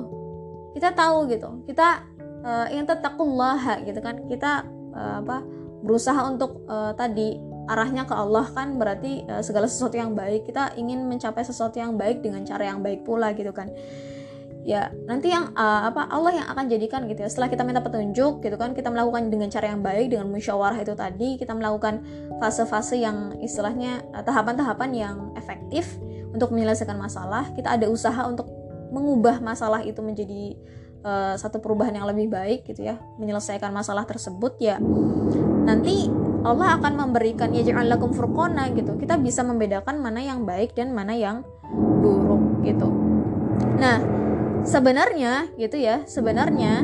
Kita 0.74 0.98
tahu 0.98 1.30
gitu. 1.30 1.62
Kita 1.70 2.02
uh, 2.42 2.74
in 2.74 2.90
tattaqullaha 2.90 3.86
gitu 3.86 4.02
kan. 4.02 4.26
Kita 4.26 4.66
uh, 4.98 5.22
apa 5.22 5.46
berusaha 5.86 6.26
untuk 6.26 6.66
uh, 6.66 6.90
tadi 6.98 7.38
arahnya 7.70 8.10
ke 8.10 8.16
Allah 8.18 8.50
kan 8.50 8.82
berarti 8.82 9.30
uh, 9.30 9.46
segala 9.46 9.70
sesuatu 9.70 9.94
yang 9.94 10.18
baik. 10.18 10.50
Kita 10.50 10.74
ingin 10.74 11.06
mencapai 11.06 11.46
sesuatu 11.46 11.78
yang 11.78 11.94
baik 11.94 12.26
dengan 12.26 12.42
cara 12.42 12.66
yang 12.74 12.82
baik 12.82 13.06
pula 13.06 13.32
gitu 13.38 13.54
kan. 13.54 13.70
Ya 14.66 14.92
nanti 15.08 15.32
yang 15.32 15.56
uh, 15.56 15.88
apa 15.88 16.10
Allah 16.12 16.42
yang 16.42 16.48
akan 16.50 16.66
jadikan 16.66 17.06
gitu 17.06 17.22
ya. 17.22 17.30
Setelah 17.30 17.54
kita 17.54 17.62
minta 17.62 17.86
petunjuk 17.86 18.42
gitu 18.42 18.58
kan 18.58 18.74
kita 18.74 18.90
melakukan 18.90 19.30
dengan 19.30 19.48
cara 19.54 19.70
yang 19.70 19.86
baik 19.86 20.12
dengan 20.12 20.28
musyawarah 20.34 20.82
itu 20.82 20.94
tadi 20.98 21.38
kita 21.38 21.54
melakukan 21.54 22.02
fase-fase 22.42 23.00
yang 23.00 23.38
istilahnya 23.40 24.02
eh, 24.14 24.24
tahapan-tahapan 24.24 24.90
yang 24.96 25.16
efektif 25.38 25.98
untuk 26.34 26.50
menyelesaikan 26.52 26.98
masalah. 26.98 27.50
Kita 27.54 27.78
ada 27.78 27.88
usaha 27.88 28.26
untuk 28.26 28.50
mengubah 28.90 29.38
masalah 29.40 29.86
itu 29.86 30.02
menjadi 30.02 30.58
uh, 31.06 31.36
satu 31.38 31.62
perubahan 31.62 31.96
yang 31.96 32.08
lebih 32.10 32.28
baik 32.30 32.66
gitu 32.68 32.90
ya. 32.90 32.98
Menyelesaikan 33.22 33.72
masalah 33.72 34.04
tersebut 34.06 34.58
ya. 34.60 34.82
Nanti 35.66 36.10
Allah 36.50 36.82
akan 36.82 36.94
memberikan 36.98 37.54
ya 37.54 37.62
jangan 37.62 37.86
lakum 37.86 38.12
furqona 38.12 38.74
gitu. 38.74 38.98
Kita 38.98 39.22
bisa 39.22 39.46
membedakan 39.46 40.02
mana 40.02 40.20
yang 40.20 40.44
baik 40.44 40.74
dan 40.74 40.92
mana 40.92 41.14
yang 41.14 41.46
buruk 42.02 42.66
gitu. 42.66 42.90
Nah 43.78 44.02
sebenarnya 44.66 45.54
gitu 45.56 45.80
ya 45.80 46.04
sebenarnya 46.04 46.84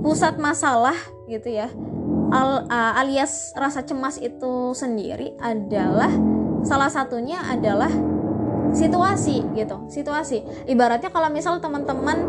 pusat 0.00 0.36
masalah 0.36 0.96
gitu 1.28 1.48
ya 1.48 1.68
al, 2.32 2.68
alias 3.00 3.52
rasa 3.56 3.84
cemas 3.84 4.20
itu 4.20 4.76
sendiri 4.76 5.32
adalah 5.40 6.12
salah 6.64 6.88
satunya 6.88 7.40
adalah 7.44 7.90
situasi 8.72 9.44
gitu 9.54 9.86
situasi. 9.88 10.42
Ibaratnya 10.68 11.12
kalau 11.12 11.28
misal 11.30 11.60
teman-teman 11.60 12.26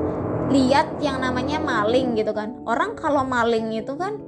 lihat 0.53 1.01
yang 1.01 1.19
namanya 1.23 1.57
maling 1.57 2.13
gitu 2.13 2.31
kan. 2.35 2.59
Orang 2.69 2.93
kalau 2.93 3.25
maling 3.25 3.73
itu 3.73 3.97
kan 3.97 4.19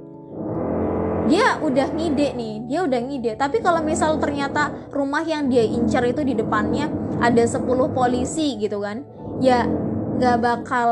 dia 1.28 1.60
udah 1.60 1.92
ngide 1.92 2.34
nih 2.34 2.54
dia 2.64 2.80
udah 2.88 3.00
ngide. 3.04 3.32
Tapi 3.36 3.60
kalau 3.60 3.84
misal 3.84 4.16
ternyata 4.16 4.72
rumah 4.90 5.22
yang 5.22 5.46
dia 5.52 5.62
incar 5.62 6.02
itu 6.08 6.24
di 6.24 6.34
depannya 6.34 6.88
ada 7.20 7.44
10 7.44 7.68
polisi 7.92 8.56
gitu 8.58 8.80
kan 8.82 9.04
ya 9.38 9.68
nggak 10.18 10.36
bakal 10.42 10.90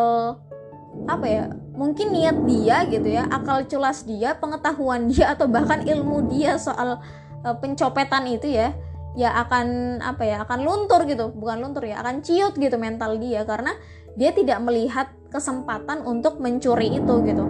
apa 1.07 1.27
ya 1.27 1.45
mungkin 1.77 2.15
niat 2.15 2.47
dia 2.49 2.87
gitu 2.89 3.09
ya 3.11 3.29
akal 3.29 3.67
culas 3.69 4.07
dia 4.09 4.39
pengetahuan 4.39 5.11
dia 5.11 5.35
atau 5.35 5.45
bahkan 5.51 5.85
ilmu 5.85 6.31
dia 6.31 6.57
soal 6.57 7.03
uh, 7.45 7.57
pencopetan 7.61 8.25
itu 8.31 8.49
ya 8.49 8.73
ya 9.17 9.33
akan 9.45 9.99
apa 10.05 10.23
ya 10.23 10.37
akan 10.45 10.61
luntur 10.63 11.09
gitu. 11.09 11.33
Bukan 11.33 11.65
luntur 11.65 11.89
ya 11.89 12.05
akan 12.05 12.21
ciut 12.21 12.55
gitu 12.55 12.77
mental 12.77 13.17
dia. 13.17 13.43
Karena 13.49 13.73
dia 14.17 14.33
tidak 14.33 14.61
melihat 14.65 15.09
kesempatan 15.33 16.05
untuk 16.05 16.41
mencuri 16.41 17.01
itu 17.01 17.15
gitu. 17.25 17.45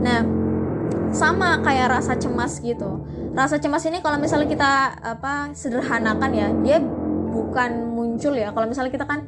Nah 0.00 0.24
sama 1.14 1.62
kayak 1.62 1.94
rasa 1.94 2.18
cemas 2.18 2.58
gitu. 2.58 3.06
Rasa 3.32 3.62
cemas 3.62 3.86
ini 3.86 4.02
kalau 4.02 4.18
misalnya 4.18 4.50
kita 4.50 4.72
apa 4.98 5.54
sederhanakan 5.54 6.30
ya 6.34 6.48
dia 6.60 6.78
bukan 7.30 7.94
muncul 7.94 8.34
ya. 8.34 8.50
Kalau 8.50 8.66
misalnya 8.66 8.90
kita 8.90 9.06
kan 9.06 9.22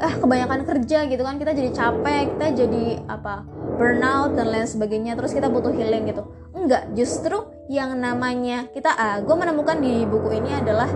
eh 0.00 0.14
kebanyakan 0.16 0.64
kerja 0.64 1.04
gitu 1.12 1.20
kan 1.20 1.36
kita 1.36 1.52
jadi 1.52 1.70
capek 1.76 2.32
kita 2.32 2.46
jadi 2.64 2.84
apa 3.04 3.44
burnout 3.76 4.32
dan 4.32 4.48
lain 4.48 4.64
sebagainya 4.64 5.12
terus 5.12 5.32
kita 5.32 5.48
butuh 5.48 5.72
healing 5.72 6.08
gitu. 6.08 6.24
Enggak 6.56 6.92
justru 6.92 7.48
yang 7.68 7.96
namanya 7.96 8.68
kita 8.72 8.92
ah 8.92 9.20
gue 9.20 9.36
menemukan 9.36 9.80
di 9.80 10.04
buku 10.08 10.40
ini 10.40 10.56
adalah 10.56 10.88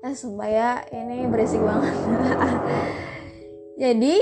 eh 0.00 0.16
supaya 0.16 0.84
ini 0.92 1.28
berisik 1.28 1.60
banget. 1.60 1.94
Jadi 3.88 4.14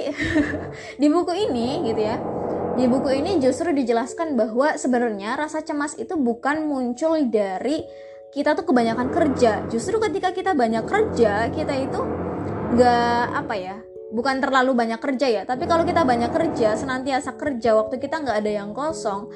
di 1.02 1.06
buku 1.10 1.32
ini 1.34 1.90
gitu 1.90 2.02
ya 2.06 2.37
di 2.78 2.86
buku 2.86 3.10
ini 3.10 3.42
justru 3.42 3.74
dijelaskan 3.74 4.38
bahwa 4.38 4.78
sebenarnya 4.78 5.34
rasa 5.34 5.66
cemas 5.66 5.98
itu 5.98 6.14
bukan 6.14 6.62
muncul 6.62 7.18
dari 7.26 7.82
kita 8.30 8.54
tuh 8.54 8.70
kebanyakan 8.70 9.10
kerja. 9.10 9.66
Justru 9.66 9.98
ketika 9.98 10.30
kita 10.30 10.54
banyak 10.54 10.86
kerja 10.86 11.50
kita 11.50 11.74
itu 11.74 12.00
nggak 12.78 13.24
apa 13.34 13.54
ya 13.58 13.76
bukan 14.14 14.38
terlalu 14.38 14.78
banyak 14.78 15.02
kerja 15.02 15.26
ya. 15.26 15.42
Tapi 15.42 15.66
kalau 15.66 15.82
kita 15.82 16.06
banyak 16.06 16.30
kerja 16.30 16.78
senantiasa 16.78 17.34
kerja 17.34 17.74
waktu 17.74 17.98
kita 17.98 18.22
nggak 18.22 18.46
ada 18.46 18.52
yang 18.62 18.70
kosong 18.70 19.26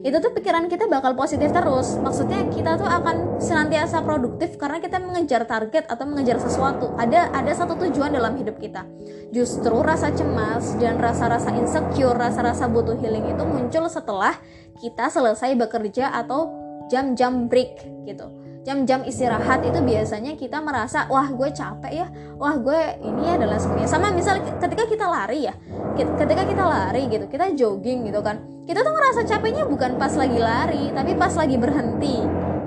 itu 0.00 0.16
tuh 0.16 0.32
pikiran 0.32 0.72
kita 0.72 0.88
bakal 0.88 1.12
positif 1.12 1.52
terus. 1.52 2.00
Maksudnya 2.00 2.48
kita 2.48 2.80
tuh 2.80 2.88
akan 2.88 3.36
senantiasa 3.36 4.00
produktif 4.00 4.56
karena 4.56 4.80
kita 4.80 4.96
mengejar 4.96 5.44
target 5.44 5.84
atau 5.84 6.04
mengejar 6.08 6.40
sesuatu. 6.40 6.96
Ada 6.96 7.28
ada 7.36 7.52
satu 7.52 7.76
tujuan 7.76 8.16
dalam 8.16 8.40
hidup 8.40 8.56
kita. 8.56 8.88
Justru 9.30 9.76
rasa 9.84 10.08
cemas 10.16 10.74
dan 10.80 10.96
rasa-rasa 10.96 11.52
insecure 11.52 12.16
rasa-rasa 12.16 12.64
butuh 12.66 12.96
healing 12.96 13.36
itu 13.36 13.44
muncul 13.44 13.84
setelah 13.92 14.36
kita 14.80 15.12
selesai 15.12 15.54
bekerja 15.54 16.10
atau 16.10 16.48
jam-jam 16.90 17.46
break 17.48 17.80
gitu 18.04 18.41
jam-jam 18.62 19.02
istirahat 19.02 19.66
itu 19.66 19.78
biasanya 19.82 20.38
kita 20.38 20.62
merasa 20.62 21.10
wah 21.10 21.26
gue 21.26 21.50
capek 21.50 21.92
ya. 21.92 22.06
Wah 22.38 22.54
gue 22.58 22.80
ini 23.02 23.34
adalah 23.34 23.58
semuanya 23.58 23.90
sama 23.90 24.14
misal 24.14 24.38
ketika 24.38 24.86
kita 24.86 25.06
lari 25.06 25.50
ya 25.50 25.54
ketika 25.96 26.42
kita 26.48 26.64
lari 26.64 27.04
gitu 27.10 27.26
kita 27.28 27.52
jogging 27.52 28.08
gitu 28.08 28.20
kan 28.24 28.40
kita 28.64 28.80
tuh 28.80 28.92
ngerasa 28.94 29.20
capeknya 29.28 29.64
bukan 29.68 29.98
pas 29.98 30.14
lagi 30.14 30.38
lari 30.38 30.94
tapi 30.94 31.12
pas 31.18 31.34
lagi 31.34 31.56
berhenti. 31.58 32.16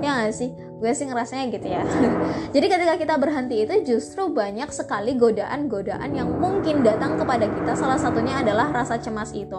Ya 0.04 0.12
gak 0.22 0.36
sih? 0.36 0.52
Gue 0.76 0.92
sih 0.92 1.08
ngerasanya 1.08 1.48
gitu 1.56 1.66
ya. 1.72 1.80
Jadi 2.54 2.66
ketika 2.68 2.94
kita 3.00 3.14
berhenti 3.16 3.64
itu 3.64 3.96
justru 3.96 4.28
banyak 4.28 4.68
sekali 4.68 5.16
godaan-godaan 5.16 6.12
yang 6.12 6.36
mungkin 6.36 6.84
datang 6.84 7.16
kepada 7.16 7.48
kita. 7.48 7.72
Salah 7.72 7.96
satunya 7.96 8.44
adalah 8.44 8.68
rasa 8.68 9.00
cemas 9.00 9.32
itu. 9.32 9.56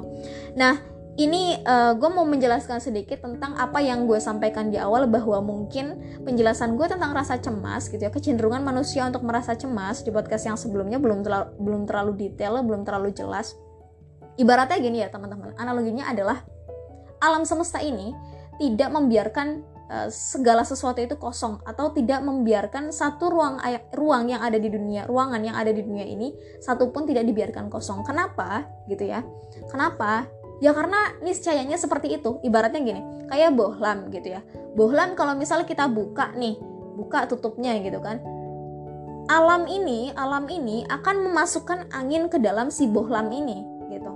Nah 0.53 0.96
ini 1.17 1.57
uh, 1.65 1.91
eh, 1.91 1.93
gue 1.97 2.09
mau 2.13 2.23
menjelaskan 2.29 2.77
sedikit 2.77 3.25
tentang 3.25 3.57
apa 3.57 3.81
yang 3.81 4.05
gue 4.05 4.21
sampaikan 4.21 4.69
di 4.69 4.77
awal 4.77 5.09
bahwa 5.09 5.41
mungkin 5.41 5.97
penjelasan 6.21 6.77
gue 6.77 6.85
tentang 6.85 7.09
rasa 7.17 7.41
cemas 7.41 7.89
gitu 7.89 8.05
ya 8.05 8.13
kecenderungan 8.13 8.61
manusia 8.61 9.01
untuk 9.09 9.25
merasa 9.25 9.57
cemas 9.57 10.05
di 10.05 10.13
podcast 10.13 10.45
yang 10.45 10.57
sebelumnya 10.61 11.01
belum 11.01 11.25
terlalu 11.25 11.49
belum 11.57 11.81
terlalu 11.89 12.11
detail 12.21 12.61
belum 12.61 12.85
terlalu 12.85 13.09
jelas. 13.17 13.57
Ibaratnya 14.37 14.77
gini 14.77 15.01
ya 15.01 15.09
teman-teman. 15.09 15.57
Analoginya 15.57 16.05
adalah 16.05 16.45
alam 17.17 17.41
semesta 17.49 17.81
ini 17.81 18.13
tidak 18.61 18.93
membiarkan 18.93 19.65
uh, 19.89 20.09
segala 20.13 20.61
sesuatu 20.61 21.01
itu 21.01 21.17
kosong 21.17 21.65
atau 21.65 21.89
tidak 21.97 22.21
membiarkan 22.21 22.93
satu 22.93 23.33
ruang 23.33 23.57
ruang 23.97 24.29
yang 24.29 24.45
ada 24.45 24.61
di 24.61 24.69
dunia 24.69 25.09
ruangan 25.09 25.41
yang 25.41 25.57
ada 25.57 25.73
di 25.73 25.81
dunia 25.81 26.05
ini 26.05 26.29
satu 26.61 26.93
pun 26.93 27.09
tidak 27.09 27.25
dibiarkan 27.25 27.73
kosong. 27.73 28.05
Kenapa? 28.05 28.69
Gitu 28.85 29.09
ya. 29.09 29.25
Kenapa 29.73 30.29
Ya 30.57 30.73
karena 30.73 30.97
niscayanya 31.21 31.77
seperti 31.77 32.17
itu. 32.17 32.41
Ibaratnya 32.41 32.81
gini, 32.81 33.01
kayak 33.29 33.53
bohlam 33.53 34.09
gitu 34.09 34.37
ya. 34.37 34.41
Bohlam 34.73 35.13
kalau 35.13 35.37
misalnya 35.37 35.69
kita 35.69 35.85
buka 35.85 36.33
nih, 36.33 36.57
buka 36.97 37.29
tutupnya 37.29 37.77
gitu 37.77 38.01
kan. 38.01 38.21
Alam 39.27 39.67
ini, 39.67 40.09
alam 40.15 40.47
ini 40.47 40.87
akan 40.87 41.29
memasukkan 41.29 41.91
angin 41.91 42.31
ke 42.31 42.39
dalam 42.39 42.71
si 42.71 42.87
bohlam 42.89 43.29
ini 43.29 43.61
gitu. 43.93 44.11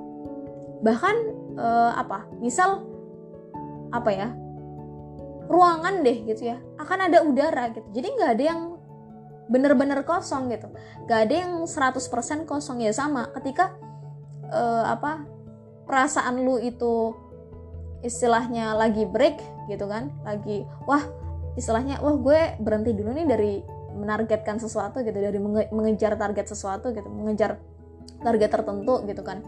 Bahkan 0.82 1.15
eh, 1.62 1.91
apa? 1.99 2.25
Misal 2.41 2.88
apa 3.93 4.10
ya? 4.10 4.30
Ruangan 5.51 6.01
deh 6.01 6.25
gitu 6.25 6.56
ya. 6.56 6.58
Akan 6.80 7.06
ada 7.06 7.21
udara 7.21 7.69
gitu. 7.69 7.86
Jadi 7.91 8.08
nggak 8.17 8.32
ada 8.39 8.43
yang 8.56 8.62
bener-bener 9.51 10.08
kosong 10.08 10.47
gitu. 10.47 10.71
Gak 11.12 11.27
ada 11.27 11.36
yang 11.43 11.67
100% 11.67 12.47
kosong 12.47 12.80
ya 12.80 12.95
sama 12.95 13.27
ketika 13.36 13.75
uh, 14.47 14.95
apa 14.95 15.27
perasaan 15.86 16.41
lu 16.41 16.62
itu 16.62 17.15
istilahnya 18.02 18.74
lagi 18.74 19.06
break 19.06 19.38
gitu 19.70 19.86
kan 19.86 20.10
lagi 20.26 20.65
wah 20.89 21.06
istilahnya 21.54 22.02
wah 22.02 22.15
gue 22.17 22.58
berhenti 22.63 22.96
dulu 22.96 23.13
nih 23.13 23.28
dari 23.28 23.54
menargetkan 23.91 24.58
sesuatu 24.58 25.04
gitu 25.04 25.15
dari 25.20 25.38
menge 25.38 25.67
mengejar 25.70 26.15
target 26.15 26.48
sesuatu 26.48 26.96
gitu 26.96 27.08
mengejar 27.12 27.60
target 28.24 28.50
tertentu 28.54 29.04
gitu 29.10 29.22
kan. 29.26 29.44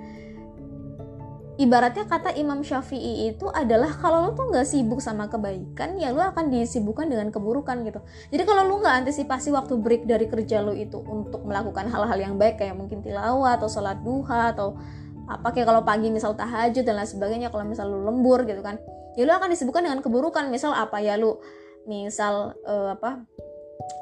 Ibaratnya 1.53 2.09
kata 2.09 2.33
Imam 2.33 2.65
Syafi'i 2.65 3.29
itu 3.29 3.45
adalah 3.45 3.93
kalau 4.01 4.25
lo 4.25 4.29
tuh 4.33 4.49
nggak 4.49 4.65
sibuk 4.65 4.97
sama 4.97 5.29
kebaikan 5.29 6.01
ya 6.01 6.09
lo 6.09 6.25
akan 6.25 6.49
disibukkan 6.49 7.05
dengan 7.05 7.29
keburukan 7.29 7.85
gitu. 7.85 8.01
Jadi 8.33 8.41
kalau 8.41 8.65
lo 8.65 8.81
nggak 8.81 9.05
antisipasi 9.05 9.53
waktu 9.53 9.77
break 9.77 10.09
dari 10.09 10.25
kerja 10.25 10.65
lo 10.65 10.73
itu 10.73 10.97
untuk 10.97 11.45
melakukan 11.45 11.93
hal-hal 11.93 12.17
yang 12.17 12.35
baik 12.41 12.57
kayak 12.57 12.73
mungkin 12.73 13.05
tilawah 13.05 13.53
atau 13.53 13.69
sholat 13.69 14.01
duha 14.01 14.49
atau 14.49 14.81
apa 15.29 15.55
kayak 15.55 15.67
kalau 15.71 15.81
pagi 15.87 16.11
misal 16.11 16.35
tahajud 16.35 16.83
dan 16.83 16.99
lain 16.99 17.07
sebagainya 17.07 17.47
kalau 17.47 17.63
misal 17.63 17.87
lu 17.87 18.03
lembur 18.03 18.43
gitu 18.43 18.59
kan 18.59 18.75
ya 19.13 19.23
lu 19.23 19.33
akan 19.33 19.49
disebutkan 19.53 19.85
dengan 19.85 20.01
keburukan. 20.01 20.49
Misal 20.49 20.73
apa 20.73 20.99
ya 20.99 21.17
lu 21.17 21.37
misal 21.85 22.55
uh, 22.65 22.95
apa 22.95 23.23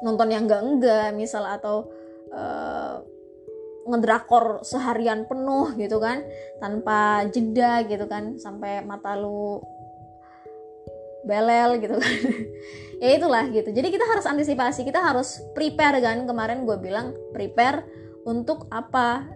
nonton 0.06 0.30
yang 0.30 0.46
enggak 0.46 0.62
enggak 0.62 1.08
misal 1.14 1.42
atau 1.46 1.90
uh, 2.30 3.02
ngedrakor 3.82 4.62
seharian 4.62 5.26
penuh 5.26 5.74
gitu 5.74 5.98
kan 5.98 6.22
tanpa 6.62 7.26
jeda 7.34 7.82
gitu 7.82 8.06
kan 8.06 8.38
sampai 8.38 8.86
mata 8.86 9.18
lu 9.18 9.60
belel 11.26 11.78
gitu 11.78 11.96
kan. 11.98 12.14
Ya 13.02 13.18
itulah 13.18 13.50
gitu. 13.50 13.66
Jadi 13.74 13.90
kita 13.90 14.06
harus 14.06 14.22
antisipasi 14.30 14.86
kita 14.86 15.02
harus 15.02 15.42
prepare 15.58 15.98
kan. 15.98 16.22
Kemarin 16.22 16.62
gue 16.62 16.78
bilang 16.78 17.10
prepare 17.34 17.82
untuk 18.22 18.70
apa 18.70 19.26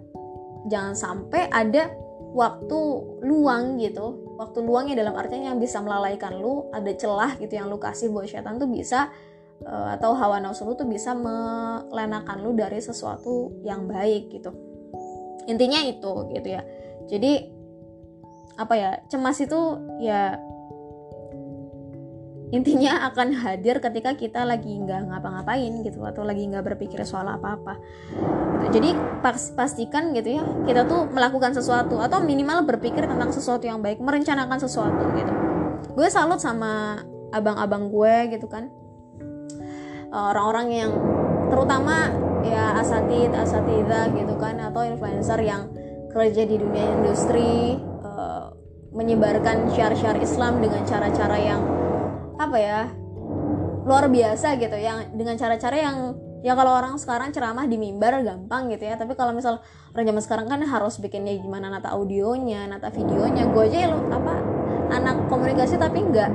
jangan 0.67 0.95
sampai 0.95 1.49
ada 1.51 1.91
waktu 2.37 2.81
luang 3.25 3.81
gitu. 3.81 4.37
Waktu 4.37 4.61
luangnya 4.61 5.01
dalam 5.01 5.17
artinya 5.17 5.57
yang 5.57 5.61
bisa 5.61 5.81
melalaikan 5.81 6.37
lu 6.37 6.69
ada 6.69 6.93
celah 6.93 7.41
gitu 7.41 7.57
yang 7.57 7.73
lu 7.73 7.81
kasih 7.81 8.13
buat 8.13 8.29
setan 8.29 8.61
tuh 8.61 8.69
bisa 8.69 9.09
uh, 9.65 9.97
atau 9.97 10.13
hawa 10.13 10.37
nafsu 10.45 10.69
lu 10.69 10.77
tuh 10.77 10.85
bisa 10.85 11.17
melenakan 11.17 12.45
lu 12.45 12.53
dari 12.53 12.77
sesuatu 12.85 13.65
yang 13.65 13.89
baik 13.89 14.29
gitu. 14.29 14.53
Intinya 15.49 15.81
itu 15.81 16.13
gitu 16.37 16.49
ya. 16.53 16.63
Jadi 17.09 17.33
apa 18.57 18.75
ya 18.77 18.91
cemas 19.09 19.41
itu 19.41 19.61
ya 20.01 20.37
intinya 22.55 23.11
akan 23.11 23.43
hadir 23.43 23.83
ketika 23.83 24.15
kita 24.15 24.47
lagi 24.47 24.71
nggak 24.71 25.11
ngapa-ngapain 25.11 25.83
gitu 25.83 25.99
atau 26.07 26.23
lagi 26.23 26.47
nggak 26.47 26.63
berpikir 26.63 27.03
soal 27.03 27.27
apa-apa. 27.27 27.75
Gitu. 28.67 28.79
jadi 28.79 28.91
pas, 29.23 29.39
pastikan 29.55 30.15
gitu 30.15 30.39
ya 30.39 30.45
kita 30.67 30.87
tuh 30.87 31.11
melakukan 31.11 31.55
sesuatu 31.55 31.99
atau 31.99 32.23
minimal 32.23 32.63
berpikir 32.67 33.07
tentang 33.07 33.35
sesuatu 33.35 33.67
yang 33.67 33.83
baik 33.83 33.99
merencanakan 33.99 34.59
sesuatu 34.63 35.11
gitu. 35.19 35.33
Gue 35.99 36.07
salut 36.07 36.39
sama 36.39 37.03
abang-abang 37.35 37.91
gue 37.91 38.39
gitu 38.39 38.47
kan. 38.47 38.71
Orang-orang 40.15 40.69
yang 40.71 40.91
terutama 41.51 42.15
ya 42.47 42.79
asatid 42.79 43.35
asatidah 43.35 44.15
gitu 44.15 44.35
kan 44.39 44.55
atau 44.63 44.87
influencer 44.87 45.43
yang 45.43 45.67
kerja 46.15 46.47
di 46.47 46.57
dunia 46.57 46.87
industri 47.03 47.77
uh, 48.07 48.55
menyebarkan 48.95 49.69
syar-syar 49.75 50.17
Islam 50.23 50.63
dengan 50.63 50.87
cara-cara 50.87 51.37
yang 51.37 51.61
apa 52.37 52.57
ya 52.61 52.81
luar 53.87 54.11
biasa 54.11 54.59
gitu. 54.61 54.77
Yang 54.77 55.15
dengan 55.15 55.35
cara-cara 55.39 55.77
yang 55.77 55.97
ya 56.45 56.53
kalau 56.55 56.79
orang 56.79 56.95
sekarang 57.01 57.33
ceramah 57.33 57.65
di 57.65 57.81
mimbar 57.81 58.21
gampang 58.23 58.69
gitu 58.71 58.87
ya. 58.87 58.99
Tapi 58.99 59.15
kalau 59.15 59.33
misal 59.33 59.63
orang 59.95 60.05
zaman 60.05 60.23
sekarang 60.23 60.47
kan 60.51 60.61
harus 60.63 60.99
bikinnya 61.01 61.35
gimana 61.39 61.73
nata 61.73 61.95
audionya 61.95 62.67
nata 62.69 62.93
videonya. 62.93 63.49
Gue 63.51 63.71
aja 63.71 63.79
ya 63.87 63.89
lo 63.91 64.05
apa 64.11 64.35
anak 64.93 65.27
komunikasi 65.27 65.81
tapi 65.81 66.03
nggak 66.03 66.31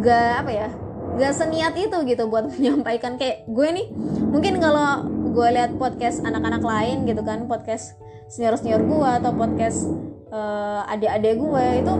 nggak 0.00 0.32
apa 0.46 0.52
ya 0.52 0.70
gak 1.12 1.36
seniat 1.36 1.76
itu 1.76 1.96
gitu 2.08 2.24
buat 2.28 2.48
menyampaikan. 2.52 3.20
Kayak 3.20 3.48
gue 3.48 3.68
nih 3.68 3.86
mungkin 4.32 4.60
kalau 4.60 5.04
gue 5.32 5.48
lihat 5.48 5.76
podcast 5.80 6.20
anak-anak 6.24 6.60
lain 6.60 7.08
gitu 7.08 7.24
kan 7.24 7.48
podcast 7.48 7.96
senior-senior 8.28 8.84
gue 8.84 9.10
atau 9.20 9.32
podcast 9.32 9.88
uh, 10.32 10.88
adik-adik 10.88 11.36
gue 11.36 11.66
itu 11.84 11.94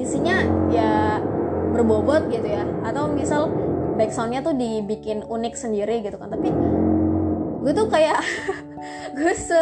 isinya 0.00 0.36
ya 0.72 1.20
berbobot 1.72 2.28
gitu 2.28 2.46
ya. 2.46 2.62
Atau 2.84 3.10
misal 3.10 3.48
backsoundnya 3.96 4.44
tuh 4.44 4.54
dibikin 4.56 5.24
unik 5.24 5.54
sendiri 5.56 6.04
gitu 6.04 6.16
kan. 6.20 6.28
Tapi 6.28 6.48
gue 7.62 7.72
tuh 7.72 7.86
kayak 7.88 8.18
gue 9.18 9.32
se 9.38 9.60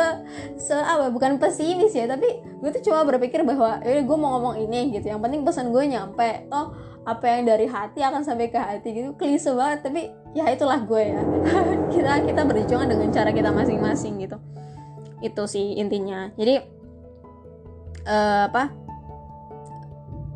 se 0.57 0.73
apa 0.73 1.13
bukan 1.13 1.37
pesimis 1.37 1.93
ya 1.93 2.09
tapi 2.09 2.41
gue 2.41 2.71
tuh 2.73 2.89
cuma 2.89 3.05
berpikir 3.05 3.45
bahwa 3.45 3.77
ya 3.85 4.01
gue 4.01 4.17
mau 4.19 4.37
ngomong 4.39 4.61
ini 4.61 4.91
gitu. 4.95 5.09
Yang 5.09 5.21
penting 5.23 5.41
pesan 5.47 5.67
gue 5.71 5.85
nyampe. 5.87 6.51
Toh 6.51 6.75
apa 7.01 7.25
yang 7.25 7.49
dari 7.49 7.65
hati 7.65 8.05
akan 8.05 8.23
sampai 8.27 8.53
ke 8.53 8.61
hati 8.61 8.89
gitu. 8.93 9.17
Klise 9.17 9.53
banget 9.57 9.87
tapi 9.87 10.13
ya 10.37 10.49
itulah 10.51 10.81
gue 10.83 11.03
ya. 11.15 11.23
Kita 11.95 12.23
kita 12.23 12.43
berjuang 12.47 12.87
dengan 12.87 13.09
cara 13.11 13.31
kita 13.33 13.51
masing-masing 13.51 14.21
gitu. 14.23 14.37
Itu 15.21 15.45
sih 15.49 15.77
intinya. 15.77 16.33
Jadi 16.39 16.81
uh, 18.07 18.49
apa 18.49 18.73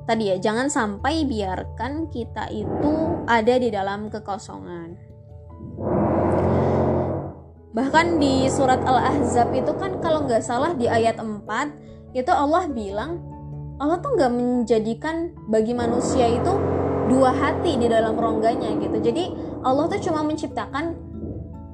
tadi 0.05 0.33
ya 0.33 0.37
jangan 0.41 0.69
sampai 0.69 1.25
biarkan 1.25 2.13
kita 2.13 2.49
itu 2.53 2.93
ada 3.25 3.55
di 3.57 3.69
dalam 3.73 4.13
kekosongan. 4.13 4.97
Bahkan 7.75 8.07
di 8.23 8.47
surat 8.47 8.85
al-ahzab 8.87 9.51
itu 9.51 9.73
kan 9.75 9.99
kalau 9.99 10.23
nggak 10.29 10.45
salah 10.47 10.77
di 10.79 10.87
ayat 10.87 11.19
4 11.19 12.15
itu 12.15 12.31
Allah 12.31 12.71
bilang 12.71 13.19
Allah 13.83 13.99
tuh 13.99 14.15
nggak 14.15 14.31
menjadikan 14.31 15.35
bagi 15.51 15.75
manusia 15.75 16.31
itu 16.31 16.53
dua 17.11 17.35
hati 17.35 17.75
di 17.75 17.91
dalam 17.91 18.15
rongganya 18.15 18.71
gitu. 18.79 19.03
Jadi 19.03 19.35
Allah 19.67 19.91
tuh 19.91 19.99
cuma 19.99 20.23
menciptakan 20.23 20.95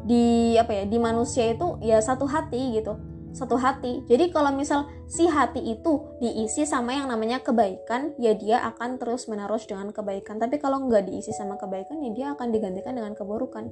di 0.08 0.56
apa 0.56 0.72
ya 0.72 0.84
di 0.88 0.98
manusia 0.98 1.52
itu 1.52 1.76
ya 1.84 2.00
satu 2.00 2.24
hati 2.24 2.80
gitu 2.80 2.96
satu 3.30 3.56
hati. 3.58 4.02
Jadi 4.10 4.34
kalau 4.34 4.50
misal 4.54 4.90
si 5.06 5.26
hati 5.26 5.62
itu 5.62 6.18
diisi 6.18 6.66
sama 6.66 6.94
yang 6.94 7.06
namanya 7.06 7.42
kebaikan 7.42 8.14
ya 8.18 8.34
dia 8.34 8.62
akan 8.74 8.98
terus 8.98 9.30
menerus 9.30 9.66
dengan 9.66 9.94
kebaikan. 9.94 10.38
Tapi 10.38 10.58
kalau 10.58 10.82
nggak 10.86 11.06
diisi 11.06 11.30
sama 11.34 11.54
kebaikan 11.58 12.02
ya 12.02 12.10
dia 12.10 12.26
akan 12.34 12.50
digantikan 12.50 12.94
dengan 12.98 13.14
keburukan. 13.14 13.70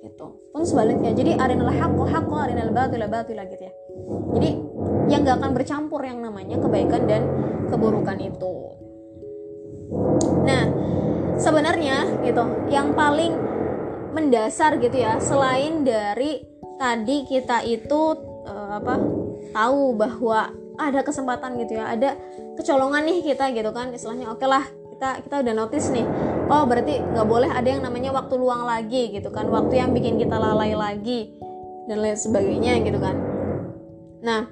Gitu. 0.00 0.26
Pun 0.50 0.62
sebaliknya. 0.64 1.12
Jadi 1.12 1.36
arinal 1.36 1.70
haqqo 1.70 2.04
haqqo 2.08 2.36
arinal 2.40 2.72
batila 2.72 3.06
batila 3.06 3.44
gitu 3.46 3.62
ya. 3.68 3.72
Jadi 4.30 4.50
yang 5.10 5.26
gak 5.26 5.42
akan 5.42 5.52
bercampur 5.52 6.00
yang 6.06 6.22
namanya 6.22 6.56
kebaikan 6.62 7.02
dan 7.04 7.22
keburukan 7.66 8.16
itu. 8.22 8.54
Nah 10.46 10.64
sebenarnya 11.36 12.24
gitu 12.24 12.44
yang 12.70 12.94
paling 12.94 13.34
mendasar 14.14 14.78
gitu 14.82 14.96
ya 14.98 15.18
selain 15.22 15.86
dari 15.86 16.42
tadi 16.78 17.26
kita 17.26 17.62
itu 17.66 18.29
uh, 18.46 18.80
apa 18.80 18.94
tahu 19.52 19.96
bahwa 19.96 20.52
ada 20.80 21.00
kesempatan 21.04 21.60
gitu 21.60 21.76
ya 21.76 21.92
ada 21.92 22.16
kecolongan 22.56 23.04
nih 23.04 23.32
kita 23.32 23.52
gitu 23.52 23.70
kan 23.72 23.92
istilahnya 23.92 24.32
oke 24.32 24.40
okay 24.40 24.48
lah 24.48 24.64
kita 24.96 25.08
kita 25.24 25.34
udah 25.44 25.54
notice 25.56 25.88
nih 25.92 26.06
oh 26.48 26.64
berarti 26.68 27.00
nggak 27.00 27.28
boleh 27.28 27.50
ada 27.52 27.68
yang 27.68 27.82
namanya 27.84 28.12
waktu 28.12 28.34
luang 28.36 28.64
lagi 28.68 29.12
gitu 29.12 29.28
kan 29.32 29.48
waktu 29.48 29.80
yang 29.80 29.96
bikin 29.96 30.20
kita 30.20 30.36
lalai 30.36 30.76
lagi 30.76 31.32
dan 31.88 32.06
lain 32.06 32.14
sebagainya 32.14 32.86
gitu 32.86 33.02
kan. 33.02 33.16
Nah 34.22 34.42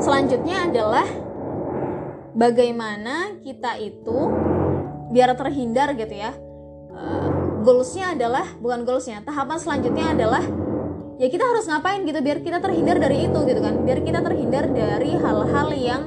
selanjutnya 0.00 0.68
adalah 0.68 1.06
bagaimana 2.36 3.40
kita 3.40 3.80
itu 3.80 4.28
biar 5.08 5.32
terhindar 5.32 5.96
gitu 5.96 6.12
ya 6.12 6.36
uh, 6.92 7.28
goalsnya 7.64 8.12
adalah 8.12 8.44
bukan 8.60 8.84
goalsnya 8.84 9.24
tahapan 9.24 9.56
selanjutnya 9.56 10.12
adalah 10.12 10.44
ya 11.16 11.26
kita 11.32 11.44
harus 11.44 11.64
ngapain 11.68 12.04
gitu 12.04 12.20
biar 12.20 12.40
kita 12.44 12.58
terhindar 12.60 12.96
dari 13.00 13.28
itu 13.28 13.38
gitu 13.48 13.60
kan. 13.60 13.74
Biar 13.84 13.98
kita 14.04 14.20
terhindar 14.20 14.64
dari 14.70 15.10
hal-hal 15.16 15.68
yang 15.76 16.02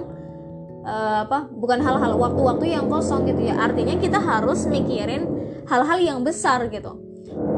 uh, 0.85 1.25
apa 1.27 1.49
bukan 1.49 1.79
hal-hal 1.81 2.15
waktu-waktu 2.17 2.73
yang 2.77 2.85
kosong 2.87 3.25
gitu 3.29 3.49
ya. 3.49 3.57
Artinya 3.57 3.97
kita 3.97 4.17
harus 4.21 4.65
mikirin 4.69 5.25
hal-hal 5.67 5.99
yang 6.01 6.19
besar 6.21 6.65
gitu. 6.69 6.97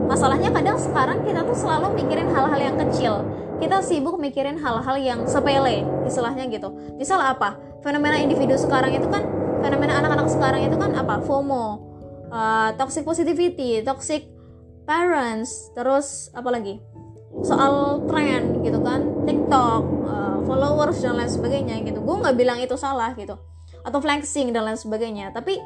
Masalahnya 0.07 0.51
kadang 0.51 0.75
sekarang 0.75 1.23
kita 1.23 1.47
tuh 1.47 1.55
selalu 1.55 1.95
mikirin 2.03 2.27
hal-hal 2.31 2.59
yang 2.59 2.75
kecil. 2.87 3.23
Kita 3.61 3.79
sibuk 3.85 4.17
mikirin 4.17 4.57
hal-hal 4.57 4.97
yang 4.97 5.19
sepele 5.29 5.85
istilahnya 6.03 6.49
gitu. 6.49 6.73
Misal 6.97 7.21
apa? 7.21 7.55
Fenomena 7.85 8.17
individu 8.17 8.57
sekarang 8.57 8.97
itu 8.97 9.05
kan 9.07 9.21
fenomena 9.61 10.01
anak-anak 10.01 10.27
sekarang 10.27 10.65
itu 10.65 10.75
kan 10.75 10.91
apa? 10.97 11.21
FOMO 11.21 11.91
uh, 12.31 12.69
toxic 12.79 13.03
positivity 13.03 13.83
toxic 13.83 14.25
parents 14.87 15.69
terus 15.75 16.31
apa 16.33 16.49
lagi 16.49 16.79
soal 17.39 18.04
tren 18.12 18.60
gitu 18.60 18.84
kan 18.84 19.08
TikTok 19.24 19.84
uh, 20.04 20.38
followers 20.44 21.00
dan 21.00 21.15
lain 21.15 21.32
sebagainya 21.32 21.80
gitu. 21.88 22.04
Gue 22.04 22.15
nggak 22.20 22.36
bilang 22.36 22.60
itu 22.60 22.76
salah 22.76 23.15
gitu 23.15 23.39
atau 23.82 24.00
flexing 24.04 24.52
dan 24.52 24.67
lain 24.67 24.78
sebagainya. 24.78 25.32
Tapi 25.32 25.58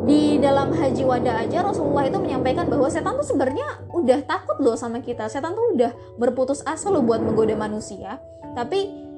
di 0.00 0.40
dalam 0.40 0.72
haji 0.72 1.04
wada 1.04 1.44
aja 1.44 1.60
Rasulullah 1.60 2.08
itu 2.08 2.16
menyampaikan 2.16 2.64
bahwa 2.72 2.88
setan 2.88 3.20
tuh 3.20 3.26
sebenarnya 3.26 3.84
udah 3.92 4.24
takut 4.24 4.56
loh 4.62 4.78
sama 4.78 5.04
kita. 5.04 5.28
Setan 5.28 5.52
tuh 5.52 5.76
udah 5.76 5.92
berputus 6.16 6.64
asa 6.64 6.88
loh 6.88 7.04
buat 7.04 7.20
menggoda 7.20 7.52
manusia. 7.58 8.16
Tapi 8.56 9.10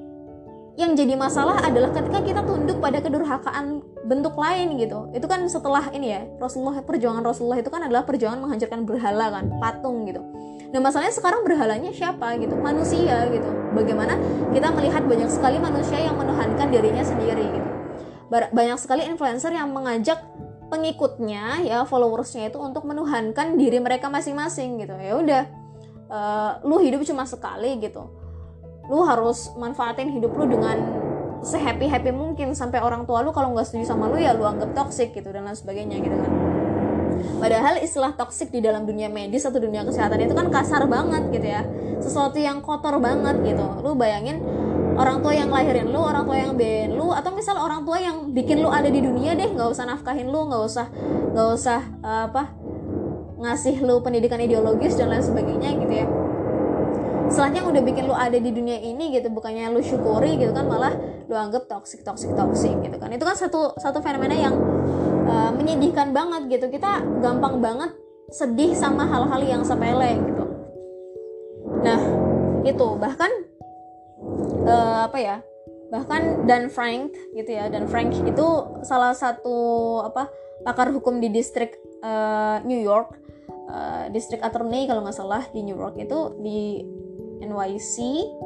yang 0.80 0.96
jadi 0.96 1.14
masalah 1.20 1.60
adalah 1.62 1.92
ketika 1.92 2.24
kita 2.24 2.40
tunduk 2.48 2.80
pada 2.80 2.98
kedurhakaan 2.98 3.84
bentuk 4.08 4.34
lain 4.34 4.74
gitu. 4.80 5.12
Itu 5.14 5.28
kan 5.30 5.46
setelah 5.46 5.92
ini 5.94 6.08
ya 6.10 6.26
Rasulullah 6.40 6.82
perjuangan 6.82 7.22
Rasulullah 7.22 7.60
itu 7.60 7.70
kan 7.70 7.86
adalah 7.86 8.02
perjuangan 8.02 8.40
menghancurkan 8.42 8.82
berhala 8.82 9.30
kan 9.30 9.44
patung 9.62 10.08
gitu 10.08 10.24
nah 10.72 10.80
masalahnya 10.80 11.12
sekarang 11.12 11.44
berhalanya 11.44 11.92
siapa 11.92 12.32
gitu? 12.40 12.56
Manusia 12.56 13.28
gitu. 13.28 13.48
Bagaimana 13.76 14.16
kita 14.56 14.72
melihat 14.72 15.04
banyak 15.04 15.28
sekali 15.28 15.60
manusia 15.60 16.00
yang 16.00 16.16
menuhankan 16.16 16.72
dirinya 16.72 17.04
sendiri 17.04 17.44
gitu. 17.44 17.68
Banyak 18.32 18.80
sekali 18.80 19.04
influencer 19.04 19.52
yang 19.52 19.68
mengajak 19.76 20.24
pengikutnya 20.72 21.68
ya 21.68 21.84
followersnya 21.84 22.48
itu 22.48 22.56
untuk 22.56 22.88
menuhankan 22.88 23.60
diri 23.60 23.76
mereka 23.84 24.08
masing-masing 24.08 24.80
gitu. 24.80 24.96
Ya 24.96 25.12
udah 25.20 25.42
uh, 26.08 26.50
lu 26.64 26.80
hidup 26.80 27.04
cuma 27.04 27.28
sekali 27.28 27.76
gitu. 27.76 28.08
Lu 28.88 29.04
harus 29.04 29.52
manfaatin 29.60 30.08
hidup 30.08 30.32
lu 30.32 30.48
dengan 30.48 30.80
sehappy 31.42 31.90
happy 31.90 32.14
mungkin 32.14 32.54
sampai 32.54 32.78
orang 32.78 33.02
tua 33.04 33.20
lu 33.20 33.34
kalau 33.34 33.52
nggak 33.52 33.66
setuju 33.66 33.92
sama 33.92 34.06
lu 34.06 34.16
ya 34.16 34.32
lu 34.32 34.46
anggap 34.46 34.72
toxic 34.78 35.10
gitu 35.10 35.26
dan 35.34 35.42
lain 35.42 35.58
sebagainya 35.58 35.98
gitu 35.98 36.14
kan 36.14 36.51
padahal 37.42 37.82
istilah 37.82 38.14
toxic 38.14 38.54
di 38.54 38.62
dalam 38.62 38.86
dunia 38.86 39.10
medis 39.10 39.42
atau 39.42 39.58
dunia 39.58 39.82
kesehatan 39.82 40.22
itu 40.22 40.30
kan 40.38 40.46
kasar 40.46 40.86
banget 40.86 41.26
gitu 41.34 41.48
ya. 41.50 41.66
Sesuatu 41.98 42.38
yang 42.38 42.62
kotor 42.62 43.02
banget 43.02 43.42
gitu. 43.42 43.66
Lu 43.82 43.98
bayangin 43.98 44.38
orang 44.94 45.18
tua 45.24 45.32
yang 45.34 45.50
lahirin 45.50 45.88
lu 45.88 45.98
orang 45.98 46.22
tua 46.22 46.36
yang 46.36 46.52
biayain 46.54 46.92
lu 46.92 47.10
atau 47.10 47.32
misal 47.32 47.56
orang 47.56 47.82
tua 47.82 47.98
yang 47.98 48.30
bikin 48.30 48.60
lu 48.60 48.68
ada 48.68 48.86
di 48.92 49.00
dunia 49.00 49.32
deh 49.32 49.48
nggak 49.48 49.68
usah 49.72 49.88
nafkahin 49.88 50.28
lu 50.28 50.52
nggak 50.52 50.62
usah 50.68 50.86
nggak 51.32 51.48
usah 51.56 51.80
uh, 52.04 52.28
apa 52.28 52.52
ngasih 53.42 53.82
lu 53.82 53.98
pendidikan 54.04 54.38
ideologis 54.38 54.94
dan 54.94 55.10
lain 55.10 55.24
sebagainya 55.24 55.74
gitu 55.80 55.94
ya. 55.96 56.06
Setelahnya 57.32 57.64
udah 57.64 57.82
bikin 57.82 58.04
lu 58.04 58.14
ada 58.14 58.36
di 58.36 58.50
dunia 58.52 58.76
ini 58.76 59.16
gitu 59.16 59.32
bukannya 59.32 59.72
lu 59.72 59.80
syukuri 59.80 60.36
gitu 60.36 60.52
kan 60.52 60.68
malah 60.68 60.92
lu 61.26 61.34
anggap 61.34 61.64
toxic 61.64 62.04
toxic 62.04 62.30
toxic 62.36 62.76
gitu 62.84 62.96
kan. 63.00 63.08
Itu 63.10 63.24
kan 63.24 63.34
satu 63.34 63.74
satu 63.80 63.98
fenomena 64.04 64.36
yang 64.36 64.54
uh, 65.26 65.50
menyedihkan 65.54 66.10
banget 66.10 66.58
gitu. 66.58 66.66
Kita 66.72 67.02
gampang 67.20 67.58
banget 67.62 67.90
sedih 68.32 68.72
sama 68.72 69.04
hal-hal 69.06 69.42
yang 69.44 69.62
sepele 69.62 70.18
gitu. 70.22 70.44
Nah 71.82 72.00
itu. 72.62 72.88
Bahkan 72.98 73.32
uh, 74.66 74.98
apa 75.10 75.18
ya 75.18 75.36
bahkan 75.92 76.48
dan 76.48 76.72
Frank 76.72 77.12
gitu 77.36 77.50
ya. 77.52 77.68
Dan 77.68 77.86
Frank 77.90 78.16
itu 78.16 78.46
salah 78.86 79.12
satu 79.12 80.00
apa 80.06 80.30
pakar 80.64 80.94
hukum 80.94 81.18
di 81.18 81.28
distrik 81.28 81.76
uh, 82.06 82.62
New 82.62 82.78
York 82.78 83.18
uh, 83.72 84.04
distrik 84.12 84.40
attorney 84.42 84.86
kalau 84.86 85.02
nggak 85.02 85.16
salah 85.16 85.42
di 85.50 85.60
New 85.64 85.76
York 85.76 85.98
itu 85.98 86.18
di 86.42 86.82
NYC 87.42 87.94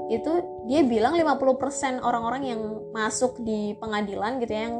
itu 0.08 0.32
dia 0.64 0.80
bilang 0.80 1.12
50% 1.20 2.00
orang-orang 2.00 2.42
yang 2.48 2.60
masuk 2.96 3.36
di 3.44 3.76
pengadilan 3.76 4.40
gitu 4.40 4.52
ya 4.56 4.62
yang 4.72 4.76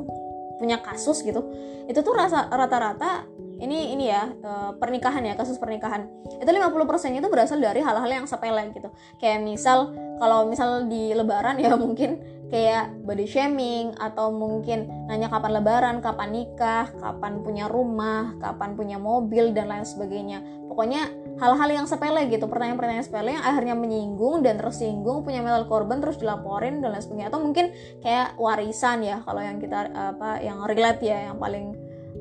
punya 0.56 0.80
kasus 0.80 1.20
gitu 1.22 1.44
itu 1.86 2.00
tuh 2.02 2.14
rasa 2.16 2.50
rata-rata 2.50 3.28
ini 3.56 3.96
ini 3.96 4.04
ya 4.12 4.28
eh, 4.28 4.70
pernikahan 4.76 5.24
ya 5.24 5.32
kasus 5.32 5.56
pernikahan. 5.56 6.04
Itu 6.36 6.50
50% 6.52 7.16
itu 7.16 7.28
berasal 7.32 7.56
dari 7.56 7.80
hal-hal 7.80 8.08
yang 8.08 8.26
sepele 8.28 8.68
gitu. 8.76 8.92
Kayak 9.16 9.48
misal 9.48 9.96
kalau 10.20 10.44
misal 10.48 10.84
di 10.84 11.16
lebaran 11.16 11.56
ya 11.56 11.72
mungkin 11.80 12.20
kayak 12.46 12.94
body 13.02 13.26
shaming 13.26 13.90
atau 13.98 14.30
mungkin 14.30 14.86
nanya 15.10 15.26
kapan 15.26 15.58
lebaran, 15.58 15.96
kapan 15.98 16.30
nikah, 16.30 16.86
kapan 17.02 17.42
punya 17.42 17.66
rumah, 17.66 18.38
kapan 18.38 18.78
punya 18.78 18.96
mobil 19.02 19.50
dan 19.50 19.66
lain 19.66 19.82
sebagainya. 19.82 20.42
Pokoknya 20.70 21.10
hal-hal 21.42 21.68
yang 21.82 21.86
sepele 21.90 22.30
gitu, 22.30 22.46
pertanyaan-pertanyaan 22.46 23.06
sepele 23.06 23.34
yang 23.34 23.44
akhirnya 23.44 23.74
menyinggung 23.74 24.46
dan 24.46 24.62
tersinggung, 24.62 25.26
punya 25.26 25.42
mental 25.42 25.66
korban 25.66 25.98
terus 25.98 26.22
dilaporin 26.22 26.78
dan 26.78 26.94
lain 26.94 27.02
sebagainya. 27.02 27.28
Atau 27.34 27.40
mungkin 27.42 27.74
kayak 28.00 28.38
warisan 28.38 29.02
ya, 29.02 29.20
kalau 29.26 29.42
yang 29.42 29.58
kita 29.58 29.90
apa 29.90 30.38
yang 30.38 30.62
relate 30.62 31.02
ya, 31.02 31.32
yang 31.32 31.36
paling 31.42 31.74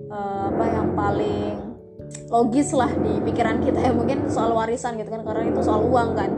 uh, 0.09 0.49
apa 0.49 0.65
yang 0.73 0.89
paling 0.97 1.75
logis 2.29 2.73
lah 2.73 2.89
di 2.89 3.17
pikiran 3.21 3.61
kita 3.61 3.81
ya 3.81 3.91
mungkin 3.93 4.29
soal 4.29 4.53
warisan 4.53 4.97
gitu 4.97 5.09
kan 5.09 5.25
karena 5.25 5.49
itu 5.49 5.61
soal 5.65 5.81
uang 5.85 6.09
kan 6.13 6.31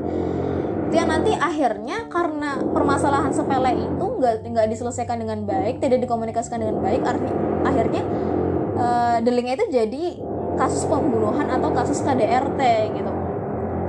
yang 0.87 1.11
nanti 1.11 1.35
akhirnya 1.35 2.07
karena 2.07 2.63
permasalahan 2.63 3.35
sepele 3.35 3.75
itu 3.75 4.05
nggak 4.07 4.35
nggak 4.47 4.67
diselesaikan 4.71 5.19
dengan 5.19 5.43
baik 5.43 5.83
tidak 5.83 5.99
dikomunikasikan 6.07 6.63
dengan 6.63 6.79
baik 6.79 7.03
arti 7.03 7.31
akhirnya 7.67 8.03
uh, 8.77 9.17
delingnya 9.19 9.59
itu 9.59 9.67
jadi 9.67 10.03
kasus 10.57 10.89
pembunuhan 10.89 11.45
atau 11.53 11.69
kasus 11.71 12.01
KDRT 12.01 12.61
gitu. 12.97 13.11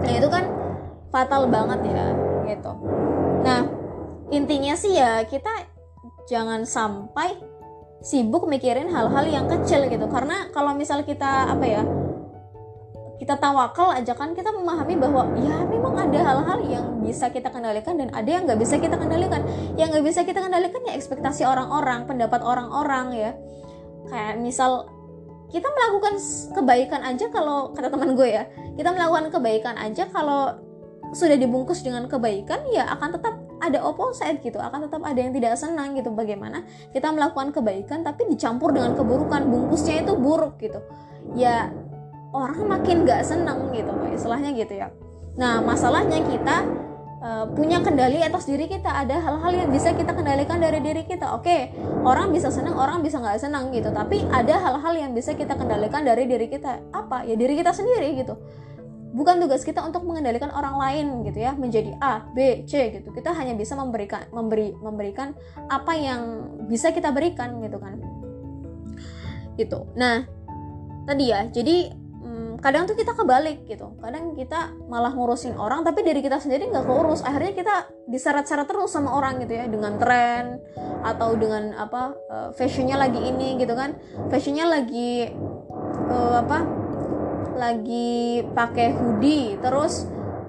Nah 0.04 0.12
itu 0.12 0.28
kan 0.28 0.44
fatal 1.08 1.48
banget 1.48 1.80
ya 1.88 2.06
gitu. 2.52 2.72
Nah 3.42 3.60
intinya 4.28 4.76
sih 4.76 4.92
ya 4.92 5.24
kita 5.24 5.50
jangan 6.28 6.68
sampai 6.68 7.40
sibuk 8.04 8.46
mikirin 8.46 8.92
hal-hal 8.92 9.24
yang 9.24 9.48
kecil 9.48 9.88
gitu. 9.88 10.06
Karena 10.06 10.52
kalau 10.52 10.76
misal 10.76 11.02
kita 11.02 11.48
apa 11.56 11.64
ya 11.64 11.82
kita 13.18 13.34
tawakal 13.34 13.90
aja 13.90 14.14
kan 14.14 14.30
kita 14.30 14.54
memahami 14.54 14.94
bahwa 14.94 15.26
ya 15.42 15.66
memang 15.66 15.94
ada 15.98 16.18
hal-hal 16.22 16.58
yang 16.70 16.86
bisa 17.02 17.26
kita 17.34 17.50
kendalikan 17.50 17.98
dan 17.98 18.14
ada 18.14 18.30
yang 18.30 18.46
nggak 18.46 18.62
bisa 18.62 18.78
kita 18.78 18.94
kendalikan. 18.94 19.42
Yang 19.74 19.88
nggak 19.98 20.04
bisa 20.06 20.20
kita 20.22 20.38
kendalikan 20.38 20.80
ya 20.86 20.94
ekspektasi 20.94 21.42
orang-orang 21.42 22.06
pendapat 22.06 22.40
orang-orang 22.46 23.06
ya. 23.18 23.30
Kayak 24.06 24.38
misal 24.38 24.86
kita 25.50 25.66
melakukan 25.66 26.14
kebaikan 26.54 27.00
aja 27.02 27.26
kalau 27.32 27.72
kata 27.72 27.88
teman 27.88 28.12
gue 28.12 28.28
ya 28.28 28.44
kita 28.76 28.92
melakukan 28.92 29.32
kebaikan 29.32 29.80
aja 29.80 30.04
kalau 30.12 30.60
sudah 31.16 31.40
dibungkus 31.40 31.80
dengan 31.80 32.04
kebaikan 32.04 32.68
ya 32.68 32.84
akan 32.92 33.16
tetap 33.16 33.34
ada 33.58 33.80
opposite 33.80 34.44
gitu 34.44 34.60
akan 34.60 34.86
tetap 34.86 35.00
ada 35.02 35.18
yang 35.18 35.32
tidak 35.34 35.56
senang 35.56 35.96
gitu. 35.96 36.12
Bagaimana 36.14 36.62
kita 36.94 37.10
melakukan 37.10 37.50
kebaikan 37.50 38.06
tapi 38.06 38.28
dicampur 38.28 38.70
dengan 38.70 38.94
keburukan 38.94 39.42
bungkusnya 39.48 40.04
itu 40.06 40.14
buruk 40.14 40.60
gitu. 40.62 40.78
Ya 41.32 41.72
orang 42.32 42.60
makin 42.68 43.08
gak 43.08 43.24
seneng 43.24 43.72
gitu 43.72 43.92
istilahnya 44.12 44.52
gitu 44.52 44.74
ya. 44.76 44.88
Nah 45.38 45.62
masalahnya 45.62 46.18
kita 46.26 46.66
uh, 47.22 47.46
punya 47.54 47.78
kendali 47.80 48.18
atas 48.20 48.44
diri 48.50 48.66
kita. 48.66 48.90
Ada 48.90 49.22
hal-hal 49.22 49.52
yang 49.54 49.68
bisa 49.70 49.94
kita 49.94 50.10
kendalikan 50.12 50.58
dari 50.58 50.82
diri 50.82 51.06
kita. 51.06 51.30
Oke 51.38 51.70
orang 52.02 52.34
bisa 52.34 52.50
senang 52.50 52.74
orang 52.74 53.00
bisa 53.00 53.22
nggak 53.22 53.38
senang 53.38 53.70
gitu. 53.70 53.94
Tapi 53.94 54.26
ada 54.28 54.58
hal-hal 54.58 54.94
yang 54.98 55.10
bisa 55.14 55.38
kita 55.38 55.54
kendalikan 55.54 56.02
dari 56.02 56.26
diri 56.26 56.50
kita. 56.50 56.82
Apa? 56.90 57.22
Ya 57.22 57.38
diri 57.38 57.54
kita 57.54 57.70
sendiri 57.70 58.18
gitu. 58.18 58.34
Bukan 59.08 59.40
tugas 59.40 59.64
kita 59.64 59.80
untuk 59.80 60.04
mengendalikan 60.04 60.52
orang 60.52 60.76
lain 60.76 61.24
gitu 61.24 61.40
ya 61.40 61.56
menjadi 61.56 61.96
A 61.96 62.28
B 62.34 62.68
C 62.68 62.98
gitu. 62.98 63.08
Kita 63.14 63.32
hanya 63.32 63.56
bisa 63.56 63.72
memberikan 63.72 64.28
memberi 64.36 64.76
memberikan 64.76 65.32
apa 65.72 65.96
yang 65.96 66.44
bisa 66.68 66.92
kita 66.92 67.08
berikan 67.08 67.56
gitu 67.64 67.80
kan. 67.80 67.96
Gitu. 69.56 69.80
Nah 69.96 70.28
tadi 71.08 71.24
ya 71.32 71.48
jadi 71.48 71.97
kadang 72.58 72.90
tuh 72.90 72.98
kita 72.98 73.14
kebalik 73.14 73.66
gitu. 73.70 73.94
Kadang 74.02 74.34
kita 74.34 74.74
malah 74.90 75.14
ngurusin 75.14 75.54
orang 75.54 75.86
tapi 75.86 76.02
diri 76.02 76.18
kita 76.18 76.42
sendiri 76.42 76.66
nggak 76.70 76.86
keurus. 76.86 77.22
Akhirnya 77.22 77.54
kita 77.54 77.74
diseret-seret 78.10 78.66
terus 78.66 78.90
sama 78.90 79.14
orang 79.14 79.38
gitu 79.42 79.54
ya 79.54 79.70
dengan 79.70 79.94
tren 79.96 80.58
atau 81.06 81.38
dengan 81.38 81.70
apa 81.78 82.18
uh, 82.26 82.48
fashionnya 82.54 82.98
lagi 82.98 83.22
ini 83.22 83.62
gitu 83.62 83.78
kan. 83.78 83.94
Fashionnya 84.26 84.66
lagi 84.66 85.30
uh, 86.10 86.34
apa 86.42 86.58
lagi 87.58 88.42
pakai 88.54 88.94
hoodie 88.94 89.58
terus 89.62 90.06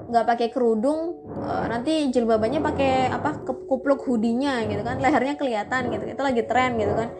nggak 0.09 0.25
pakai 0.25 0.47
kerudung 0.49 1.21
uh, 1.45 1.65
nanti 1.69 2.09
jilbabannya 2.09 2.61
pakai 2.65 3.13
apa 3.13 3.45
kupluk 3.45 4.01
hoodie-nya 4.09 4.65
gitu 4.65 4.81
kan. 4.81 4.97
Lehernya 4.97 5.37
kelihatan 5.37 5.93
gitu 5.93 6.09
itu 6.09 6.21
lagi 6.25 6.41
tren 6.49 6.73
gitu 6.81 6.93
kan. 6.97 7.13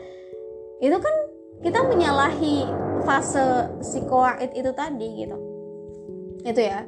Itu 0.82 0.98
kan 0.98 1.16
kita 1.62 1.86
menyalahi 1.86 2.89
fase 3.04 3.72
psikoid 3.82 4.52
itu 4.56 4.72
tadi 4.74 5.08
gitu. 5.26 5.38
Itu 6.44 6.62
ya. 6.62 6.86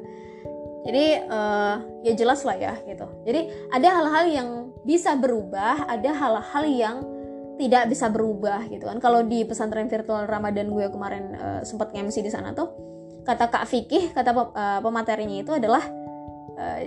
Jadi 0.82 1.04
uh, 1.30 1.76
ya 2.02 2.12
jelas 2.18 2.42
lah 2.42 2.58
ya 2.58 2.74
gitu. 2.82 3.06
Jadi 3.22 3.70
ada 3.70 3.88
hal-hal 4.02 4.24
yang 4.26 4.48
bisa 4.82 5.14
berubah 5.14 5.86
ada 5.86 6.10
hal-hal 6.10 6.64
yang 6.66 6.96
tidak 7.60 7.86
bisa 7.92 8.10
berubah 8.10 8.66
gitu 8.66 8.90
kan. 8.90 8.98
Kalau 8.98 9.22
di 9.22 9.46
pesantren 9.46 9.86
virtual 9.86 10.26
Ramadan 10.26 10.74
gue 10.74 10.86
kemarin 10.90 11.24
uh, 11.38 11.60
sempat 11.62 11.94
ngemsi 11.94 12.24
di 12.24 12.30
sana 12.32 12.50
tuh 12.50 12.74
kata 13.22 13.46
Kak 13.46 13.70
Fikih 13.70 14.10
kata 14.10 14.34
uh, 14.34 14.80
pematerinya 14.82 15.38
itu 15.38 15.54
adalah 15.54 15.86
uh, 16.58 16.78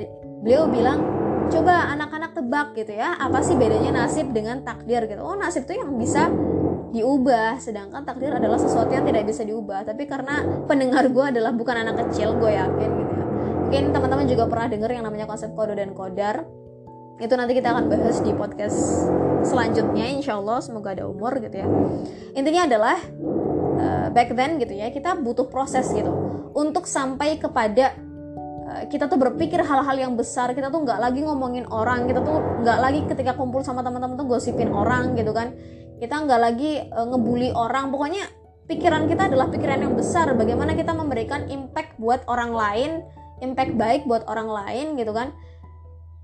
beliau 0.44 0.68
bilang 0.68 1.00
coba 1.48 1.94
anak-anak 1.96 2.36
tebak 2.36 2.68
gitu 2.76 2.92
ya. 3.00 3.16
Apa 3.16 3.40
sih 3.46 3.56
bedanya 3.56 4.04
nasib 4.04 4.36
dengan 4.36 4.60
takdir? 4.68 5.08
Gitu. 5.08 5.22
Oh 5.24 5.40
nasib 5.40 5.64
tuh 5.64 5.80
yang 5.80 5.96
bisa 5.96 6.28
diubah. 6.96 7.60
Sedangkan 7.60 8.08
takdir 8.08 8.32
adalah 8.32 8.56
sesuatu 8.56 8.88
yang 8.96 9.04
tidak 9.04 9.28
bisa 9.28 9.43
diubah. 9.43 9.84
Tapi 9.84 10.08
karena 10.08 10.64
pendengar 10.64 11.04
gue 11.12 11.26
adalah 11.36 11.52
bukan 11.52 11.76
anak 11.84 12.08
kecil 12.08 12.39
gue 12.39 12.56
yakin 12.56 12.89
gitu 12.96 13.14
ya. 13.14 13.26
Mungkin 13.68 13.84
teman-teman 13.91 14.26
juga 14.32 14.43
pernah 14.48 14.68
dengar 14.72 14.89
yang 14.96 15.04
namanya 15.04 15.28
konsep 15.28 15.52
kode 15.52 15.76
dan 15.76 15.91
kodar. 15.91 16.48
Itu 17.20 17.36
nanti 17.36 17.56
kita 17.56 17.72
akan 17.72 17.91
bahas 17.91 18.20
di 18.24 18.32
podcast 18.36 19.08
selanjutnya 19.46 20.10
insya 20.10 20.36
Allah 20.36 20.60
semoga 20.64 20.96
ada 20.96 21.08
umur 21.08 21.36
gitu 21.43 21.64
ya. 21.64 21.68
Intinya 22.36 22.68
adalah 22.68 22.98
uh, 23.80 24.08
back 24.12 24.36
then 24.36 24.60
gitu 24.60 24.74
ya 24.76 24.91
kita 24.91 25.20
butuh 25.20 25.52
proses 25.52 25.91
gitu. 25.91 26.12
Untuk 26.56 26.88
sampai 26.88 27.39
kepada 27.39 27.96
uh, 28.68 28.84
kita 28.88 29.08
tuh 29.08 29.16
berpikir 29.16 29.64
hal-hal 29.64 29.96
yang 29.96 30.14
besar. 30.16 30.52
Kita 30.52 30.68
tuh 30.68 30.84
nggak 30.84 31.00
lagi 31.00 31.24
ngomongin 31.24 31.68
orang. 31.72 32.08
Kita 32.08 32.20
tuh 32.20 32.64
nggak 32.64 32.80
lagi 32.80 33.00
ketika 33.08 33.36
kumpul 33.36 33.64
sama 33.64 33.80
teman-teman 33.84 34.20
tuh 34.20 34.28
gosipin 34.28 34.72
orang 34.72 35.16
gitu 35.16 35.32
kan 35.32 35.56
kita 36.00 36.16
nggak 36.28 36.41
lagi 36.41 36.72
uh, 36.91 37.08
ngebully 37.08 37.52
orang. 37.56 37.89
Pokoknya 37.89 38.28
pikiran 38.68 39.08
kita 39.08 39.32
adalah 39.32 39.48
pikiran 39.48 39.80
yang 39.80 39.93
besar. 39.96 40.32
Bagaimana 40.36 40.76
kita 40.76 40.91
memberikan 40.91 41.48
impact 41.48 41.96
buat 42.02 42.24
orang 42.28 42.52
lain 42.52 42.91
impact 43.43 43.76
baik 43.76 44.02
buat 44.08 44.24
orang 44.32 44.48
lain 44.48 44.96
gitu 44.96 45.12
kan? 45.12 45.36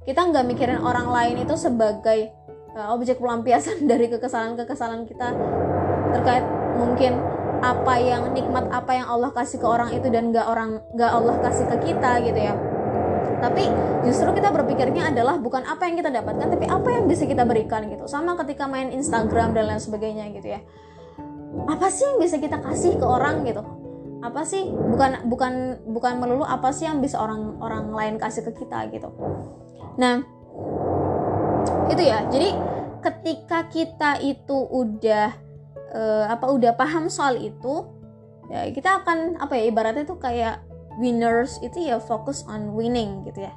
Kita 0.07 0.31
nggak 0.31 0.45
mikirin 0.47 0.79
orang 0.81 1.11
lain 1.11 1.43
itu 1.43 1.53
sebagai 1.59 2.31
uh, 2.75 2.95
objek 2.95 3.19
pelampiasan 3.19 3.85
dari 3.91 4.07
kekesalan-kekesalan 4.07 5.07
kita 5.07 5.35
terkait 6.11 6.45
mungkin 6.75 7.19
apa 7.61 7.93
yang 8.01 8.33
nikmat 8.33 8.65
apa 8.73 8.89
yang 8.97 9.05
Allah 9.05 9.29
kasih 9.37 9.61
ke 9.61 9.67
orang 9.69 9.93
itu 9.93 10.09
dan 10.09 10.33
nggak 10.33 10.49
orang 10.49 10.81
nggak 10.97 11.11
Allah 11.13 11.35
kasih 11.45 11.69
ke 11.69 11.93
kita 11.93 12.17
gitu 12.25 12.39
ya 12.41 12.57
tapi 13.41 13.65
justru 14.05 14.29
kita 14.37 14.53
berpikirnya 14.53 15.09
adalah 15.09 15.41
bukan 15.41 15.65
apa 15.65 15.89
yang 15.89 15.97
kita 15.97 16.13
dapatkan 16.13 16.47
tapi 16.53 16.69
apa 16.69 16.87
yang 16.93 17.09
bisa 17.09 17.25
kita 17.25 17.41
berikan 17.41 17.89
gitu. 17.89 18.05
Sama 18.05 18.37
ketika 18.37 18.69
main 18.69 18.93
Instagram 18.93 19.57
dan 19.57 19.65
lain 19.65 19.81
sebagainya 19.81 20.29
gitu 20.37 20.53
ya. 20.53 20.61
Apa 21.65 21.89
sih 21.89 22.05
yang 22.05 22.21
bisa 22.21 22.37
kita 22.37 22.61
kasih 22.61 23.01
ke 23.01 23.05
orang 23.05 23.41
gitu? 23.49 23.65
Apa 24.21 24.45
sih 24.45 24.69
bukan 24.69 25.25
bukan 25.25 25.81
bukan 25.89 26.13
melulu 26.21 26.45
apa 26.45 26.69
sih 26.69 26.85
yang 26.85 27.01
bisa 27.01 27.17
orang 27.17 27.57
orang 27.57 27.89
lain 27.89 28.15
kasih 28.21 28.45
ke 28.45 28.61
kita 28.61 28.85
gitu. 28.93 29.09
Nah 29.97 30.21
itu 31.89 32.01
ya. 32.05 32.29
Jadi 32.29 32.53
ketika 33.01 33.65
kita 33.73 34.21
itu 34.21 34.53
udah 34.69 35.33
uh, 35.97 36.25
apa 36.29 36.45
udah 36.45 36.77
paham 36.77 37.09
soal 37.09 37.41
itu 37.41 37.89
ya 38.53 38.69
kita 38.69 39.01
akan 39.01 39.41
apa 39.41 39.57
ya 39.57 39.63
ibaratnya 39.73 40.05
tuh 40.05 40.21
kayak 40.21 40.61
winners 41.01 41.57
itu 41.65 41.89
ya 41.89 41.97
fokus 41.97 42.45
on 42.45 42.77
winning 42.77 43.25
gitu 43.25 43.41
ya. 43.41 43.53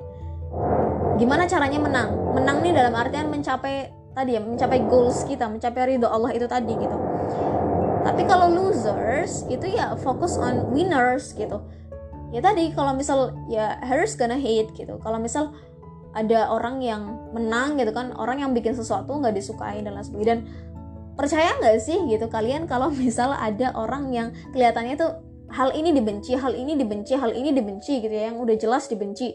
Gimana 1.20 1.44
caranya 1.44 1.78
menang? 1.78 2.10
Menang 2.32 2.64
nih 2.64 2.72
dalam 2.72 2.96
artian 2.96 3.28
mencapai 3.28 3.92
tadi 4.16 4.38
ya 4.38 4.40
mencapai 4.40 4.80
goals 4.88 5.28
kita 5.28 5.46
mencapai 5.46 5.94
ridho 5.94 6.08
Allah 6.08 6.32
itu 6.32 6.48
tadi 6.48 6.72
gitu. 6.72 6.96
Tapi 8.04 8.22
kalau 8.24 8.48
losers 8.48 9.44
itu 9.52 9.68
ya 9.68 9.92
fokus 10.00 10.40
on 10.40 10.72
winners 10.72 11.36
gitu. 11.36 11.60
Ya 12.32 12.40
tadi 12.42 12.72
kalau 12.72 12.96
misal 12.96 13.36
ya 13.46 13.78
harus 13.84 14.16
gonna 14.16 14.40
hate 14.40 14.72
gitu. 14.74 14.98
Kalau 15.04 15.20
misal 15.20 15.54
ada 16.14 16.46
orang 16.50 16.78
yang 16.78 17.30
menang 17.34 17.74
gitu 17.78 17.90
kan 17.90 18.14
orang 18.14 18.42
yang 18.42 18.50
bikin 18.54 18.74
sesuatu 18.74 19.10
nggak 19.18 19.34
disukai 19.34 19.82
dan 19.82 19.94
lain 19.98 20.06
sebagainya. 20.06 20.30
Dan 20.30 20.40
percaya 21.14 21.54
nggak 21.62 21.78
sih 21.78 21.98
gitu 22.10 22.26
kalian 22.26 22.66
kalau 22.66 22.90
misal 22.90 23.34
ada 23.34 23.70
orang 23.74 24.10
yang 24.10 24.28
kelihatannya 24.50 24.98
tuh 24.98 25.33
hal 25.52 25.76
ini 25.76 25.92
dibenci, 25.92 26.32
hal 26.38 26.56
ini 26.56 26.78
dibenci, 26.78 27.12
hal 27.18 27.34
ini 27.34 27.50
dibenci 27.52 28.00
gitu 28.00 28.14
ya, 28.14 28.32
yang 28.32 28.40
udah 28.40 28.56
jelas 28.56 28.88
dibenci. 28.88 29.34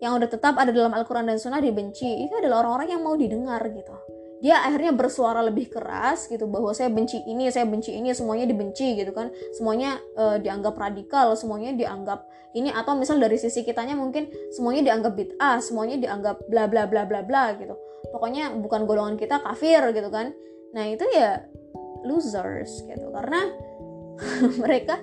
Yang 0.00 0.12
udah 0.16 0.28
tetap 0.32 0.54
ada 0.56 0.72
dalam 0.72 0.96
Al-Quran 0.96 1.28
dan 1.28 1.36
Sunnah 1.36 1.60
dibenci. 1.60 2.24
Itu 2.24 2.40
adalah 2.40 2.64
orang-orang 2.64 2.96
yang 2.96 3.02
mau 3.04 3.14
didengar 3.20 3.60
gitu. 3.68 3.92
Dia 4.40 4.64
akhirnya 4.64 4.96
bersuara 4.96 5.44
lebih 5.44 5.68
keras 5.68 6.24
gitu 6.24 6.48
bahwa 6.48 6.72
saya 6.72 6.88
benci 6.88 7.20
ini, 7.28 7.52
saya 7.52 7.68
benci 7.68 7.92
ini, 7.92 8.08
semuanya 8.16 8.48
dibenci 8.48 8.96
gitu 8.96 9.12
kan. 9.12 9.28
Semuanya 9.52 10.00
uh, 10.16 10.40
dianggap 10.40 10.80
radikal, 10.80 11.36
semuanya 11.36 11.76
dianggap 11.76 12.24
ini 12.56 12.72
atau 12.72 12.96
misal 12.96 13.20
dari 13.20 13.36
sisi 13.36 13.60
kitanya 13.60 13.92
mungkin 13.94 14.32
semuanya 14.56 14.88
dianggap 14.90 15.12
bid'ah, 15.12 15.60
semuanya 15.60 16.00
dianggap 16.00 16.48
bla 16.48 16.64
bla 16.64 16.88
bla 16.88 17.04
bla 17.04 17.20
bla 17.20 17.52
gitu. 17.60 17.76
Pokoknya 18.08 18.56
bukan 18.56 18.88
golongan 18.88 19.20
kita 19.20 19.44
kafir 19.44 19.84
gitu 19.92 20.08
kan. 20.08 20.32
Nah, 20.72 20.88
itu 20.88 21.04
ya 21.12 21.44
losers 22.08 22.80
gitu. 22.88 23.12
Karena 23.12 23.44
mereka 24.62 24.98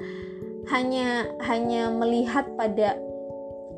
hanya 0.68 1.32
hanya 1.48 1.88
melihat 1.92 2.46
pada 2.60 3.00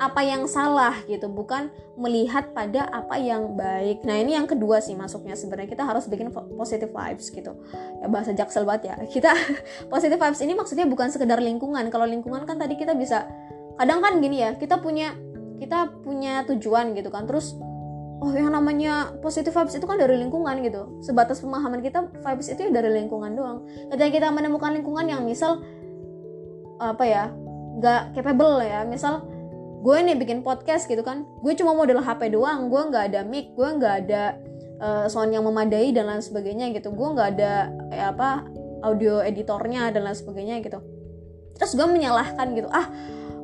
apa 0.00 0.24
yang 0.24 0.48
salah 0.48 0.96
gitu 1.04 1.28
bukan 1.28 1.68
melihat 2.00 2.56
pada 2.56 2.88
apa 2.88 3.20
yang 3.20 3.52
baik. 3.52 4.00
Nah 4.08 4.16
ini 4.16 4.32
yang 4.32 4.48
kedua 4.48 4.80
sih 4.80 4.96
masuknya. 4.96 5.36
Sebenarnya 5.36 5.68
kita 5.68 5.84
harus 5.84 6.08
bikin 6.08 6.32
positive 6.32 6.88
vibes 6.88 7.28
gitu. 7.28 7.52
Ya 8.00 8.08
bahasa 8.08 8.32
jaksel 8.32 8.64
banget 8.64 8.88
ya. 8.88 8.96
Kita 9.14 9.36
positive 9.92 10.16
vibes 10.16 10.40
ini 10.40 10.56
maksudnya 10.56 10.88
bukan 10.88 11.12
sekedar 11.12 11.36
lingkungan. 11.44 11.92
Kalau 11.92 12.08
lingkungan 12.08 12.48
kan 12.48 12.56
tadi 12.56 12.80
kita 12.80 12.96
bisa 12.96 13.28
kadang 13.76 14.00
kan 14.00 14.24
gini 14.24 14.40
ya 14.40 14.56
kita 14.56 14.80
punya 14.80 15.12
kita 15.60 15.92
punya 16.00 16.48
tujuan 16.48 16.96
gitu 16.96 17.12
kan. 17.12 17.28
Terus 17.28 17.52
oh 18.20 18.32
yang 18.36 18.52
namanya 18.52 19.16
positive 19.24 19.56
vibes 19.56 19.74
itu 19.80 19.86
kan 19.88 19.96
dari 19.96 20.20
lingkungan 20.20 20.60
gitu. 20.60 21.00
Sebatas 21.00 21.40
pemahaman 21.40 21.80
kita 21.80 22.04
vibes 22.20 22.52
itu 22.52 22.68
ya 22.68 22.70
dari 22.70 22.92
lingkungan 22.92 23.32
doang. 23.32 23.64
Ketika 23.88 24.10
kita 24.12 24.28
menemukan 24.28 24.76
lingkungan 24.76 25.08
yang 25.08 25.24
misal 25.24 25.64
apa 26.80 27.04
ya 27.04 27.24
nggak 27.80 28.20
capable 28.20 28.60
ya. 28.60 28.84
Misal 28.84 29.24
gue 29.80 29.96
nih 30.04 30.16
bikin 30.20 30.44
podcast 30.44 30.84
gitu 30.84 31.00
kan. 31.00 31.24
Gue 31.40 31.56
cuma 31.56 31.72
model 31.72 32.04
HP 32.04 32.36
doang. 32.36 32.68
Gue 32.68 32.92
nggak 32.92 33.04
ada 33.12 33.20
mic 33.24 33.56
gue 33.56 33.68
nggak 33.68 33.94
ada 34.06 34.36
uh, 34.84 35.06
sound 35.08 35.32
yang 35.32 35.48
memadai 35.48 35.88
dan 35.96 36.12
lain 36.12 36.20
sebagainya 36.20 36.76
gitu. 36.76 36.92
Gue 36.92 37.08
nggak 37.16 37.28
ada 37.40 37.72
ya 37.88 38.12
apa 38.12 38.44
audio 38.84 39.24
editornya 39.24 39.88
dan 39.96 40.04
lain 40.04 40.16
sebagainya 40.16 40.60
gitu. 40.60 40.76
Terus 41.56 41.72
gue 41.72 41.88
menyalahkan 41.88 42.52
gitu. 42.52 42.68
Ah 42.68 42.92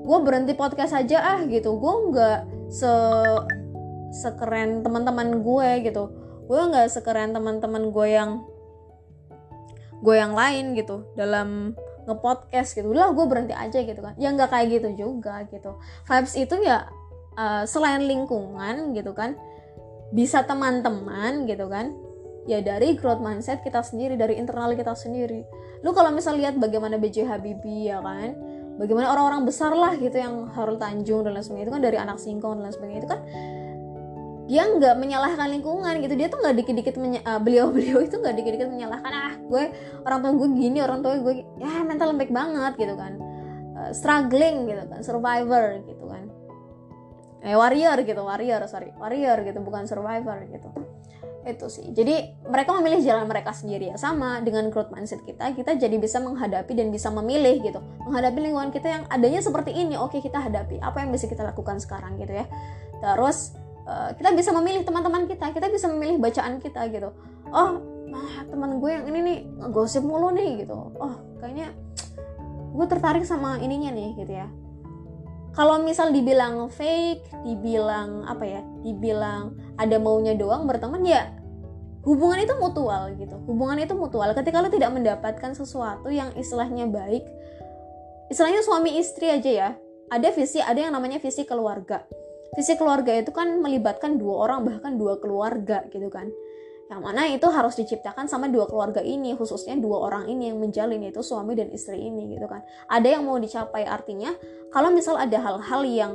gue 0.06 0.18
berhenti 0.20 0.52
podcast 0.52 0.92
aja 0.92 1.24
ah 1.24 1.40
gitu. 1.48 1.80
Gue 1.80 1.94
nggak 2.12 2.38
se 2.68 2.92
sekeren 4.12 4.82
teman-teman 4.82 5.42
gue 5.42 5.70
gitu. 5.86 6.04
Gue 6.46 6.60
nggak 6.70 6.88
sekeren 6.90 7.34
teman-teman 7.34 7.90
gue 7.90 8.08
yang 8.10 8.30
gue 10.04 10.14
yang 10.14 10.36
lain 10.36 10.76
gitu 10.78 11.08
dalam 11.18 11.74
ngepodcast 12.06 12.78
gitu. 12.78 12.94
Lah 12.94 13.10
gue 13.10 13.26
berhenti 13.26 13.54
aja 13.54 13.82
gitu 13.82 14.00
kan. 14.00 14.14
Ya 14.18 14.30
nggak 14.30 14.50
kayak 14.50 14.66
gitu 14.80 14.88
juga 14.94 15.42
gitu. 15.50 15.78
Vibes 16.06 16.34
itu 16.38 16.54
ya 16.62 16.86
uh, 17.34 17.64
selain 17.66 18.06
lingkungan 18.06 18.94
gitu 18.94 19.10
kan 19.16 19.34
bisa 20.14 20.46
teman-teman 20.46 21.50
gitu 21.50 21.66
kan. 21.66 21.90
Ya 22.46 22.62
dari 22.62 22.94
growth 22.94 23.18
mindset 23.18 23.66
kita 23.66 23.82
sendiri 23.82 24.14
dari 24.14 24.38
internal 24.38 24.70
kita 24.78 24.94
sendiri. 24.94 25.42
Lu 25.82 25.90
kalau 25.90 26.14
misal 26.14 26.38
lihat 26.38 26.54
bagaimana 26.62 26.94
BJ 26.94 27.26
Habibie 27.26 27.90
ya 27.90 27.98
kan 27.98 28.38
bagaimana 28.76 29.12
orang-orang 29.12 29.48
besar 29.48 29.72
lah 29.72 29.96
gitu 29.96 30.16
yang 30.16 30.48
Harul 30.52 30.76
Tanjung 30.76 31.24
dan 31.24 31.36
lain 31.36 31.44
sebagainya 31.44 31.66
itu 31.68 31.74
kan 31.74 31.82
dari 31.82 31.96
anak 31.96 32.18
singkong 32.20 32.60
dan 32.60 32.62
lain 32.68 32.74
sebagainya 32.76 33.00
itu 33.02 33.10
kan 33.10 33.20
dia 34.46 34.62
nggak 34.62 34.94
menyalahkan 34.94 35.50
lingkungan 35.50 35.98
gitu. 35.98 36.14
Dia 36.14 36.30
tuh 36.30 36.38
nggak 36.38 36.54
dikit-dikit 36.62 36.94
uh, 37.02 37.40
beliau-beliau 37.42 37.98
itu 38.06 38.14
nggak 38.14 38.34
dikit-dikit 38.38 38.68
menyalahkan 38.70 39.12
ah 39.12 39.34
gue 39.34 39.64
orang 40.06 40.18
tua 40.22 40.32
gue 40.38 40.48
gini 40.54 40.78
orang 40.78 41.02
tua 41.02 41.18
gue 41.18 41.42
ya 41.58 41.82
mental 41.82 42.14
lembek 42.14 42.30
banget 42.30 42.72
gitu 42.78 42.94
kan. 42.94 43.18
Uh, 43.76 43.90
struggling 43.90 44.70
gitu 44.70 44.82
kan 44.86 45.02
survivor 45.02 45.82
gitu 45.82 46.04
kan. 46.06 46.30
Eh 47.42 47.58
warrior 47.58 47.98
gitu 48.06 48.22
warrior 48.22 48.62
sorry 48.70 48.94
warrior 48.94 49.42
gitu 49.42 49.58
bukan 49.58 49.90
survivor 49.90 50.38
gitu. 50.46 50.70
Itu 51.46 51.66
sih. 51.66 51.90
Jadi 51.94 52.46
mereka 52.46 52.74
memilih 52.78 53.02
jalan 53.02 53.26
mereka 53.26 53.50
sendiri 53.50 53.94
ya. 53.94 53.96
Sama 53.98 54.42
dengan 54.46 54.70
growth 54.70 54.94
mindset 54.94 55.26
kita 55.26 55.54
kita 55.58 55.74
jadi 55.74 55.98
bisa 55.98 56.22
menghadapi 56.22 56.70
dan 56.74 56.94
bisa 56.94 57.10
memilih 57.10 57.62
gitu. 57.66 57.82
Menghadapi 58.06 58.38
lingkungan 58.46 58.70
kita 58.70 58.88
yang 58.94 59.02
adanya 59.10 59.42
seperti 59.42 59.74
ini 59.74 59.98
oke 59.98 60.22
kita 60.22 60.38
hadapi 60.38 60.78
apa 60.78 61.02
yang 61.02 61.10
bisa 61.10 61.26
kita 61.26 61.42
lakukan 61.42 61.82
sekarang 61.82 62.14
gitu 62.22 62.30
ya. 62.30 62.46
Terus 63.02 63.65
Eh, 63.86 64.10
kita 64.18 64.34
bisa 64.34 64.50
memilih 64.50 64.82
teman-teman 64.82 65.30
kita 65.30 65.54
kita 65.54 65.70
bisa 65.70 65.86
memilih 65.86 66.18
bacaan 66.18 66.58
kita 66.58 66.90
gitu. 66.90 67.14
Oh 67.54 67.78
nah, 68.10 68.42
teman 68.50 68.82
gue 68.82 68.90
yang 68.90 69.06
ini 69.06 69.18
nih 69.22 69.38
gosip 69.70 70.02
mulu 70.02 70.34
nih 70.34 70.66
gitu. 70.66 70.74
Oh 70.98 71.14
kayaknya 71.38 71.70
gue 72.74 72.86
tertarik 72.90 73.22
sama 73.22 73.62
ininya 73.62 73.94
nih 73.94 74.18
gitu 74.18 74.32
ya. 74.34 74.50
Kalau 75.54 75.78
misal 75.80 76.10
dibilang 76.10 76.66
fake 76.66 77.30
dibilang 77.46 78.26
apa 78.26 78.44
ya 78.44 78.60
dibilang 78.82 79.54
ada 79.78 79.96
maunya 80.02 80.34
doang 80.34 80.66
berteman 80.66 81.06
ya 81.06 81.30
hubungan 82.02 82.42
itu 82.42 82.58
mutual 82.58 83.14
gitu. 83.14 83.38
Hubungan 83.46 83.78
itu 83.78 83.94
mutual. 83.94 84.34
Ketika 84.34 84.66
lo 84.66 84.68
tidak 84.68 84.98
mendapatkan 84.98 85.54
sesuatu 85.54 86.10
yang 86.10 86.34
istilahnya 86.34 86.90
baik 86.90 87.22
istilahnya 88.26 88.66
suami 88.66 88.98
istri 88.98 89.30
aja 89.30 89.50
ya 89.50 89.68
ada 90.10 90.28
visi 90.34 90.58
ada 90.58 90.74
yang 90.74 90.90
namanya 90.90 91.22
visi 91.22 91.46
keluarga 91.46 92.02
visi 92.56 92.72
keluarga 92.80 93.12
itu 93.12 93.30
kan 93.30 93.60
melibatkan 93.60 94.16
dua 94.16 94.48
orang 94.48 94.64
bahkan 94.64 94.96
dua 94.96 95.20
keluarga 95.20 95.84
gitu 95.92 96.08
kan. 96.08 96.32
Yang 96.86 97.00
mana 97.02 97.22
itu 97.28 97.46
harus 97.50 97.74
diciptakan 97.76 98.30
sama 98.30 98.46
dua 98.48 98.64
keluarga 98.70 99.02
ini 99.02 99.34
khususnya 99.34 99.76
dua 99.76 100.06
orang 100.08 100.30
ini 100.30 100.48
yang 100.54 100.58
menjalin 100.62 101.02
yaitu 101.02 101.20
suami 101.20 101.52
dan 101.52 101.68
istri 101.74 102.00
ini 102.00 102.32
gitu 102.32 102.48
kan. 102.48 102.64
Ada 102.88 103.18
yang 103.18 103.28
mau 103.28 103.36
dicapai 103.36 103.84
artinya 103.84 104.32
kalau 104.72 104.88
misal 104.88 105.20
ada 105.20 105.36
hal-hal 105.36 105.82
yang 105.84 106.12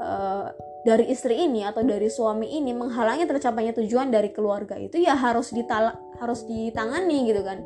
uh, 0.00 0.54
dari 0.86 1.10
istri 1.10 1.42
ini 1.42 1.66
atau 1.66 1.82
dari 1.84 2.06
suami 2.08 2.56
ini 2.56 2.72
menghalangi 2.72 3.26
tercapainya 3.26 3.74
tujuan 3.74 4.12
dari 4.12 4.30
keluarga 4.30 4.78
itu 4.78 5.02
ya 5.02 5.18
harus 5.18 5.50
ditala 5.50 5.98
harus 6.22 6.46
ditangani 6.46 7.28
gitu 7.28 7.42
kan. 7.44 7.60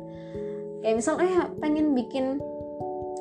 Kayak 0.81 0.95
misal 0.99 1.15
eh 1.21 1.53
pengen 1.61 1.93
bikin 1.93 2.41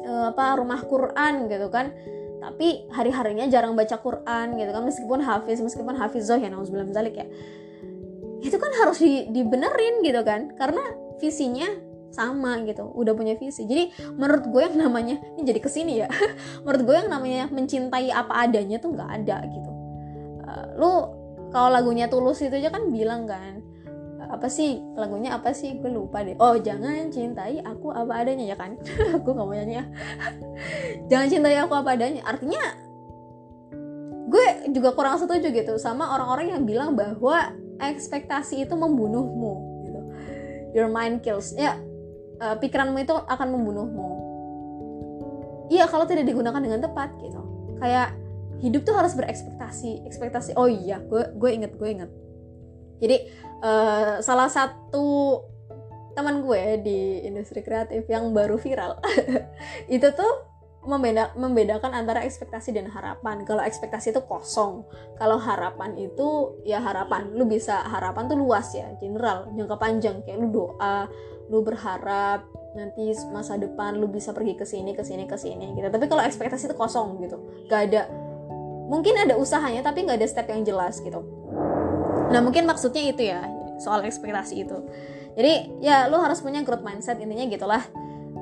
uh, 0.09 0.33
apa 0.33 0.57
rumah 0.57 0.81
Quran 0.89 1.53
gitu 1.53 1.69
kan 1.69 1.93
tapi 2.39 2.87
hari-harinya 2.95 3.51
jarang 3.51 3.75
baca 3.75 3.99
Quran 3.99 4.55
gitu 4.57 4.71
kan 4.71 4.83
meskipun 4.87 5.21
hafiz 5.23 5.59
meskipun 5.59 5.95
hafizoh 5.99 6.39
ya 6.39 6.49
nauzubillah 6.51 6.89
zalik 6.95 7.19
ya. 7.19 7.27
Itu 8.39 8.57
kan 8.57 8.71
harus 8.79 9.03
di, 9.03 9.27
dibenerin 9.31 10.01
gitu 10.07 10.23
kan 10.23 10.55
karena 10.55 10.83
visinya 11.19 11.67
sama 12.09 12.63
gitu 12.65 12.89
udah 12.95 13.13
punya 13.13 13.35
visi. 13.37 13.67
Jadi 13.67 14.15
menurut 14.17 14.49
gue 14.49 14.63
yang 14.65 14.77
namanya 14.79 15.21
ini 15.37 15.43
jadi 15.45 15.61
ke 15.61 15.71
sini 15.71 16.03
ya 16.03 16.09
menurut 16.65 16.83
gue 16.87 16.97
yang 17.05 17.11
namanya 17.13 17.45
mencintai 17.53 18.09
apa 18.15 18.49
adanya 18.49 18.79
tuh 18.81 18.95
nggak 18.95 19.11
ada 19.23 19.37
gitu. 19.51 19.71
Uh, 20.49 20.67
lu 20.79 20.93
kalau 21.49 21.69
lagunya 21.73 22.09
tulus 22.09 22.41
itu 22.45 22.55
aja 22.55 22.73
kan 22.73 22.93
bilang 22.93 23.25
kan 23.25 23.61
apa 24.29 24.47
sih? 24.47 24.81
Lagunya 24.95 25.35
apa 25.37 25.51
sih? 25.57 25.77
Gue 25.81 25.89
lupa 25.93 26.21
deh. 26.21 26.37
Oh 26.39 26.57
jangan 26.61 27.09
cintai 27.09 27.61
aku 27.65 27.91
apa 27.91 28.25
adanya 28.25 28.45
ya 28.45 28.57
kan? 28.57 28.77
Gue 29.25 29.33
nggak 29.33 29.47
mau 29.49 29.57
nyanyi 29.57 29.81
ya. 29.81 29.85
Jangan 31.11 31.27
cintai 31.33 31.57
aku 31.59 31.75
apa 31.75 31.97
adanya. 31.97 32.23
Artinya 32.25 32.63
gue 34.29 34.47
juga 34.77 34.93
kurang 34.93 35.17
setuju 35.17 35.49
gitu 35.49 35.81
sama 35.81 36.13
orang-orang 36.13 36.53
yang 36.53 36.63
bilang 36.69 36.93
bahwa 36.93 37.57
ekspektasi 37.81 38.69
itu 38.69 38.75
membunuhmu 38.77 39.53
gitu. 39.89 40.01
Your 40.77 40.93
mind 40.93 41.25
kills. 41.25 41.57
Ya 41.57 41.81
uh, 42.45 42.57
pikiranmu 42.61 43.01
itu 43.01 43.17
akan 43.17 43.49
membunuhmu. 43.49 44.09
Iya 45.73 45.89
kalau 45.89 46.05
tidak 46.05 46.29
digunakan 46.29 46.61
dengan 46.61 46.85
tepat 46.85 47.17
gitu. 47.25 47.41
Kayak 47.81 48.13
hidup 48.61 48.85
tuh 48.85 48.93
harus 48.93 49.17
berekspektasi. 49.17 50.05
Ekspektasi 50.05 50.53
oh 50.61 50.69
iya 50.69 51.01
gue 51.01 51.33
gue 51.33 51.51
inget 51.53 51.73
gue 51.81 51.89
inget 51.89 52.13
jadi 52.99 53.17
uh, 53.63 54.19
salah 54.23 54.51
satu 54.51 55.41
teman 56.19 56.43
gue 56.43 56.83
di 56.83 57.23
industri 57.23 57.63
kreatif 57.63 58.03
yang 58.11 58.35
baru 58.35 58.59
viral 58.59 58.99
itu 59.95 60.09
tuh 60.19 60.49
membeda 60.89 61.37
membedakan 61.37 61.93
antara 61.93 62.25
ekspektasi 62.25 62.73
dan 62.73 62.89
harapan. 62.89 63.45
Kalau 63.45 63.61
ekspektasi 63.61 64.15
itu 64.15 64.25
kosong, 64.25 64.89
kalau 65.21 65.37
harapan 65.37 65.93
itu 66.01 66.57
ya 66.65 66.81
harapan. 66.81 67.29
Lu 67.37 67.45
bisa 67.45 67.85
harapan 67.85 68.25
tuh 68.31 68.41
luas 68.41 68.73
ya, 68.73 68.89
general, 68.97 69.53
jangka 69.53 69.77
panjang 69.77 70.25
kayak 70.25 70.41
lu 70.41 70.49
doa, 70.49 71.11
lu 71.53 71.61
berharap 71.61 72.49
nanti 72.73 73.13
masa 73.35 73.59
depan 73.59 73.97
lu 73.97 74.07
bisa 74.07 74.31
pergi 74.31 74.55
ke 74.55 74.63
sini 74.63 74.97
ke 74.97 75.05
sini 75.05 75.29
ke 75.29 75.37
sini 75.37 75.77
gitu. 75.77 75.93
Tapi 75.93 76.09
kalau 76.09 76.25
ekspektasi 76.25 76.73
itu 76.73 76.77
kosong 76.79 77.21
gitu. 77.21 77.37
Gak 77.69 77.93
ada 77.93 78.09
mungkin 78.89 79.13
ada 79.21 79.37
usahanya 79.37 79.85
tapi 79.85 80.09
nggak 80.09 80.25
ada 80.25 80.29
step 80.29 80.49
yang 80.49 80.65
jelas 80.65 81.05
gitu. 81.05 81.21
Nah, 82.29 82.41
mungkin 82.45 82.69
maksudnya 82.69 83.03
itu 83.09 83.25
ya, 83.25 83.45
soal 83.81 84.05
ekspektasi 84.05 84.55
itu. 84.67 84.79
Jadi 85.39 85.79
ya 85.79 86.11
lu 86.11 86.19
harus 86.19 86.43
punya 86.43 86.67
growth 86.67 86.83
mindset 86.83 87.23
intinya 87.23 87.47
gitulah. 87.47 87.83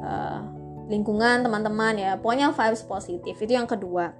Uh, 0.01 0.41
lingkungan 0.89 1.43
teman-teman 1.43 1.99
ya 1.99 2.14
pokoknya 2.16 2.57
vibes 2.57 2.82
positif 2.89 3.37
itu 3.37 3.53
yang 3.53 3.68
kedua. 3.68 4.16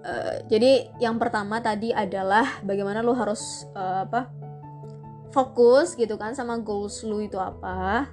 Uh, 0.00 0.40
jadi 0.48 0.88
yang 1.02 1.20
pertama 1.20 1.60
tadi 1.60 1.92
adalah 1.92 2.64
bagaimana 2.64 3.04
lu 3.04 3.12
harus 3.12 3.68
uh, 3.76 4.08
apa 4.08 4.32
fokus 5.34 5.98
gitu 5.98 6.16
kan 6.16 6.32
sama 6.32 6.56
goals 6.64 7.04
lu 7.04 7.20
itu 7.20 7.36
apa. 7.36 8.08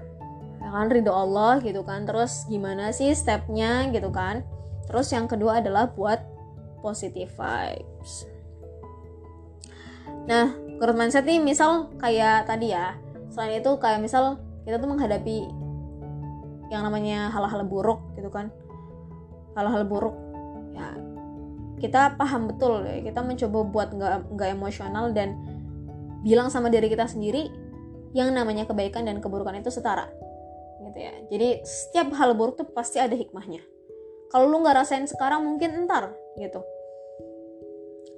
Ya 0.59 0.69
kan 0.75 0.91
ridho 0.91 1.15
Allah 1.15 1.63
gitu 1.63 1.87
kan. 1.87 2.03
Terus 2.03 2.43
gimana 2.51 2.91
sih 2.91 3.15
stepnya 3.15 3.87
gitu 3.95 4.11
kan. 4.11 4.43
Terus 4.91 5.07
yang 5.15 5.31
kedua 5.31 5.63
adalah 5.63 5.87
buat 5.87 6.19
positive 6.83 7.31
vibes 7.31 8.32
nah 10.23 10.55
growth 10.79 10.97
mindset 10.99 11.27
nih 11.27 11.39
misal 11.39 11.91
kayak 11.99 12.47
tadi 12.47 12.71
ya 12.71 12.95
selain 13.33 13.59
itu 13.59 13.71
kayak 13.81 13.99
misal 13.99 14.39
kita 14.63 14.79
tuh 14.79 14.89
menghadapi 14.89 15.49
yang 16.71 16.81
namanya 16.85 17.29
hal-hal 17.29 17.61
buruk 17.67 18.01
gitu 18.17 18.33
kan. 18.33 18.49
Hal-hal 19.53 19.85
buruk. 19.85 20.15
Ya 20.73 20.97
kita 21.77 22.15
paham 22.15 22.47
betul 22.47 22.81
ya 22.87 23.03
kita 23.03 23.19
mencoba 23.21 23.59
buat 23.67 23.89
nggak 23.91 24.33
nggak 24.33 24.49
emosional 24.55 25.11
dan 25.11 25.35
bilang 26.23 26.47
sama 26.47 26.71
diri 26.71 26.87
kita 26.87 27.05
sendiri 27.05 27.51
yang 28.15 28.31
namanya 28.31 28.63
kebaikan 28.63 29.03
dan 29.03 29.19
keburukan 29.19 29.53
itu 29.59 29.69
setara 29.69 30.07
gitu 30.89 30.97
ya. 30.97 31.13
Jadi 31.29 31.49
setiap 31.61 32.15
hal 32.17 32.33
buruk 32.33 32.57
tuh 32.57 32.67
pasti 32.71 32.97
ada 32.97 33.13
hikmahnya. 33.13 33.61
Kalau 34.31 34.49
lu 34.49 34.65
nggak 34.65 34.81
rasain 34.81 35.05
sekarang 35.05 35.45
mungkin 35.45 35.85
entar 35.85 36.09
gitu 36.41 36.65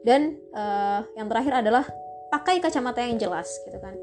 dan 0.05 0.37
uh, 0.53 1.01
yang 1.17 1.25
terakhir 1.25 1.65
adalah 1.65 1.83
pakai 2.29 2.61
kacamata 2.61 3.01
yang 3.01 3.17
jelas 3.17 3.49
gitu 3.65 3.81
kan. 3.81 3.97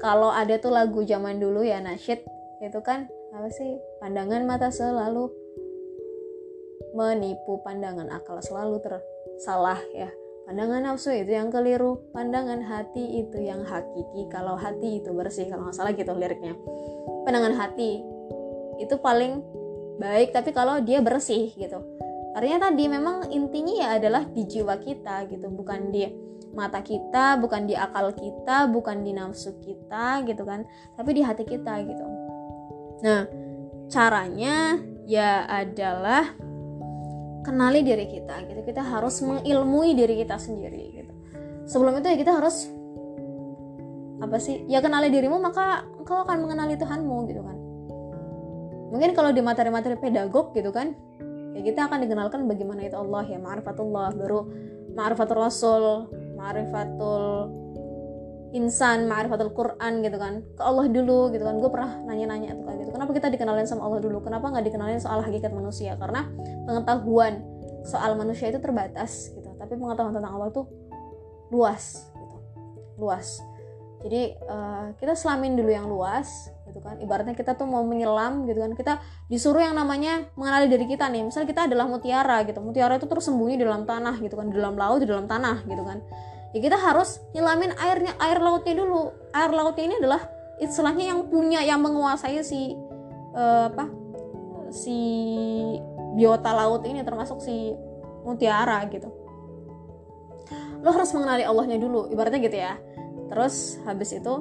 Kalau 0.00 0.32
ada 0.32 0.56
tuh 0.56 0.72
lagu 0.72 1.04
zaman 1.04 1.38
dulu 1.38 1.60
ya 1.62 1.78
nasyid 1.78 2.24
itu 2.64 2.80
kan 2.80 3.06
apa 3.36 3.48
sih 3.52 3.76
pandangan 4.00 4.42
mata 4.48 4.72
selalu 4.72 5.28
menipu 6.96 7.60
pandangan 7.60 8.08
akal 8.08 8.40
selalu 8.40 8.80
tersalah 8.80 9.78
ya. 9.92 10.08
Pandangan 10.42 10.82
nafsu 10.82 11.14
itu 11.14 11.36
yang 11.36 11.54
keliru 11.54 12.02
pandangan 12.10 12.64
hati 12.66 13.22
itu 13.22 13.38
yang 13.38 13.62
hakiki. 13.62 14.26
Kalau 14.32 14.58
hati 14.58 14.98
itu 15.04 15.12
bersih 15.14 15.46
kalau 15.52 15.68
nggak 15.68 15.76
salah 15.76 15.92
gitu 15.94 16.10
liriknya. 16.16 16.56
Pandangan 17.28 17.54
hati 17.54 18.02
itu 18.80 18.94
paling 18.98 19.44
baik 20.00 20.34
tapi 20.34 20.50
kalau 20.50 20.82
dia 20.82 20.98
bersih 20.98 21.54
gitu 21.54 21.78
artinya 22.32 22.68
tadi 22.68 22.84
memang 22.88 23.28
intinya 23.30 23.74
ya 23.76 23.88
adalah 24.00 24.22
di 24.28 24.42
jiwa 24.48 24.80
kita 24.80 25.28
gitu 25.28 25.52
bukan 25.52 25.92
di 25.92 26.08
mata 26.52 26.84
kita 26.84 27.40
bukan 27.40 27.64
di 27.64 27.72
akal 27.76 28.12
kita 28.12 28.68
bukan 28.68 29.04
di 29.04 29.16
nafsu 29.16 29.56
kita 29.60 30.20
gitu 30.28 30.44
kan 30.44 30.64
tapi 30.96 31.16
di 31.16 31.22
hati 31.24 31.44
kita 31.48 31.80
gitu 31.80 32.22
Nah, 33.02 33.26
caranya 33.90 34.78
ya 35.10 35.42
adalah 35.50 36.30
kenali 37.42 37.82
diri 37.82 38.06
kita 38.06 38.46
gitu. 38.46 38.62
Kita 38.62 38.86
harus 38.86 39.18
mengilmui 39.26 39.98
diri 39.98 40.22
kita 40.22 40.38
sendiri 40.38 40.82
gitu. 40.94 41.12
Sebelum 41.66 41.98
itu 41.98 42.06
ya 42.06 42.16
kita 42.16 42.32
harus 42.38 42.70
apa 44.22 44.38
sih? 44.38 44.62
Ya 44.70 44.78
kenali 44.78 45.10
dirimu 45.10 45.42
maka 45.42 45.82
engkau 45.98 46.22
akan 46.22 46.46
mengenali 46.46 46.78
Tuhanmu 46.78 47.16
gitu 47.26 47.42
kan. 47.42 47.58
Mungkin 48.94 49.10
kalau 49.18 49.34
di 49.34 49.42
materi-materi 49.42 49.98
pedagog 49.98 50.54
gitu 50.54 50.70
kan, 50.70 50.94
ya 51.52 51.60
kita 51.62 51.88
akan 51.88 51.98
dikenalkan 52.04 52.44
bagaimana 52.48 52.84
itu 52.84 52.96
Allah 52.96 53.24
ya, 53.28 53.38
ma'rifatullah, 53.40 54.16
baru 54.16 54.40
ma'rifatul 54.92 55.38
rasul, 55.38 55.84
ma'rifatul 56.36 57.62
insan 58.52 59.08
ma'rifatul 59.08 59.52
Quran 59.56 60.04
gitu 60.04 60.16
kan. 60.20 60.44
Ke 60.54 60.62
Allah 60.62 60.86
dulu 60.86 61.32
gitu 61.32 61.42
kan. 61.42 61.56
Gue 61.58 61.70
pernah 61.72 61.90
nanya-nanya 62.04 62.60
tuh 62.60 62.64
kayak 62.68 62.78
gitu. 62.84 62.90
Kenapa 62.92 63.10
kita 63.16 63.28
dikenalin 63.32 63.66
sama 63.66 63.88
Allah 63.88 64.00
dulu? 64.04 64.20
Kenapa 64.20 64.52
nggak 64.52 64.64
dikenalin 64.68 65.00
soal 65.00 65.24
hakikat 65.24 65.50
manusia? 65.50 65.96
Karena 65.96 66.28
pengetahuan 66.68 67.40
soal 67.82 68.14
manusia 68.14 68.52
itu 68.52 68.60
terbatas 68.60 69.32
gitu. 69.32 69.48
Tapi 69.56 69.72
pengetahuan 69.74 70.12
tentang 70.12 70.36
Allah 70.36 70.52
tuh 70.52 70.68
luas 71.48 72.12
gitu. 72.12 72.36
Luas. 73.00 73.40
Jadi 74.04 74.36
uh, 74.46 74.92
kita 75.00 75.16
selamin 75.16 75.56
dulu 75.56 75.70
yang 75.72 75.88
luas 75.88 76.52
gitu 76.72 76.80
kan. 76.80 76.96
Ibaratnya 76.96 77.36
kita 77.36 77.52
tuh 77.52 77.68
mau 77.68 77.84
menyelam 77.84 78.48
gitu 78.48 78.64
kan. 78.64 78.72
Kita 78.72 78.92
disuruh 79.28 79.60
yang 79.60 79.76
namanya 79.76 80.24
mengenali 80.40 80.72
diri 80.72 80.88
kita 80.88 81.12
nih. 81.12 81.28
Misalnya 81.28 81.48
kita 81.52 81.62
adalah 81.68 81.84
mutiara 81.84 82.40
gitu. 82.48 82.64
Mutiara 82.64 82.96
itu 82.96 83.04
terus 83.04 83.28
sembunyi 83.28 83.60
di 83.60 83.64
dalam 83.68 83.84
tanah 83.84 84.16
gitu 84.24 84.34
kan. 84.34 84.48
Di 84.48 84.56
dalam 84.56 84.74
laut 84.80 85.04
di 85.04 85.08
dalam 85.08 85.28
tanah 85.28 85.68
gitu 85.68 85.84
kan. 85.84 86.00
Ya 86.56 86.60
kita 86.64 86.80
harus 86.80 87.20
nyelamin 87.36 87.76
airnya 87.76 88.16
air 88.16 88.40
lautnya 88.40 88.72
dulu. 88.72 89.12
Air 89.36 89.52
lautnya 89.52 89.84
ini 89.84 89.96
adalah 90.00 90.24
istilahnya 90.56 91.12
yang 91.12 91.28
punya 91.28 91.60
yang 91.60 91.84
menguasai 91.84 92.40
si 92.40 92.72
uh, 93.36 93.68
apa 93.68 93.88
si 94.72 94.96
biota 96.16 96.52
laut 96.56 96.84
ini 96.88 97.04
termasuk 97.04 97.44
si 97.44 97.76
mutiara 98.24 98.80
gitu. 98.88 99.12
Lo 100.82 100.90
harus 100.90 101.12
mengenali 101.14 101.44
Allahnya 101.46 101.78
dulu 101.78 102.08
ibaratnya 102.10 102.40
gitu 102.40 102.56
ya. 102.56 102.74
Terus 103.32 103.80
habis 103.88 104.12
itu 104.12 104.34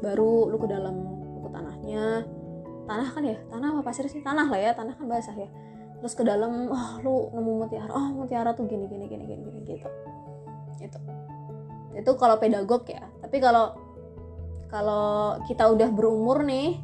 baru 0.00 0.48
lu 0.48 0.56
ke 0.62 0.68
dalam 0.70 1.17
tanahnya 1.88 2.04
tanah 2.88 3.08
kan 3.12 3.22
ya? 3.24 3.38
Tanah 3.48 3.68
apa 3.72 3.80
pasir 3.84 4.04
sih? 4.08 4.20
Tanah 4.20 4.46
lah 4.48 4.60
ya 4.60 4.70
tanah 4.76 4.96
kan 4.96 5.06
basah 5.08 5.36
ya. 5.36 5.48
Terus 6.00 6.14
ke 6.14 6.22
dalam 6.24 6.68
oh 6.68 6.90
lu 7.00 7.14
nemu 7.32 7.52
mutiara. 7.64 7.92
Oh 7.92 8.12
mutiara 8.12 8.52
tuh 8.52 8.68
gini 8.68 8.88
gini 8.88 9.08
gini 9.08 9.24
gini 9.24 9.42
gini 9.44 9.60
gitu. 9.64 9.88
Itu 10.80 10.98
itu 11.96 12.10
kalau 12.16 12.36
pedagog 12.36 12.84
ya. 12.88 13.04
Tapi 13.24 13.36
kalau 13.40 13.76
kalau 14.68 15.40
kita 15.48 15.64
udah 15.68 15.88
berumur 15.88 16.44
nih 16.44 16.76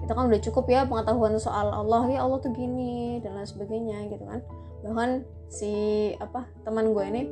kita 0.00 0.16
kan 0.16 0.26
udah 0.32 0.40
cukup 0.40 0.64
ya 0.68 0.80
pengetahuan 0.88 1.36
soal 1.36 1.72
Allah. 1.72 2.08
Ya 2.08 2.24
Allah 2.24 2.40
tuh 2.40 2.52
gini 2.52 3.20
dan 3.20 3.36
lain 3.36 3.48
sebagainya 3.48 4.08
gitu 4.08 4.24
kan. 4.24 4.40
Bahkan 4.80 5.10
si 5.52 5.72
apa 6.16 6.48
teman 6.64 6.96
gue 6.96 7.04
ini 7.04 7.22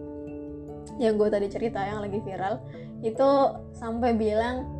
yang 0.97 1.21
gue 1.21 1.29
tadi 1.31 1.47
cerita 1.53 1.85
yang 1.85 2.01
lagi 2.01 2.19
viral 2.25 2.59
itu 3.05 3.29
sampai 3.77 4.17
bilang 4.19 4.78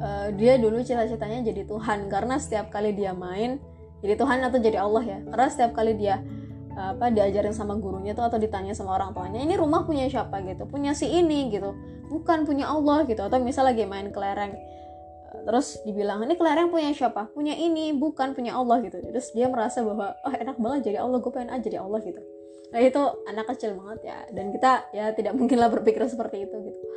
uh, 0.00 0.28
dia 0.34 0.56
dulu 0.56 0.80
cita-citanya 0.80 1.44
jadi 1.44 1.62
Tuhan. 1.68 2.08
Karena 2.08 2.40
setiap 2.40 2.72
kali 2.72 2.96
dia 2.96 3.12
main 3.12 3.60
jadi 4.00 4.16
Tuhan 4.16 4.40
atau 4.42 4.58
jadi 4.58 4.80
Allah 4.80 5.04
ya. 5.04 5.18
Karena 5.28 5.46
setiap 5.52 5.72
kali 5.76 5.94
dia 5.94 6.24
apa 6.70 7.12
diajarin 7.12 7.52
sama 7.52 7.76
gurunya 7.76 8.16
tuh 8.16 8.24
atau 8.24 8.40
ditanya 8.40 8.72
sama 8.72 8.96
orang 8.96 9.12
tuanya 9.12 9.42
ini 9.44 9.52
rumah 9.52 9.84
punya 9.84 10.08
siapa? 10.08 10.40
gitu. 10.40 10.64
Punya 10.64 10.96
si 10.96 11.06
ini 11.12 11.52
gitu. 11.52 11.76
Bukan 12.08 12.48
punya 12.48 12.72
Allah 12.72 13.04
gitu. 13.04 13.20
Atau 13.20 13.38
misal 13.44 13.68
lagi 13.68 13.84
main 13.84 14.08
kelereng. 14.08 14.56
Terus 15.44 15.78
dibilang 15.86 16.24
ini 16.24 16.34
kelereng 16.34 16.72
punya 16.72 16.90
siapa? 16.90 17.28
Punya 17.36 17.52
ini 17.54 17.92
bukan 17.92 18.32
punya 18.32 18.56
Allah 18.56 18.80
gitu. 18.80 18.96
Terus 18.98 19.30
dia 19.36 19.46
merasa 19.52 19.84
bahwa 19.84 20.16
oh 20.24 20.32
enak 20.32 20.56
banget 20.56 20.90
jadi 20.90 21.04
Allah 21.04 21.20
gue 21.20 21.32
pengen 21.32 21.52
aja 21.52 21.62
jadi 21.62 21.78
Allah 21.84 22.00
gitu. 22.02 22.20
Nah 22.70 22.80
itu 22.80 23.02
anak 23.28 23.46
kecil 23.54 23.76
banget 23.76 23.98
ya. 24.10 24.18
Dan 24.32 24.50
kita 24.54 24.72
ya 24.96 25.12
tidak 25.12 25.36
mungkinlah 25.38 25.68
berpikir 25.68 26.00
seperti 26.08 26.48
itu 26.48 26.56
gitu 26.64 26.89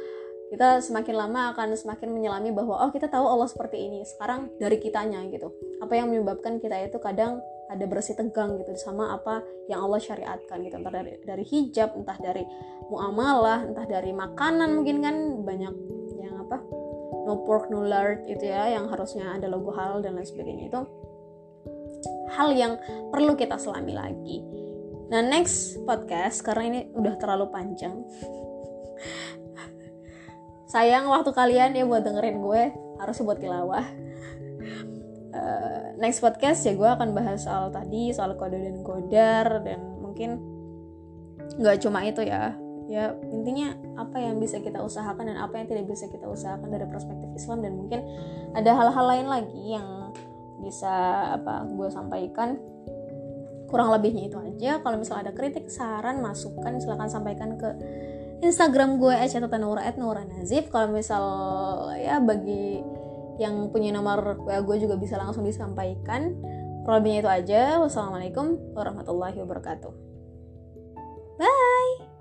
kita 0.54 0.86
semakin 0.86 1.18
lama 1.18 1.49
akan 1.49 1.74
semakin 1.74 2.14
menyelami 2.14 2.54
bahwa 2.54 2.86
oh 2.86 2.93
kita 2.93 3.10
tahu 3.10 3.26
Allah 3.26 3.49
seperti 3.49 3.89
ini. 3.89 4.06
Sekarang 4.06 4.54
dari 4.62 4.78
kitanya 4.78 5.26
gitu. 5.34 5.49
Apa 5.82 5.97
yang 5.97 6.14
menyebabkan 6.14 6.62
kita 6.62 6.78
itu 6.78 7.01
kadang 7.01 7.41
ada 7.74 7.82
bersih 7.89 8.14
tegang 8.14 8.62
gitu 8.62 8.70
sama 8.78 9.18
apa 9.18 9.41
yang 9.66 9.82
Allah 9.82 9.97
syariatkan 9.97 10.62
gitu. 10.62 10.78
Entah 10.78 10.93
dari 10.93 11.18
dari 11.26 11.41
hijab 11.41 11.97
entah 11.97 12.22
dari 12.22 12.45
muamalah 12.86 13.66
entah 13.66 13.89
dari 13.89 14.14
makanan 14.14 14.78
mungkin 14.78 15.01
kan 15.01 15.16
banyak 15.41 15.74
yang 16.22 16.36
apa 16.38 16.62
no 17.26 17.41
pork 17.49 17.74
no 17.74 17.82
lard 17.82 18.22
itu 18.30 18.45
ya 18.45 18.78
yang 18.78 18.86
harusnya 18.93 19.34
ada 19.34 19.49
logo 19.49 19.74
halal 19.74 20.06
dan 20.06 20.14
lain 20.14 20.30
sebagainya. 20.30 20.70
Itu 20.70 20.86
hal 22.38 22.54
yang 22.54 22.78
perlu 23.10 23.34
kita 23.34 23.58
selami 23.58 23.97
lagi. 23.97 24.45
Nah 25.10 25.26
next 25.26 25.82
podcast 25.89 26.45
karena 26.45 26.64
ini 26.70 26.80
udah 26.93 27.18
terlalu 27.18 27.49
panjang 27.49 28.06
sayang 30.74 31.05
waktu 31.05 31.30
kalian 31.30 31.78
ya 31.78 31.86
buat 31.86 32.01
dengerin 32.01 32.41
gue 32.41 32.63
harus 32.97 33.17
buat 33.21 33.38
tilawah. 33.38 33.86
Uh, 35.34 35.97
next 36.01 36.21
podcast 36.21 36.65
ya 36.65 36.74
gue 36.74 36.89
akan 36.89 37.13
bahas 37.13 37.45
soal 37.45 37.69
tadi 37.69 38.13
soal 38.13 38.38
kode 38.38 38.57
dan 38.57 38.82
kodar 38.86 39.65
dan 39.65 39.82
mungkin 40.01 40.41
nggak 41.61 41.78
cuma 41.86 42.01
itu 42.01 42.26
ya. 42.26 42.57
Ya 42.89 43.13
intinya 43.30 43.78
apa 44.01 44.17
yang 44.17 44.41
bisa 44.41 44.59
kita 44.59 44.82
usahakan 44.82 45.30
dan 45.30 45.38
apa 45.38 45.61
yang 45.61 45.69
tidak 45.69 45.86
bisa 45.93 46.09
kita 46.09 46.26
usahakan 46.26 46.67
dari 46.67 46.89
perspektif 46.89 47.30
Islam 47.38 47.61
dan 47.61 47.74
mungkin 47.78 48.01
ada 48.57 48.74
hal-hal 48.74 49.05
lain 49.07 49.28
lagi 49.30 49.78
yang 49.78 50.09
bisa 50.65 50.93
apa 51.38 51.69
gue 51.69 51.89
sampaikan. 51.93 52.57
Kurang 53.69 53.93
lebihnya 53.93 54.30
itu 54.30 54.38
aja. 54.38 54.82
Kalau 54.82 54.97
misalnya 55.01 55.30
ada 55.30 55.34
kritik 55.34 55.69
saran 55.69 56.21
masukan 56.21 56.78
silahkan 56.78 57.09
sampaikan 57.09 57.57
ke 57.57 57.69
Instagram 58.44 59.00
gue 59.00 59.16
@catatanura@nuranazif 59.16 60.68
kalau 60.70 60.91
misal 60.91 61.24
ya 61.98 62.20
bagi 62.20 62.84
yang 63.41 63.74
punya 63.74 63.89
nomor 63.89 64.38
WA 64.46 64.62
gue 64.62 64.78
juga 64.84 65.00
bisa 65.00 65.18
langsung 65.18 65.48
disampaikan. 65.48 66.38
Lebihnya 66.84 67.20
itu 67.24 67.30
aja. 67.32 67.62
Wassalamualaikum 67.80 68.76
warahmatullahi 68.76 69.39
wabarakatuh. 69.39 69.91
Bye 71.39 72.12